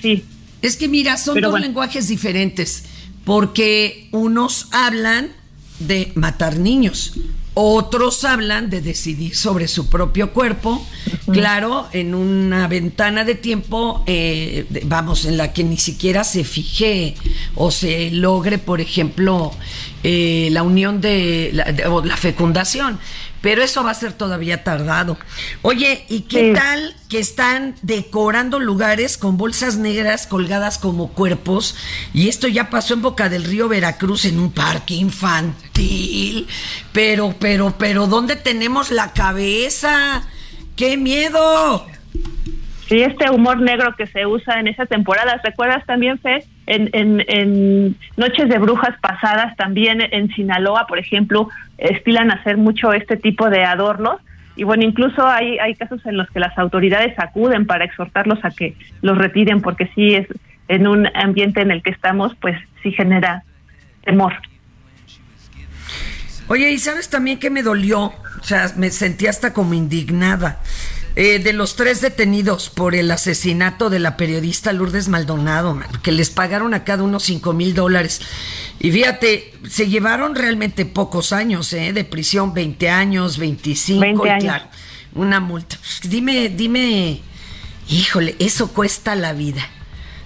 Sí. 0.00 0.24
Es 0.62 0.76
que 0.76 0.88
mira, 0.88 1.16
son 1.16 1.34
Pero 1.34 1.48
dos 1.48 1.52
bueno. 1.52 1.66
lenguajes 1.66 2.08
diferentes, 2.08 2.88
porque 3.24 4.08
unos 4.12 4.68
hablan 4.72 5.32
de 5.78 6.12
matar 6.14 6.58
niños, 6.58 7.14
otros 7.54 8.24
hablan 8.24 8.70
de 8.70 8.80
decidir 8.80 9.36
sobre 9.36 9.68
su 9.68 9.88
propio 9.88 10.32
cuerpo, 10.32 10.86
claro, 11.32 11.86
en 11.92 12.14
una 12.14 12.66
ventana 12.68 13.24
de 13.24 13.34
tiempo, 13.34 14.02
eh, 14.06 14.66
vamos, 14.84 15.24
en 15.26 15.36
la 15.36 15.52
que 15.52 15.62
ni 15.64 15.76
siquiera 15.76 16.24
se 16.24 16.44
fije 16.44 17.14
o 17.54 17.70
se 17.70 18.10
logre, 18.10 18.58
por 18.58 18.80
ejemplo, 18.80 19.52
eh, 20.02 20.48
la 20.52 20.62
unión 20.62 21.00
de 21.00 21.50
la, 21.52 21.64
de- 21.72 21.86
o 21.86 22.04
la 22.04 22.16
fecundación. 22.16 22.98
Pero 23.42 23.60
eso 23.64 23.82
va 23.82 23.90
a 23.90 23.94
ser 23.94 24.12
todavía 24.12 24.62
tardado. 24.62 25.18
Oye, 25.62 26.04
¿y 26.08 26.20
qué 26.20 26.50
Sí. 26.50 26.54
tal 26.54 26.94
que 27.08 27.18
están 27.18 27.74
decorando 27.82 28.60
lugares 28.60 29.18
con 29.18 29.36
bolsas 29.36 29.78
negras 29.78 30.28
colgadas 30.28 30.78
como 30.78 31.08
cuerpos? 31.08 31.74
Y 32.14 32.28
esto 32.28 32.46
ya 32.46 32.70
pasó 32.70 32.94
en 32.94 33.02
Boca 33.02 33.28
del 33.28 33.42
Río 33.42 33.66
Veracruz 33.68 34.26
en 34.26 34.38
un 34.38 34.52
parque 34.52 34.94
infantil. 34.94 36.46
Pero, 36.92 37.34
pero, 37.42 37.74
pero, 37.78 38.06
¿dónde 38.06 38.36
tenemos 38.36 38.90
la 38.90 39.12
cabeza? 39.12 40.22
¡Qué 40.76 40.96
miedo! 40.96 41.84
Sí, 42.88 43.02
este 43.02 43.30
humor 43.30 43.60
negro 43.60 43.94
que 43.96 44.06
se 44.06 44.26
usa 44.26 44.60
en 44.60 44.68
esa 44.68 44.86
temporada. 44.86 45.40
¿Recuerdas 45.42 45.84
también, 45.86 46.18
Fe? 46.18 46.44
En, 46.66 46.90
en, 46.92 47.24
en 47.26 47.96
Noches 48.16 48.48
de 48.48 48.58
Brujas 48.58 48.94
pasadas, 49.00 49.56
también 49.56 50.00
en 50.00 50.28
Sinaloa, 50.34 50.86
por 50.86 50.98
ejemplo, 50.98 51.48
estilan 51.78 52.30
hacer 52.30 52.56
mucho 52.56 52.92
este 52.92 53.16
tipo 53.16 53.50
de 53.50 53.64
adornos. 53.64 54.20
Y 54.54 54.64
bueno, 54.64 54.84
incluso 54.84 55.26
hay, 55.26 55.58
hay 55.58 55.74
casos 55.74 56.04
en 56.06 56.16
los 56.16 56.28
que 56.30 56.38
las 56.38 56.56
autoridades 56.58 57.18
acuden 57.18 57.66
para 57.66 57.84
exhortarlos 57.84 58.44
a 58.44 58.50
que 58.50 58.76
los 59.00 59.18
retiren, 59.18 59.62
porque 59.62 59.90
sí 59.94 60.14
es 60.14 60.28
en 60.68 60.86
un 60.86 61.08
ambiente 61.16 61.60
en 61.60 61.70
el 61.70 61.82
que 61.82 61.90
estamos, 61.90 62.34
pues 62.40 62.56
sí 62.82 62.92
genera 62.92 63.42
temor. 64.04 64.34
Oye, 66.48 66.70
¿y 66.72 66.78
sabes 66.78 67.08
también 67.08 67.38
que 67.38 67.50
me 67.50 67.62
dolió? 67.62 68.12
O 68.40 68.44
sea, 68.44 68.72
me 68.76 68.90
sentí 68.90 69.26
hasta 69.26 69.52
como 69.52 69.74
indignada. 69.74 70.60
Eh, 71.14 71.40
de 71.40 71.52
los 71.52 71.76
tres 71.76 72.00
detenidos 72.00 72.70
por 72.70 72.94
el 72.94 73.10
asesinato 73.10 73.90
de 73.90 73.98
la 73.98 74.16
periodista 74.16 74.72
Lourdes 74.72 75.08
Maldonado, 75.08 75.74
man, 75.74 75.86
que 76.02 76.10
les 76.10 76.30
pagaron 76.30 76.72
a 76.72 76.84
cada 76.84 77.02
uno 77.02 77.20
5 77.20 77.52
mil 77.52 77.74
dólares. 77.74 78.22
Y 78.80 78.90
fíjate, 78.92 79.52
se 79.68 79.88
llevaron 79.88 80.34
realmente 80.34 80.86
pocos 80.86 81.34
años 81.34 81.70
eh, 81.74 81.92
de 81.92 82.04
prisión, 82.04 82.54
20 82.54 82.88
años, 82.88 83.36
25, 83.36 84.00
20 84.00 84.26
y 84.26 84.30
años. 84.30 84.44
claro, 84.44 84.64
una 85.14 85.38
multa. 85.38 85.76
Dime, 86.04 86.48
dime, 86.48 87.20
híjole, 87.90 88.34
eso 88.38 88.68
cuesta 88.68 89.14
la 89.14 89.34
vida. 89.34 89.68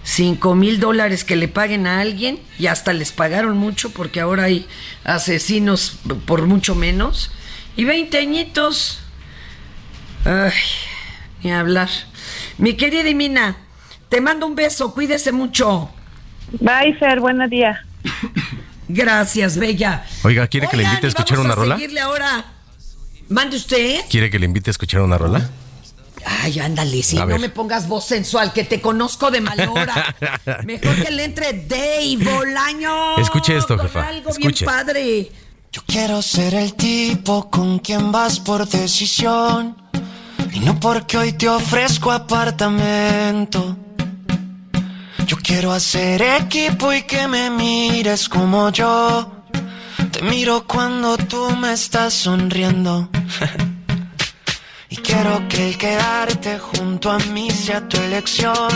5 0.06 0.54
mil 0.54 0.78
dólares 0.78 1.24
que 1.24 1.34
le 1.34 1.48
paguen 1.48 1.88
a 1.88 1.98
alguien 1.98 2.38
y 2.60 2.68
hasta 2.68 2.92
les 2.92 3.10
pagaron 3.10 3.56
mucho 3.56 3.90
porque 3.90 4.20
ahora 4.20 4.44
hay 4.44 4.64
asesinos 5.02 5.98
por 6.26 6.46
mucho 6.46 6.76
menos. 6.76 7.32
Y 7.76 7.84
20 7.84 8.16
añitos. 8.16 9.00
Ay, 10.24 10.52
ni 11.42 11.50
hablar. 11.50 11.88
Mi 12.56 12.74
querida 12.74 13.12
Mina, 13.14 13.56
te 14.08 14.20
mando 14.20 14.46
un 14.46 14.54
beso, 14.54 14.94
cuídese 14.94 15.32
mucho. 15.32 15.90
Bye, 16.60 16.94
Fer, 17.00 17.18
buenos 17.18 17.50
días. 17.50 17.76
Gracias, 18.88 19.58
Bella. 19.58 20.06
Oiga, 20.22 20.46
¿quiere 20.46 20.68
que 20.68 20.76
le 20.76 20.84
invite 20.84 21.06
a 21.06 21.08
escuchar 21.08 21.40
una 21.40 21.56
rola? 21.56 21.74
seguirle 21.74 22.00
ahora. 22.00 22.44
Mande 23.28 23.56
usted. 23.56 24.02
¿Quiere 24.08 24.30
que 24.30 24.38
le 24.38 24.46
invite 24.46 24.70
a 24.70 24.72
escuchar 24.72 25.00
una 25.00 25.18
rola? 25.18 25.50
Ay, 26.28 26.58
ándale, 26.58 27.04
si 27.04 27.16
A 27.18 27.24
no 27.24 27.38
me 27.38 27.48
pongas 27.48 27.86
voz 27.86 28.04
sensual, 28.04 28.52
que 28.52 28.64
te 28.64 28.80
conozco 28.80 29.30
de 29.30 29.40
mal 29.40 29.60
hora. 29.68 30.16
Mejor 30.64 31.04
que 31.04 31.10
le 31.12 31.24
entre 31.24 31.52
Dave 31.52 32.16
Bolaño. 32.18 33.16
Escuche 33.18 33.56
esto, 33.56 33.76
con 33.76 33.86
jefa, 33.86 34.08
Algo 34.08 34.30
escuche. 34.30 34.64
bien 34.64 34.76
padre. 34.76 35.32
Yo 35.70 35.82
quiero 35.86 36.20
ser 36.22 36.54
el 36.54 36.74
tipo 36.74 37.48
con 37.48 37.78
quien 37.78 38.10
vas 38.10 38.40
por 38.40 38.66
decisión 38.66 39.76
y 40.52 40.60
no 40.60 40.80
porque 40.80 41.16
hoy 41.18 41.32
te 41.34 41.48
ofrezco 41.48 42.10
apartamento. 42.10 43.76
Yo 45.26 45.36
quiero 45.36 45.72
hacer 45.72 46.22
equipo 46.22 46.92
y 46.92 47.02
que 47.02 47.28
me 47.28 47.50
mires 47.50 48.28
como 48.28 48.70
yo. 48.70 49.30
Te 50.10 50.22
miro 50.22 50.66
cuando 50.66 51.16
tú 51.18 51.50
me 51.56 51.72
estás 51.72 52.14
sonriendo. 52.14 53.08
quiero 55.16 55.48
que 55.48 55.68
el 55.68 55.78
quedarte 55.78 56.58
junto 56.58 57.10
a 57.10 57.18
mí 57.18 57.50
sea 57.50 57.86
tu 57.88 57.96
elección. 57.96 58.68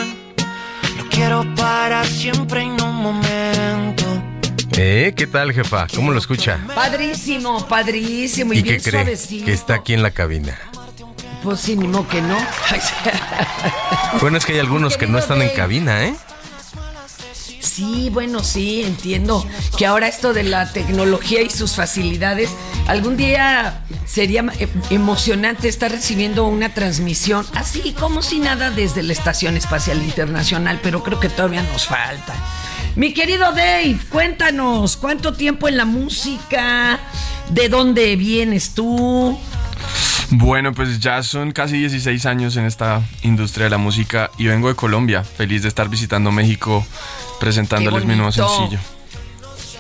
Lo 0.96 1.08
quiero 1.10 1.44
para 1.54 2.04
siempre 2.04 2.66
no 2.66 2.86
un 2.86 2.96
momento. 2.96 4.04
¿Eh? 4.76 5.12
¿Qué 5.14 5.26
tal, 5.26 5.52
jefa? 5.52 5.86
¿Cómo 5.94 6.12
lo 6.12 6.18
escucha? 6.18 6.58
Padrísimo, 6.74 7.66
padrísimo 7.68 8.54
y, 8.54 8.58
¿Y 8.58 8.62
bien 8.62 8.76
qué 8.76 8.82
cree? 8.82 9.02
suavecito. 9.02 9.44
Que 9.44 9.52
está 9.52 9.74
aquí 9.74 9.92
en 9.92 10.02
la 10.02 10.12
cabina. 10.12 10.58
Pues 11.42 11.60
sí, 11.60 11.76
ni 11.76 11.86
modo 11.86 12.08
que 12.08 12.22
no. 12.22 12.38
Bueno, 14.20 14.38
es 14.38 14.44
que 14.44 14.54
hay 14.54 14.58
algunos 14.58 14.96
que 14.96 15.06
no 15.06 15.18
están 15.18 15.40
en 15.40 15.50
cabina, 15.50 16.04
¿eh? 16.04 16.14
Sí, 17.60 18.08
bueno, 18.10 18.42
sí, 18.42 18.82
entiendo 18.82 19.46
que 19.76 19.86
ahora 19.86 20.08
esto 20.08 20.32
de 20.32 20.44
la 20.44 20.72
tecnología 20.72 21.42
y 21.42 21.50
sus 21.50 21.76
facilidades, 21.76 22.50
algún 22.86 23.16
día 23.16 23.84
sería 24.06 24.44
eh, 24.58 24.68
emocionante 24.88 25.68
estar 25.68 25.90
recibiendo 25.90 26.46
una 26.46 26.72
transmisión 26.72 27.46
así 27.54 27.92
como 27.92 28.22
si 28.22 28.38
nada 28.38 28.70
desde 28.70 29.02
la 29.02 29.12
Estación 29.12 29.56
Espacial 29.56 30.02
Internacional, 30.02 30.80
pero 30.82 31.02
creo 31.02 31.20
que 31.20 31.28
todavía 31.28 31.62
nos 31.62 31.86
falta. 31.86 32.34
Mi 32.96 33.12
querido 33.14 33.52
Dave, 33.52 33.98
cuéntanos, 34.10 34.96
¿cuánto 34.96 35.34
tiempo 35.34 35.68
en 35.68 35.76
la 35.76 35.84
música? 35.84 36.98
¿De 37.50 37.68
dónde 37.68 38.16
vienes 38.16 38.74
tú? 38.74 39.38
Bueno, 40.30 40.72
pues 40.72 41.00
ya 41.00 41.22
son 41.22 41.50
casi 41.52 41.78
16 41.78 42.24
años 42.26 42.56
en 42.56 42.64
esta 42.64 43.02
industria 43.22 43.64
de 43.64 43.70
la 43.70 43.78
música 43.78 44.30
y 44.38 44.46
vengo 44.46 44.68
de 44.68 44.74
Colombia, 44.76 45.24
feliz 45.24 45.62
de 45.62 45.68
estar 45.68 45.88
visitando 45.88 46.30
México 46.30 46.86
presentándoles 47.40 48.04
mi 48.04 48.14
nuevo 48.14 48.30
sencillo. 48.30 48.78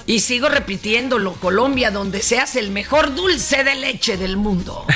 Y 0.06 0.20
sigo 0.20 0.48
repitiéndolo, 0.48 1.34
Colombia, 1.34 1.92
donde 1.92 2.20
se 2.20 2.40
hace 2.40 2.58
el 2.58 2.70
mejor 2.70 3.14
dulce 3.14 3.62
de 3.62 3.76
leche 3.76 4.16
del 4.16 4.36
mundo. 4.36 4.84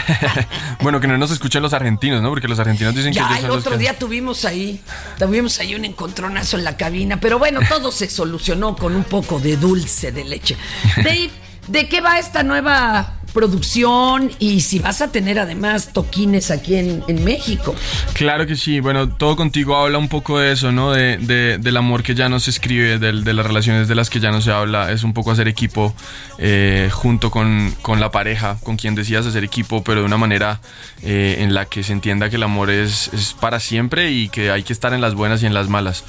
Bueno, 0.80 1.00
que 1.00 1.06
no 1.06 1.16
nos 1.16 1.30
escuchen 1.30 1.62
los 1.62 1.72
argentinos, 1.72 2.20
¿no? 2.20 2.28
Porque 2.28 2.46
los 2.46 2.58
argentinos 2.58 2.94
dicen 2.94 3.12
que 3.12 3.18
Ya 3.18 3.38
el 3.38 3.48
otro 3.48 3.72
que- 3.72 3.78
día 3.78 3.98
tuvimos 3.98 4.44
ahí, 4.44 4.82
tuvimos 5.18 5.58
ahí 5.58 5.74
un 5.74 5.86
encontronazo 5.86 6.58
en 6.58 6.64
la 6.64 6.76
cabina, 6.76 7.18
pero 7.20 7.38
bueno, 7.38 7.60
todo 7.66 7.90
se 7.90 8.10
solucionó 8.10 8.76
con 8.76 8.94
un 8.94 9.04
poco 9.04 9.38
de 9.40 9.56
dulce 9.56 10.12
de 10.12 10.24
leche. 10.24 10.58
Dave, 10.96 11.30
¿de 11.68 11.88
qué 11.88 12.02
va 12.02 12.18
esta 12.18 12.42
nueva 12.42 13.13
producción? 13.34 14.30
Y 14.38 14.60
si 14.60 14.78
vas 14.78 15.02
a 15.02 15.08
tener 15.12 15.38
además 15.38 15.90
toquines 15.92 16.50
aquí 16.50 16.76
en, 16.76 17.04
en 17.08 17.22
México. 17.24 17.74
Claro 18.14 18.46
que 18.46 18.56
sí, 18.56 18.80
bueno, 18.80 19.08
todo 19.10 19.36
contigo 19.36 19.76
habla 19.76 19.98
un 19.98 20.08
poco 20.08 20.38
de 20.38 20.52
eso, 20.52 20.72
¿no? 20.72 20.92
De, 20.92 21.18
de- 21.18 21.58
del 21.58 21.76
amor 21.76 22.02
que 22.02 22.14
ya 22.14 22.28
no 22.30 22.40
se 22.40 22.50
escribe, 22.50 22.98
de, 22.98 23.12
las 23.12 23.44
relaciones 23.46 23.88
de 23.88 23.94
las 23.94 24.08
que 24.08 24.20
ya 24.20 24.30
no 24.30 24.40
se 24.40 24.50
habla, 24.52 24.92
es 24.92 25.02
un 25.02 25.12
poco 25.12 25.30
hacer 25.32 25.48
equipo 25.48 25.94
eh, 26.38 26.88
junto 26.92 27.30
con, 27.30 27.74
con 27.82 28.00
la 28.00 28.10
pareja, 28.10 28.56
con 28.62 28.76
quien 28.76 28.94
decías 28.94 29.26
hacer 29.26 29.44
equipo, 29.44 29.82
pero 29.82 30.00
de 30.00 30.06
una 30.06 30.16
manera 30.16 30.60
eh, 31.02 31.36
en 31.40 31.52
la 31.52 31.66
que 31.66 31.82
se 31.82 31.92
entienda 31.92 32.30
que 32.30 32.36
el 32.36 32.42
amor 32.44 32.70
es, 32.70 33.08
es 33.12 33.34
para 33.34 33.58
siempre 33.60 34.12
y 34.12 34.28
que 34.28 34.50
hay 34.50 34.62
que 34.62 34.72
estar 34.72 34.92
en 34.94 35.00
las 35.00 35.14
buenas 35.14 35.42
y 35.42 35.46
en 35.46 35.54
las 35.54 35.68
malas. 35.68 36.04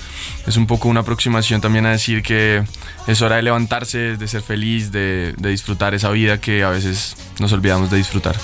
Es 0.47 0.55
un 0.57 0.67
poco 0.67 0.87
una 0.87 0.99
aproximación 1.01 1.59
también 1.61 1.85
a 1.85 1.91
decir 1.91 2.21
que 2.21 2.63
es 3.07 3.21
hora 3.21 3.37
de 3.37 3.43
levantarse, 3.43 4.17
de 4.17 4.27
ser 4.27 4.41
feliz, 4.41 4.91
de, 4.91 5.33
de 5.37 5.49
disfrutar 5.49 5.93
esa 5.93 6.09
vida 6.09 6.39
que 6.39 6.63
a 6.63 6.69
veces 6.69 7.15
nos 7.39 7.51
olvidamos 7.51 7.91
de 7.91 7.97
disfrutar. 7.97 8.35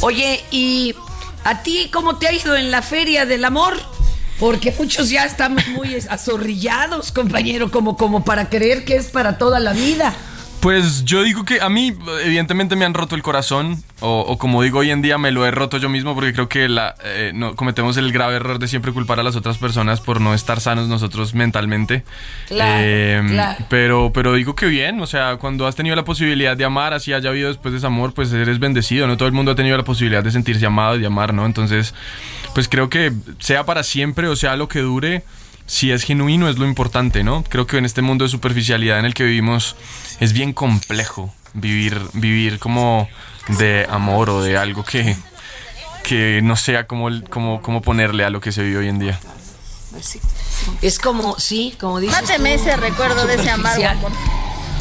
Oye, 0.00 0.44
¿y 0.50 0.94
a 1.44 1.62
ti 1.62 1.90
cómo 1.92 2.18
te 2.18 2.28
ha 2.28 2.32
ido 2.32 2.56
en 2.56 2.70
la 2.70 2.82
Feria 2.82 3.26
del 3.26 3.44
Amor? 3.44 3.74
Porque 4.38 4.74
muchos 4.78 5.10
ya 5.10 5.24
estamos 5.24 5.66
muy 5.68 5.94
azorrillados, 6.10 7.12
compañero, 7.12 7.70
como, 7.70 7.96
como 7.96 8.24
para 8.24 8.48
creer 8.48 8.84
que 8.84 8.96
es 8.96 9.06
para 9.06 9.38
toda 9.38 9.60
la 9.60 9.72
vida. 9.72 10.14
Pues 10.64 11.04
yo 11.04 11.22
digo 11.22 11.44
que 11.44 11.60
a 11.60 11.68
mí 11.68 11.92
evidentemente 12.24 12.74
me 12.74 12.86
han 12.86 12.94
roto 12.94 13.14
el 13.14 13.22
corazón 13.22 13.84
o, 14.00 14.20
o 14.20 14.38
como 14.38 14.62
digo 14.62 14.78
hoy 14.78 14.92
en 14.92 15.02
día 15.02 15.18
me 15.18 15.30
lo 15.30 15.44
he 15.44 15.50
roto 15.50 15.76
yo 15.76 15.90
mismo 15.90 16.14
porque 16.14 16.32
creo 16.32 16.48
que 16.48 16.70
la, 16.70 16.94
eh, 17.04 17.32
no, 17.34 17.54
cometemos 17.54 17.98
el 17.98 18.10
grave 18.12 18.36
error 18.36 18.58
de 18.58 18.66
siempre 18.66 18.90
culpar 18.90 19.20
a 19.20 19.22
las 19.22 19.36
otras 19.36 19.58
personas 19.58 20.00
por 20.00 20.22
no 20.22 20.32
estar 20.32 20.62
sanos 20.62 20.88
nosotros 20.88 21.34
mentalmente. 21.34 22.02
Claro, 22.48 22.80
Eh, 22.82 23.22
claro. 23.28 23.66
Pero, 23.68 24.10
pero 24.14 24.32
digo 24.32 24.56
que 24.56 24.64
bien, 24.64 25.02
o 25.02 25.06
sea, 25.06 25.36
cuando 25.36 25.66
has 25.66 25.76
tenido 25.76 25.96
la 25.96 26.04
posibilidad 26.06 26.56
de 26.56 26.64
amar, 26.64 26.94
así 26.94 27.12
haya 27.12 27.28
habido 27.28 27.48
después 27.48 27.72
de 27.72 27.76
ese 27.76 27.86
amor, 27.86 28.14
pues 28.14 28.32
eres 28.32 28.58
bendecido, 28.58 29.06
no 29.06 29.18
todo 29.18 29.28
el 29.28 29.34
mundo 29.34 29.52
ha 29.52 29.54
tenido 29.54 29.76
la 29.76 29.84
posibilidad 29.84 30.24
de 30.24 30.30
sentirse 30.30 30.64
amado 30.64 30.96
y 30.96 31.00
de 31.00 31.06
amar, 31.06 31.34
¿no? 31.34 31.44
Entonces, 31.44 31.92
pues 32.54 32.70
creo 32.70 32.88
que 32.88 33.12
sea 33.38 33.66
para 33.66 33.82
siempre 33.82 34.28
o 34.28 34.36
sea 34.36 34.56
lo 34.56 34.66
que 34.66 34.78
dure, 34.78 35.24
si 35.66 35.90
es 35.92 36.02
genuino 36.02 36.48
es 36.48 36.58
lo 36.58 36.66
importante, 36.66 37.24
¿no? 37.24 37.44
Creo 37.44 37.66
que 37.66 37.78
en 37.78 37.84
este 37.84 38.02
mundo 38.02 38.24
de 38.24 38.30
superficialidad 38.30 38.98
en 38.98 39.04
el 39.04 39.14
que 39.14 39.24
vivimos 39.24 39.76
es 40.20 40.32
bien 40.32 40.52
complejo 40.52 41.32
vivir, 41.54 42.00
vivir 42.12 42.58
como 42.58 43.08
de 43.48 43.86
amor 43.88 44.30
o 44.30 44.42
de 44.42 44.56
algo 44.56 44.84
que, 44.84 45.16
que 46.02 46.40
no 46.42 46.56
sea 46.56 46.86
como, 46.86 47.08
como, 47.30 47.62
como 47.62 47.80
ponerle 47.82 48.24
a 48.24 48.30
lo 48.30 48.40
que 48.40 48.52
se 48.52 48.62
vive 48.62 48.78
hoy 48.78 48.88
en 48.88 48.98
día. 48.98 49.18
Es 50.82 50.98
como, 50.98 51.38
sí, 51.38 51.74
como 51.80 52.00
dices. 52.00 52.20
Máteme 52.20 52.54
ese 52.54 52.76
recuerdo 52.76 53.26
de 53.26 53.34
ese 53.36 53.50
amargo 53.50 53.86
amor. 53.86 54.12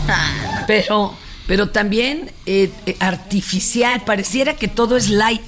Ah, 0.08 0.64
Pero, 0.68 1.16
pero 1.48 1.70
también 1.70 2.32
eh, 2.46 2.72
eh, 2.86 2.98
artificial. 3.00 4.02
Pareciera 4.02 4.56
que 4.56 4.68
todo 4.68 4.98
es 4.98 5.10
light. 5.10 5.42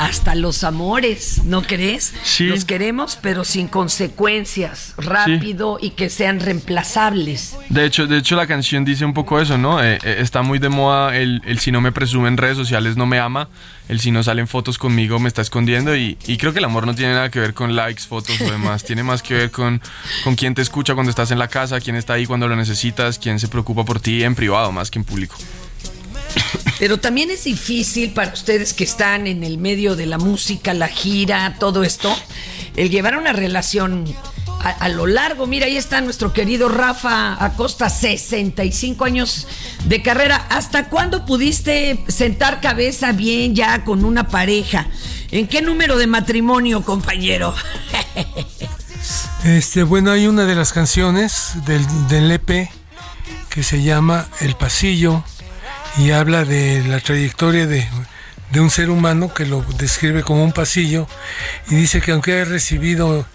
Hasta 0.00 0.34
los 0.34 0.64
amores, 0.64 1.44
¿no 1.44 1.60
crees? 1.60 2.14
Sí. 2.22 2.46
Los 2.46 2.64
queremos, 2.64 3.18
pero 3.20 3.44
sin 3.44 3.68
consecuencias, 3.68 4.94
rápido 4.96 5.78
y 5.78 5.90
que 5.90 6.08
sean 6.08 6.40
reemplazables. 6.40 7.54
De 7.68 7.84
hecho, 7.84 8.06
de 8.06 8.16
hecho 8.16 8.34
la 8.34 8.46
canción 8.46 8.86
dice 8.86 9.04
un 9.04 9.12
poco 9.12 9.38
eso, 9.42 9.58
¿no? 9.58 9.82
Eh, 9.84 9.98
eh, 10.02 10.16
está 10.20 10.40
muy 10.40 10.58
de 10.58 10.70
moda 10.70 11.14
el, 11.14 11.42
el 11.44 11.58
si 11.58 11.70
no 11.70 11.82
me 11.82 11.92
presume 11.92 12.28
en 12.28 12.38
redes 12.38 12.56
sociales 12.56 12.96
no 12.96 13.04
me 13.04 13.18
ama, 13.18 13.50
el 13.90 14.00
si 14.00 14.10
no 14.10 14.22
salen 14.22 14.48
fotos 14.48 14.78
conmigo 14.78 15.18
me 15.18 15.28
está 15.28 15.42
escondiendo 15.42 15.94
y, 15.94 16.16
y 16.26 16.38
creo 16.38 16.54
que 16.54 16.60
el 16.60 16.64
amor 16.64 16.86
no 16.86 16.94
tiene 16.94 17.12
nada 17.12 17.30
que 17.30 17.38
ver 17.38 17.52
con 17.52 17.76
likes, 17.76 18.04
fotos 18.04 18.40
o 18.40 18.50
demás, 18.50 18.84
tiene 18.86 19.02
más 19.02 19.22
que 19.22 19.34
ver 19.34 19.50
con, 19.50 19.82
con 20.24 20.34
quién 20.34 20.54
te 20.54 20.62
escucha 20.62 20.94
cuando 20.94 21.10
estás 21.10 21.30
en 21.30 21.38
la 21.38 21.48
casa, 21.48 21.78
quién 21.78 21.96
está 21.96 22.14
ahí 22.14 22.24
cuando 22.24 22.48
lo 22.48 22.56
necesitas, 22.56 23.18
quién 23.18 23.38
se 23.38 23.48
preocupa 23.48 23.84
por 23.84 24.00
ti 24.00 24.24
en 24.24 24.34
privado 24.34 24.72
más 24.72 24.90
que 24.90 24.98
en 24.98 25.04
público. 25.04 25.36
Pero 26.78 26.98
también 26.98 27.30
es 27.30 27.44
difícil 27.44 28.12
para 28.12 28.32
ustedes 28.32 28.72
que 28.72 28.84
están 28.84 29.26
en 29.26 29.44
el 29.44 29.58
medio 29.58 29.96
de 29.96 30.06
la 30.06 30.18
música, 30.18 30.72
la 30.72 30.88
gira, 30.88 31.56
todo 31.58 31.84
esto, 31.84 32.14
el 32.74 32.90
llevar 32.90 33.18
una 33.18 33.32
relación 33.32 34.06
a, 34.62 34.88
lo 34.88 35.06
largo. 35.06 35.46
Mira, 35.46 35.66
ahí 35.66 35.76
está 35.76 36.00
nuestro 36.00 36.32
querido 36.32 36.68
Rafa 36.68 37.42
Acosta, 37.42 37.88
65 37.88 39.04
años 39.04 39.46
de 39.86 40.02
carrera. 40.02 40.46
¿Hasta 40.50 40.88
cuándo 40.88 41.24
pudiste 41.24 42.02
sentar 42.08 42.60
cabeza 42.60 43.12
bien 43.12 43.54
ya 43.54 43.84
con 43.84 44.04
una 44.04 44.28
pareja? 44.28 44.86
¿En 45.30 45.46
qué 45.46 45.62
número 45.62 45.96
de 45.96 46.06
matrimonio, 46.06 46.82
compañero? 46.82 47.54
Este, 49.42 49.84
bueno, 49.84 50.10
hay 50.10 50.26
una 50.26 50.44
de 50.44 50.54
las 50.54 50.74
canciones 50.74 51.52
del, 51.64 51.82
del 52.08 52.30
EP 52.30 52.68
que 53.48 53.62
se 53.62 53.82
llama 53.82 54.28
El 54.40 54.54
Pasillo, 54.54 55.24
y 55.98 56.10
habla 56.12 56.44
de 56.44 56.84
la 56.86 57.00
trayectoria 57.00 57.66
de, 57.66 57.86
de 58.52 58.60
un 58.60 58.70
ser 58.70 58.90
humano 58.90 59.32
que 59.34 59.46
lo 59.46 59.62
describe 59.76 60.22
como 60.22 60.44
un 60.44 60.52
pasillo 60.52 61.06
y 61.68 61.74
dice 61.74 62.00
que 62.00 62.12
aunque 62.12 62.34
haya 62.34 62.44
recibido 62.44 63.26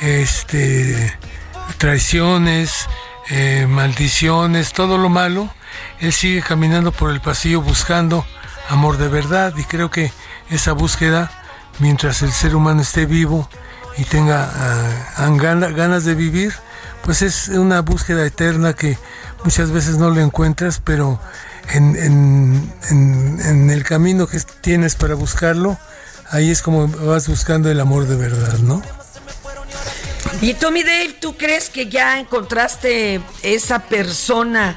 este 0.00 1.12
traiciones, 1.78 2.86
eh, 3.30 3.66
maldiciones, 3.68 4.72
todo 4.72 4.98
lo 4.98 5.08
malo, 5.08 5.52
él 6.00 6.12
sigue 6.12 6.42
caminando 6.42 6.92
por 6.92 7.10
el 7.10 7.20
pasillo 7.20 7.60
buscando 7.62 8.26
amor 8.68 8.96
de 8.98 9.08
verdad 9.08 9.54
y 9.56 9.64
creo 9.64 9.90
que 9.90 10.12
esa 10.50 10.72
búsqueda, 10.72 11.30
mientras 11.78 12.22
el 12.22 12.32
ser 12.32 12.54
humano 12.54 12.82
esté 12.82 13.06
vivo 13.06 13.48
y 13.96 14.04
tenga 14.04 14.50
ah, 15.16 15.28
gana- 15.36 15.68
ganas 15.70 16.04
de 16.04 16.14
vivir, 16.14 16.52
pues 17.02 17.22
es 17.22 17.48
una 17.48 17.80
búsqueda 17.80 18.24
eterna 18.26 18.72
que 18.74 18.98
muchas 19.44 19.70
veces 19.70 19.96
no 19.96 20.10
lo 20.10 20.20
encuentras, 20.20 20.80
pero 20.82 21.20
en, 21.72 21.96
en- 21.96 22.72
en- 22.90 23.40
en 23.44 23.70
el 23.70 23.84
camino 23.84 24.26
que 24.26 24.38
tienes 24.60 24.94
para 24.96 25.14
buscarlo, 25.14 25.78
ahí 26.30 26.50
es 26.50 26.62
como 26.62 26.88
vas 26.88 27.28
buscando 27.28 27.70
el 27.70 27.80
amor 27.80 28.06
de 28.06 28.16
verdad, 28.16 28.58
¿no? 28.58 28.82
Y 30.40 30.54
Tommy 30.54 30.82
Dave, 30.82 31.16
¿tú 31.20 31.36
crees 31.36 31.70
que 31.70 31.88
ya 31.88 32.18
encontraste 32.18 33.20
esa 33.42 33.78
persona 33.80 34.76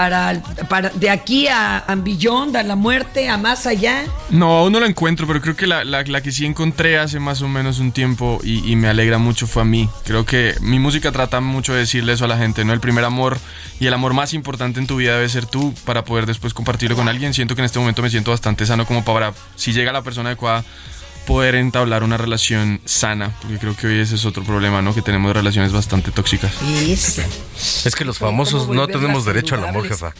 para, 0.00 0.42
para 0.68 0.90
de 0.90 1.08
aquí 1.08 1.48
a, 1.48 1.78
a 1.78 1.94
Beyond, 1.94 2.54
a 2.54 2.62
la 2.62 2.76
muerte, 2.76 3.30
a 3.30 3.38
más 3.38 3.66
allá? 3.66 4.04
No, 4.28 4.58
aún 4.58 4.70
no 4.74 4.78
la 4.78 4.84
encuentro, 4.86 5.26
pero 5.26 5.40
creo 5.40 5.56
que 5.56 5.66
la, 5.66 5.84
la- 5.84 6.02
la 6.02 6.20
que 6.20 6.32
sí 6.32 6.44
encontré 6.44 6.98
hace 6.98 7.18
más 7.18 7.40
o 7.40 7.48
menos 7.48 7.78
un 7.78 7.92
tiempo 7.92 8.38
y, 8.44 8.70
y 8.70 8.76
me 8.76 8.88
alegra 8.88 9.16
mucho 9.16 9.46
fue 9.46 9.62
a 9.62 9.64
mí. 9.64 9.88
Creo 10.04 10.26
que 10.26 10.54
mi 10.60 10.78
música 10.78 11.12
trata 11.12 11.40
mucho 11.40 11.72
de 11.72 11.78
decirle 11.78 12.12
eso 12.12 12.26
a 12.26 12.28
la 12.28 12.36
gente, 12.36 12.62
¿no? 12.62 12.74
El 12.74 12.80
primer 12.80 13.04
amor 13.06 13.38
y 13.80 13.86
el 13.86 13.94
amor 13.94 14.12
más 14.12 14.34
importante 14.34 14.80
en 14.80 14.86
tu 14.86 14.96
vida 14.96 15.14
debe 15.14 15.30
ser 15.30 15.46
tú 15.46 15.72
para 15.86 16.04
poder 16.04 16.26
después 16.26 16.52
compartirlo 16.52 16.94
con 16.94 17.08
alguien. 17.08 17.32
Siento 17.32 17.54
que 17.54 17.62
en 17.62 17.64
este 17.64 17.78
momento 17.78 18.02
me 18.02 18.10
siento 18.10 18.32
bastante 18.32 18.66
sano 18.66 18.84
como 18.84 19.02
para, 19.02 19.32
si 19.54 19.72
llega 19.72 19.92
la 19.92 20.02
persona 20.02 20.28
adecuada, 20.28 20.62
poder 21.26 21.56
entablar 21.56 22.02
una 22.02 22.16
relación 22.16 22.80
sana, 22.84 23.32
porque 23.42 23.58
creo 23.58 23.76
que 23.76 23.86
hoy 23.88 24.00
ese 24.00 24.14
es 24.14 24.24
otro 24.24 24.44
problema, 24.44 24.80
¿no? 24.80 24.94
Que 24.94 25.02
tenemos 25.02 25.34
relaciones 25.34 25.72
bastante 25.72 26.10
tóxicas. 26.10 26.54
Es 27.84 27.94
que 27.94 28.04
los 28.04 28.18
famosos 28.18 28.68
no 28.68 28.86
tenemos 28.86 29.24
derecho 29.24 29.56
al 29.56 29.64
amor, 29.66 29.86
jefa. 29.86 30.14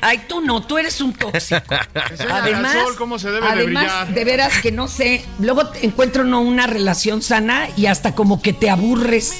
Ay, 0.00 0.22
tú 0.28 0.40
no, 0.40 0.62
tú 0.62 0.78
eres 0.78 1.00
un 1.00 1.12
tóxico. 1.12 1.60
además, 2.32 2.72
sol 2.72 2.96
cómo 2.96 3.18
se 3.18 3.30
debe 3.30 3.46
de 3.46 3.52
además, 3.52 3.84
brillar. 3.84 4.14
de 4.14 4.24
veras 4.24 4.60
que 4.60 4.72
no 4.72 4.88
sé, 4.88 5.24
luego 5.38 5.68
te 5.68 5.86
encuentro 5.86 6.22
uno 6.24 6.40
una 6.40 6.66
relación 6.66 7.22
sana 7.22 7.68
y 7.76 7.86
hasta 7.86 8.14
como 8.14 8.42
que 8.42 8.52
te 8.52 8.70
aburres. 8.70 9.34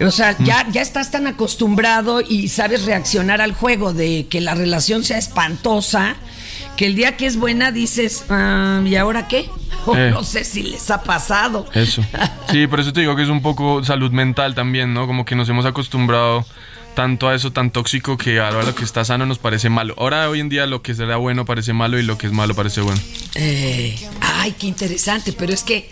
O 0.00 0.10
sea, 0.10 0.36
ya, 0.40 0.66
ya 0.70 0.82
estás 0.82 1.10
tan 1.10 1.26
acostumbrado 1.26 2.20
y 2.20 2.48
sabes 2.48 2.84
reaccionar 2.84 3.40
al 3.40 3.52
juego 3.52 3.92
de 3.92 4.26
que 4.28 4.40
la 4.40 4.54
relación 4.54 5.04
sea 5.04 5.18
espantosa, 5.18 6.16
que 6.76 6.86
el 6.86 6.94
día 6.94 7.16
que 7.16 7.26
es 7.26 7.36
buena 7.36 7.72
dices, 7.72 8.24
"Ah, 8.30 8.82
¿y 8.84 8.96
ahora 8.96 9.28
qué? 9.28 9.48
Eh. 9.96 10.10
no 10.12 10.22
sé 10.22 10.44
si 10.44 10.62
les 10.62 10.90
ha 10.92 11.02
pasado. 11.02 11.66
Eso. 11.74 12.04
Sí, 12.50 12.66
por 12.68 12.78
eso 12.78 12.92
te 12.92 13.00
digo 13.00 13.16
que 13.16 13.22
es 13.22 13.28
un 13.28 13.42
poco 13.42 13.82
salud 13.82 14.12
mental 14.12 14.54
también, 14.54 14.94
¿no? 14.94 15.08
Como 15.08 15.24
que 15.24 15.34
nos 15.34 15.48
hemos 15.48 15.66
acostumbrado 15.66 16.46
tanto 16.94 17.28
a 17.28 17.34
eso 17.34 17.52
tan 17.52 17.70
tóxico 17.70 18.16
que 18.16 18.38
ahora 18.38 18.62
lo 18.62 18.74
que 18.74 18.84
está 18.84 19.04
sano 19.04 19.26
nos 19.26 19.38
parece 19.38 19.70
malo. 19.70 19.94
Ahora 19.98 20.28
hoy 20.28 20.40
en 20.40 20.48
día 20.48 20.66
lo 20.66 20.82
que 20.82 20.94
será 20.94 21.16
bueno 21.16 21.44
parece 21.44 21.72
malo 21.72 21.98
y 21.98 22.02
lo 22.02 22.16
que 22.18 22.26
es 22.28 22.32
malo 22.32 22.54
parece 22.54 22.80
bueno. 22.80 23.00
Eh, 23.34 23.96
ay, 24.20 24.54
qué 24.58 24.66
interesante, 24.66 25.32
pero 25.32 25.52
es 25.52 25.62
que 25.64 25.90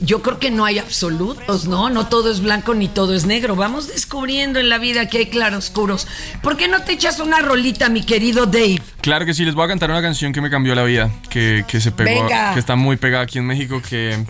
yo 0.00 0.22
creo 0.22 0.38
que 0.38 0.50
no 0.50 0.64
hay 0.64 0.78
absolutos, 0.78 1.66
¿no? 1.66 1.90
No 1.90 2.06
todo 2.08 2.30
es 2.30 2.40
blanco 2.40 2.74
ni 2.74 2.88
todo 2.88 3.14
es 3.14 3.26
negro. 3.26 3.56
Vamos 3.56 3.88
descubriendo 3.88 4.58
en 4.58 4.68
la 4.68 4.78
vida 4.78 5.08
que 5.08 5.18
hay 5.18 5.26
claroscuros. 5.26 6.06
¿Por 6.42 6.56
qué 6.56 6.68
no 6.68 6.82
te 6.82 6.92
echas 6.92 7.20
una 7.20 7.40
rolita, 7.40 7.88
mi 7.88 8.02
querido 8.02 8.46
Dave? 8.46 8.80
Claro 9.00 9.26
que 9.26 9.34
sí, 9.34 9.44
les 9.44 9.54
voy 9.54 9.64
a 9.64 9.68
cantar 9.68 9.90
una 9.90 10.02
canción 10.02 10.32
que 10.32 10.40
me 10.40 10.50
cambió 10.50 10.74
la 10.74 10.84
vida, 10.84 11.10
que, 11.28 11.64
que 11.68 11.80
se 11.80 11.90
pegó, 11.92 12.22
Venga. 12.22 12.54
que 12.54 12.60
está 12.60 12.76
muy 12.76 12.96
pegada 12.96 13.24
aquí 13.24 13.38
en 13.38 13.46
México, 13.46 13.82
que, 13.86 14.24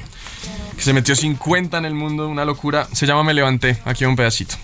que 0.77 0.83
se 0.83 0.93
metió 0.93 1.15
50 1.15 1.79
en 1.79 1.85
el 1.85 1.95
mundo, 1.95 2.29
una 2.29 2.45
locura. 2.45 2.89
Se 2.93 3.07
llama 3.07 3.23
Me 3.23 3.35
Levanté, 3.35 3.79
aquí 3.85 4.05
un 4.05 4.17
pedacito. 4.17 4.57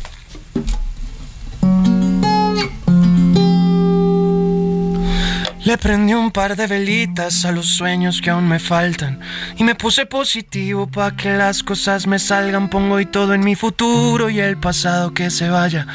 Le 5.70 5.78
prendí 5.78 6.14
un 6.14 6.32
par 6.32 6.56
de 6.56 6.66
velitas 6.66 7.44
a 7.44 7.52
los 7.52 7.66
sueños 7.66 8.20
que 8.20 8.30
aún 8.30 8.48
me 8.48 8.58
faltan 8.58 9.20
y 9.56 9.62
me 9.62 9.76
puse 9.76 10.04
positivo 10.04 10.88
pa' 10.88 11.14
que 11.14 11.30
las 11.30 11.62
cosas 11.62 12.08
me 12.08 12.18
salgan. 12.18 12.68
Pongo 12.68 12.96
hoy 12.96 13.06
todo 13.06 13.34
en 13.34 13.44
mi 13.44 13.54
futuro 13.54 14.28
y 14.30 14.40
el 14.40 14.56
pasado 14.56 15.14
que 15.14 15.30
se 15.30 15.48
vaya. 15.48 15.86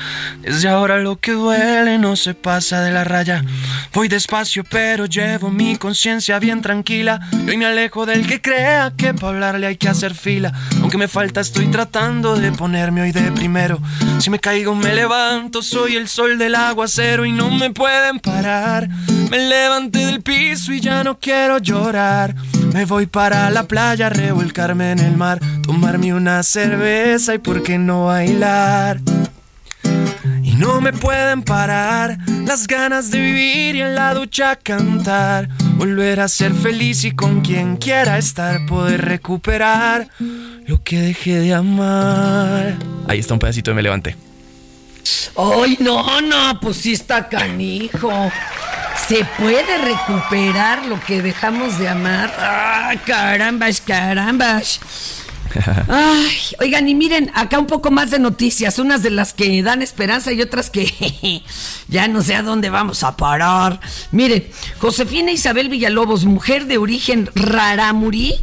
Desde 0.41 0.69
ahora 0.69 0.99
lo 0.99 1.19
que 1.19 1.33
duele 1.33 1.97
no 1.97 2.15
se 2.15 2.35
pasa 2.35 2.83
de 2.83 2.91
la 2.91 3.03
raya. 3.03 3.43
Voy 3.93 4.07
despacio 4.07 4.63
pero 4.63 5.07
llevo 5.07 5.51
mi 5.51 5.75
conciencia 5.75 6.39
bien 6.39 6.61
tranquila. 6.61 7.19
Y 7.45 7.49
hoy 7.49 7.57
me 7.57 7.65
alejo 7.65 8.05
del 8.05 8.25
que 8.25 8.41
crea 8.41 8.93
que 8.95 9.13
para 9.13 9.27
hablarle 9.27 9.67
hay 9.67 9.75
que 9.75 9.89
hacer 9.89 10.15
fila. 10.15 10.53
Aunque 10.79 10.97
me 10.97 11.09
falta 11.09 11.41
estoy 11.41 11.67
tratando 11.67 12.37
de 12.37 12.53
ponerme 12.53 13.01
hoy 13.01 13.11
de 13.11 13.29
primero. 13.33 13.81
Si 14.19 14.29
me 14.29 14.39
caigo 14.39 14.73
me 14.73 14.95
levanto, 14.95 15.61
soy 15.61 15.97
el 15.97 16.07
sol 16.07 16.37
del 16.37 16.55
aguacero 16.55 17.25
y 17.25 17.33
no 17.33 17.51
me 17.51 17.71
pueden 17.71 18.21
parar. 18.21 18.87
Me 19.29 19.39
levanté 19.65 20.05
del 20.05 20.21
piso 20.21 20.73
y 20.73 20.79
ya 20.79 21.03
no 21.03 21.17
quiero 21.17 21.57
llorar. 21.57 22.35
Me 22.71 22.85
voy 22.85 23.07
para 23.07 23.49
la 23.49 23.63
playa, 23.63 24.09
revolcarme 24.09 24.91
en 24.91 24.99
el 24.99 25.17
mar, 25.17 25.39
tomarme 25.63 26.13
una 26.13 26.43
cerveza 26.43 27.33
y 27.33 27.39
por 27.39 27.63
qué 27.63 27.79
no 27.79 28.05
bailar. 28.05 29.01
Y 30.43 30.51
no 30.51 30.81
me 30.81 30.93
pueden 30.93 31.41
parar 31.41 32.19
las 32.45 32.67
ganas 32.67 33.09
de 33.09 33.19
vivir 33.19 33.75
y 33.75 33.81
en 33.81 33.95
la 33.95 34.13
ducha 34.13 34.55
cantar. 34.55 35.49
Volver 35.77 36.19
a 36.19 36.27
ser 36.27 36.53
feliz 36.53 37.03
y 37.03 37.11
con 37.11 37.41
quien 37.41 37.77
quiera 37.77 38.19
estar, 38.19 38.67
poder 38.67 39.03
recuperar 39.03 40.09
lo 40.67 40.83
que 40.83 40.99
dejé 40.99 41.39
de 41.39 41.55
amar. 41.55 42.75
Ahí 43.07 43.17
está 43.17 43.33
un 43.33 43.39
pedacito 43.39 43.71
de 43.71 43.75
Me 43.75 43.81
Levanté. 43.81 44.15
Ay, 45.35 45.77
no, 45.79 46.21
no, 46.21 46.59
pues 46.61 46.77
sí 46.77 46.93
está 46.93 47.27
canijo. 47.27 48.31
Se 49.07 49.23
puede 49.37 49.77
recuperar 49.77 50.85
lo 50.87 50.99
que 50.99 51.21
dejamos 51.21 51.77
de 51.77 51.87
amar. 51.87 52.33
Ah, 52.39 52.93
carambas, 53.05 53.79
carambas. 53.79 54.79
Ay, 55.87 56.31
oigan, 56.59 56.89
y 56.89 56.95
miren, 56.95 57.31
acá 57.35 57.59
un 57.59 57.67
poco 57.67 57.91
más 57.91 58.09
de 58.09 58.17
noticias, 58.17 58.79
unas 58.79 59.03
de 59.03 59.11
las 59.11 59.33
que 59.33 59.61
dan 59.61 59.83
esperanza 59.83 60.31
y 60.31 60.41
otras 60.41 60.71
que 60.71 61.43
ya 61.87 62.07
no 62.07 62.23
sé 62.23 62.35
a 62.35 62.41
dónde 62.41 62.71
vamos 62.71 63.03
a 63.03 63.15
parar. 63.15 63.79
Miren, 64.11 64.47
Josefina 64.79 65.31
Isabel 65.31 65.69
Villalobos, 65.69 66.25
mujer 66.25 66.65
de 66.65 66.79
origen 66.79 67.29
rarámuri, 67.35 68.33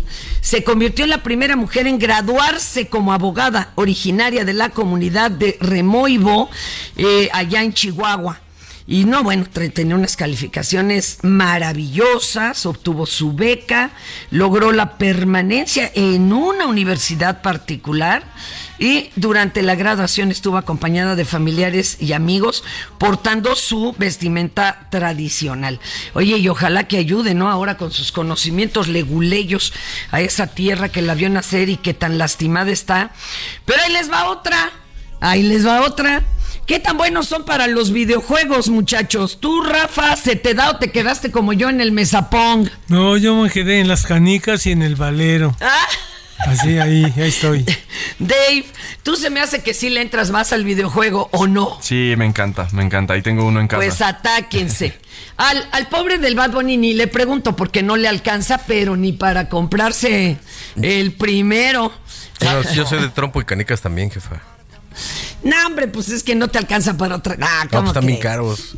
se 0.40 0.62
convirtió 0.62 1.04
en 1.04 1.10
la 1.10 1.24
primera 1.24 1.56
mujer 1.56 1.88
en 1.88 1.98
graduarse 1.98 2.86
como 2.86 3.12
abogada 3.12 3.72
originaria 3.74 4.44
de 4.44 4.54
la 4.54 4.70
comunidad 4.70 5.32
de 5.32 5.58
Remoibo, 5.60 6.50
eh, 6.96 7.28
allá 7.32 7.62
en 7.62 7.72
Chihuahua. 7.72 8.40
Y 8.86 9.04
no, 9.04 9.22
bueno, 9.22 9.46
tenía 9.72 9.94
unas 9.94 10.16
calificaciones 10.16 11.18
maravillosas, 11.22 12.66
obtuvo 12.66 13.06
su 13.06 13.32
beca, 13.32 13.90
logró 14.30 14.72
la 14.72 14.98
permanencia 14.98 15.90
en 15.94 16.32
una 16.32 16.66
universidad 16.66 17.42
particular 17.42 18.24
y 18.78 19.10
durante 19.14 19.62
la 19.62 19.76
graduación 19.76 20.32
estuvo 20.32 20.56
acompañada 20.56 21.14
de 21.14 21.24
familiares 21.24 21.98
y 22.00 22.14
amigos 22.14 22.64
portando 22.98 23.54
su 23.54 23.94
vestimenta 23.96 24.88
tradicional. 24.90 25.78
Oye, 26.14 26.38
y 26.38 26.48
ojalá 26.48 26.88
que 26.88 26.96
ayude, 26.96 27.34
¿no? 27.34 27.48
Ahora 27.48 27.76
con 27.76 27.92
sus 27.92 28.10
conocimientos 28.10 28.88
leguleyos 28.88 29.72
a 30.10 30.20
esa 30.20 30.48
tierra 30.48 30.88
que 30.88 31.02
la 31.02 31.14
vio 31.14 31.30
nacer 31.30 31.68
y 31.68 31.76
que 31.76 31.94
tan 31.94 32.18
lastimada 32.18 32.72
está. 32.72 33.12
Pero 33.64 33.80
ahí 33.84 33.92
les 33.92 34.10
va 34.10 34.28
otra, 34.28 34.72
ahí 35.20 35.44
les 35.44 35.64
va 35.64 35.82
otra. 35.82 36.24
¿Qué 36.72 36.80
tan 36.80 36.96
buenos 36.96 37.28
son 37.28 37.44
para 37.44 37.66
los 37.66 37.92
videojuegos, 37.92 38.70
muchachos? 38.70 39.40
¿Tú, 39.40 39.60
Rafa, 39.60 40.16
se 40.16 40.36
te 40.36 40.54
da 40.54 40.70
o 40.70 40.78
te 40.78 40.90
quedaste 40.90 41.30
como 41.30 41.52
yo 41.52 41.68
en 41.68 41.82
el 41.82 41.92
mesapong? 41.92 42.70
No, 42.88 43.18
yo 43.18 43.36
me 43.36 43.50
quedé 43.50 43.80
en 43.80 43.88
las 43.88 44.06
canicas 44.06 44.64
y 44.64 44.72
en 44.72 44.80
el 44.80 44.96
valero. 44.96 45.54
Ah. 45.60 45.86
Así, 46.38 46.78
ahí, 46.78 47.04
ahí 47.14 47.28
estoy. 47.28 47.66
Dave, 48.18 48.64
tú 49.02 49.16
se 49.16 49.28
me 49.28 49.40
hace 49.42 49.62
que 49.62 49.74
sí 49.74 49.90
le 49.90 50.00
entras 50.00 50.30
más 50.30 50.54
al 50.54 50.64
videojuego 50.64 51.28
o 51.32 51.46
no. 51.46 51.76
Sí, 51.82 52.14
me 52.16 52.24
encanta, 52.24 52.66
me 52.72 52.82
encanta. 52.82 53.12
Ahí 53.12 53.20
tengo 53.20 53.44
uno 53.44 53.60
en 53.60 53.68
casa. 53.68 53.78
Pues 53.78 54.00
atáquense. 54.00 54.98
Al, 55.36 55.68
al 55.72 55.88
pobre 55.88 56.16
del 56.16 56.36
Bad 56.36 56.52
Bunny 56.52 56.78
ni 56.78 56.94
le 56.94 57.06
pregunto 57.06 57.54
porque 57.54 57.82
no 57.82 57.98
le 57.98 58.08
alcanza, 58.08 58.62
pero 58.66 58.96
ni 58.96 59.12
para 59.12 59.50
comprarse 59.50 60.38
el 60.80 61.12
primero. 61.12 61.92
Bueno, 62.40 62.62
yo 62.72 62.86
soy 62.86 63.02
de 63.02 63.10
trompo 63.10 63.42
y 63.42 63.44
canicas 63.44 63.82
también, 63.82 64.10
jefa. 64.10 64.40
No, 65.44 65.56
hombre, 65.66 65.88
pues 65.88 66.08
es 66.10 66.22
que 66.22 66.34
no 66.34 66.48
te 66.48 66.58
alcanza 66.58 66.96
para 66.96 67.16
otra. 67.16 67.36
Ah, 67.40 67.64
No, 67.64 67.70
¿cómo 67.70 67.82
pues 67.82 67.90
están 67.90 68.06
bien 68.06 68.20
caros. 68.20 68.76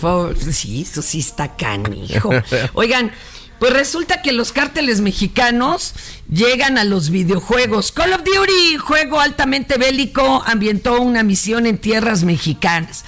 Por- 0.00 0.36
sí, 0.52 0.82
eso 0.82 1.02
sí 1.02 1.20
está 1.20 1.56
canijo. 1.56 2.30
Oigan, 2.74 3.10
pues 3.58 3.72
resulta 3.72 4.22
que 4.22 4.32
los 4.32 4.52
cárteles 4.52 5.00
mexicanos 5.00 5.94
llegan 6.30 6.78
a 6.78 6.84
los 6.84 7.10
videojuegos. 7.10 7.90
Call 7.92 8.12
of 8.12 8.22
Duty, 8.22 8.76
juego 8.78 9.20
altamente 9.20 9.76
bélico, 9.78 10.42
ambientó 10.46 11.00
una 11.00 11.22
misión 11.24 11.66
en 11.66 11.78
tierras 11.78 12.22
mexicanas. 12.22 13.04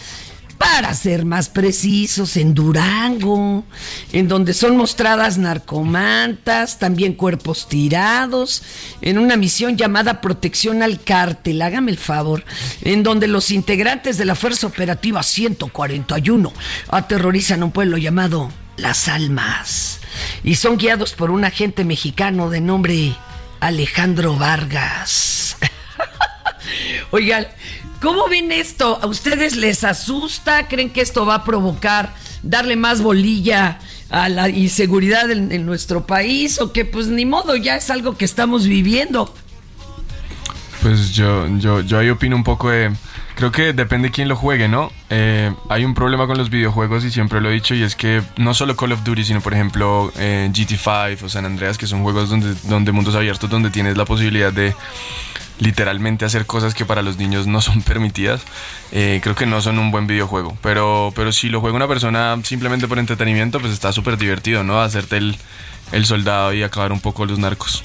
Para 0.61 0.93
ser 0.93 1.25
más 1.25 1.49
precisos, 1.49 2.37
en 2.37 2.53
Durango, 2.53 3.65
en 4.13 4.29
donde 4.29 4.53
son 4.53 4.77
mostradas 4.77 5.39
narcomantas, 5.39 6.79
también 6.79 7.15
cuerpos 7.15 7.67
tirados, 7.67 8.63
en 9.01 9.17
una 9.17 9.39
misión 9.39 9.79
llamada 9.79 10.21
Protección 10.21 10.83
al 10.83 11.01
Cártel, 11.01 11.63
hágame 11.63 11.93
el 11.93 11.97
favor, 11.97 12.45
en 12.83 13.03
donde 13.03 13.27
los 13.27 13.51
integrantes 13.51 14.19
de 14.19 14.27
la 14.27 14.35
Fuerza 14.35 14.67
Operativa 14.67 15.23
141 15.23 16.53
aterrorizan 16.91 17.63
a 17.63 17.65
un 17.65 17.73
pueblo 17.73 17.97
llamado 17.97 18.53
Las 18.77 19.09
Almas 19.09 20.01
y 20.45 20.57
son 20.57 20.77
guiados 20.77 21.15
por 21.15 21.31
un 21.31 21.47
agente 21.47 21.87
mexicano 21.87 22.51
de 22.51 22.61
nombre 22.61 23.15
Alejandro 23.61 24.37
Vargas. 24.37 25.57
Oigan, 27.13 27.47
¿cómo 28.01 28.29
ven 28.29 28.51
esto? 28.53 28.99
¿A 29.01 29.07
ustedes 29.07 29.57
les 29.57 29.85
asusta? 29.85 30.69
¿Creen 30.69 30.91
que 30.91 31.01
esto 31.01 31.27
va 31.27 31.37
a 31.37 31.45
provocar 31.45 32.15
darle 32.43 32.77
más 32.77 33.03
bolilla 33.03 33.79
a 34.09 34.29
la 34.29 34.49
inseguridad 34.49 35.31
en, 35.31 35.67
nuestro 35.67 36.07
país? 36.07 36.61
¿O 36.61 36.73
que 36.73 36.85
pues 36.85 37.07
ni 37.07 37.27
modo, 37.27 37.57
ya 37.57 37.77
es 37.77 37.91
algo 37.91 38.17
que 38.17 38.25
estamos 38.25 38.67
viviendo? 38.67 39.33
Pues 40.83 41.13
yo, 41.13 41.47
yo, 41.59 41.81
yo 41.83 41.99
ahí 41.99 42.09
opino 42.09 42.37
un 42.37 42.45
poco 42.45 42.71
de... 42.71 42.91
Creo 43.35 43.53
que 43.53 43.73
depende 43.73 44.11
quién 44.11 44.29
lo 44.29 44.37
juegue, 44.37 44.69
¿no? 44.69 44.91
Eh, 45.09 45.53
hay 45.69 45.85
un 45.85 45.95
problema 45.95 46.27
con 46.27 46.37
los 46.37 46.51
videojuegos 46.51 47.05
y 47.05 47.11
siempre 47.11 47.41
lo 47.41 47.51
he 47.51 47.55
dicho 47.55 47.75
y 47.75 47.83
es 47.83 47.95
que 47.97 48.23
no 48.37 48.53
solo 48.53 48.77
Call 48.77 48.93
of 48.93 49.03
Duty, 49.03 49.25
sino 49.25 49.41
por 49.41 49.55
ejemplo 49.55 50.13
eh, 50.17 50.51
GT5 50.53 51.23
o 51.23 51.29
San 51.29 51.47
Andreas, 51.47 51.79
que 51.79 51.87
son 51.87 52.03
juegos 52.03 52.29
donde, 52.29 52.55
donde 52.65 52.93
mundos 52.93 53.15
abiertos, 53.15 53.49
donde 53.49 53.71
tienes 53.71 53.97
la 53.97 54.05
posibilidad 54.05 54.53
de 54.53 54.75
literalmente 55.61 56.25
hacer 56.25 56.47
cosas 56.47 56.75
que 56.75 56.85
para 56.85 57.03
los 57.03 57.17
niños 57.19 57.47
no 57.47 57.61
son 57.61 57.83
permitidas, 57.85 58.41
eh, 58.91 59.21
creo 59.23 59.37
que 59.37 59.47
no 59.47 59.61
son 59.61 59.79
un 59.79 59.93
buen 59.93 60.07
videojuego. 60.07 60.59
Pero, 60.63 61.13
pero 61.15 61.31
si 61.31 61.49
lo 61.49 61.61
juega 61.61 61.77
una 61.77 61.89
persona 61.89 62.39
simplemente 62.43 62.89
por 62.89 62.99
entretenimiento, 62.99 63.61
pues 63.61 63.73
está 63.73 63.93
súper 63.93 64.19
divertido, 64.19 64.65
¿no? 64.65 64.81
Hacerte 64.81 65.19
el, 65.19 65.37
el 65.93 66.07
soldado 66.07 66.53
y 66.53 66.63
acabar 66.63 66.91
un 66.93 67.01
poco 67.01 67.25
los 67.27 67.39
narcos. 67.39 67.85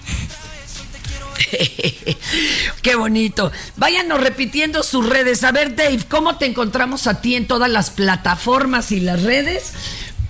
Qué 2.82 2.96
bonito. 2.96 3.52
Váyanos 3.76 4.22
repitiendo 4.22 4.84
sus 4.84 5.08
redes. 5.08 5.44
A 5.44 5.52
ver, 5.52 5.76
Dave, 5.76 6.00
¿cómo 6.10 6.38
te 6.38 6.46
encontramos 6.46 7.08
a 7.08 7.22
ti 7.22 7.36
en 7.36 7.46
todas 7.46 7.70
las 7.70 7.90
plataformas 7.90 8.92
y 8.92 9.00
las 9.00 9.24
redes 9.24 9.74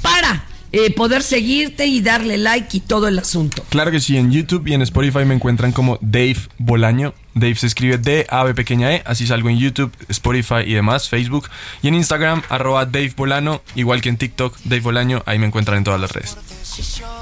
para 0.02 0.46
eh, 0.72 0.94
poder 0.94 1.24
seguirte 1.24 1.86
y 1.86 2.02
darle 2.02 2.38
like 2.38 2.78
y 2.78 2.80
todo 2.80 3.08
el 3.08 3.20
asunto? 3.20 3.64
Claro 3.70 3.92
que 3.92 4.00
sí, 4.00 4.18
en 4.18 4.32
YouTube 4.32 4.68
y 4.68 4.74
en 4.74 4.82
Spotify 4.82 5.26
me 5.26 5.36
encuentran 5.36 5.72
como 5.72 5.98
Dave 6.02 6.38
Bolaño. 6.58 7.14
Dave 7.34 7.56
se 7.56 7.68
escribe 7.68 7.98
D-A-B 7.98 8.54
pequeña 8.54 8.94
E, 8.94 9.04
así 9.06 9.28
salgo 9.28 9.50
en 9.50 9.58
YouTube, 9.58 9.92
Spotify 10.08 10.62
y 10.66 10.74
demás, 10.74 11.10
Facebook. 11.10 11.50
Y 11.82 11.90
en 11.90 11.96
Instagram, 11.96 12.42
arroba 12.48 12.86
Dave 12.86 13.14
Bolano, 13.16 13.62
igual 13.76 14.02
que 14.02 14.08
en 14.08 14.18
TikTok, 14.18 14.58
Dave 14.64 14.82
Bolaño, 14.82 15.22
ahí 15.26 15.38
me 15.38 15.46
encuentran 15.46 15.78
en 15.80 15.84
todas 15.84 16.00
las 16.00 16.12
redes. 16.14 16.38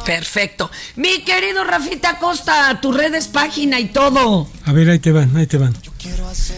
Perfecto. 0.06 0.70
Mi 0.96 1.24
querido 1.24 1.64
Rafita 1.64 2.20
Costa, 2.20 2.80
tus 2.80 2.96
redes, 2.96 3.28
página 3.28 3.80
y 3.80 3.86
todo. 3.86 4.48
A 4.66 4.74
ver, 4.74 4.89
ahí 4.89 5.00
te 5.00 5.12
van, 5.12 5.36
ahí 5.36 5.48
te 5.48 5.58
van. 5.58 5.74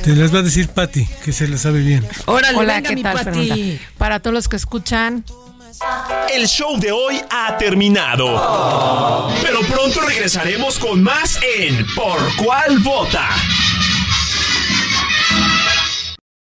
Te 0.04 0.16
las 0.16 0.34
va 0.34 0.40
a 0.40 0.44
decir 0.44 0.70
Patti, 0.70 1.08
que 1.24 1.32
se 1.32 1.48
las 1.48 1.62
sabe 1.62 1.82
bien. 1.82 2.06
Órale, 2.26 2.58
Hola, 2.58 2.76
venga, 2.76 2.90
¿qué 2.90 2.96
mi 2.96 3.04
tal? 3.04 3.80
Para 3.98 4.20
todos 4.20 4.34
los 4.34 4.48
que 4.48 4.56
escuchan, 4.56 5.24
El 6.34 6.48
show 6.48 6.78
de 6.80 6.92
hoy 6.92 7.22
ha 7.30 7.58
terminado. 7.58 9.30
Pero 9.42 9.62
pronto 9.62 10.02
regresaremos 10.02 10.80
con 10.80 11.04
más 11.04 11.40
en 11.58 11.86
Por 11.96 12.36
cuál 12.38 12.80
vota. 12.80 13.30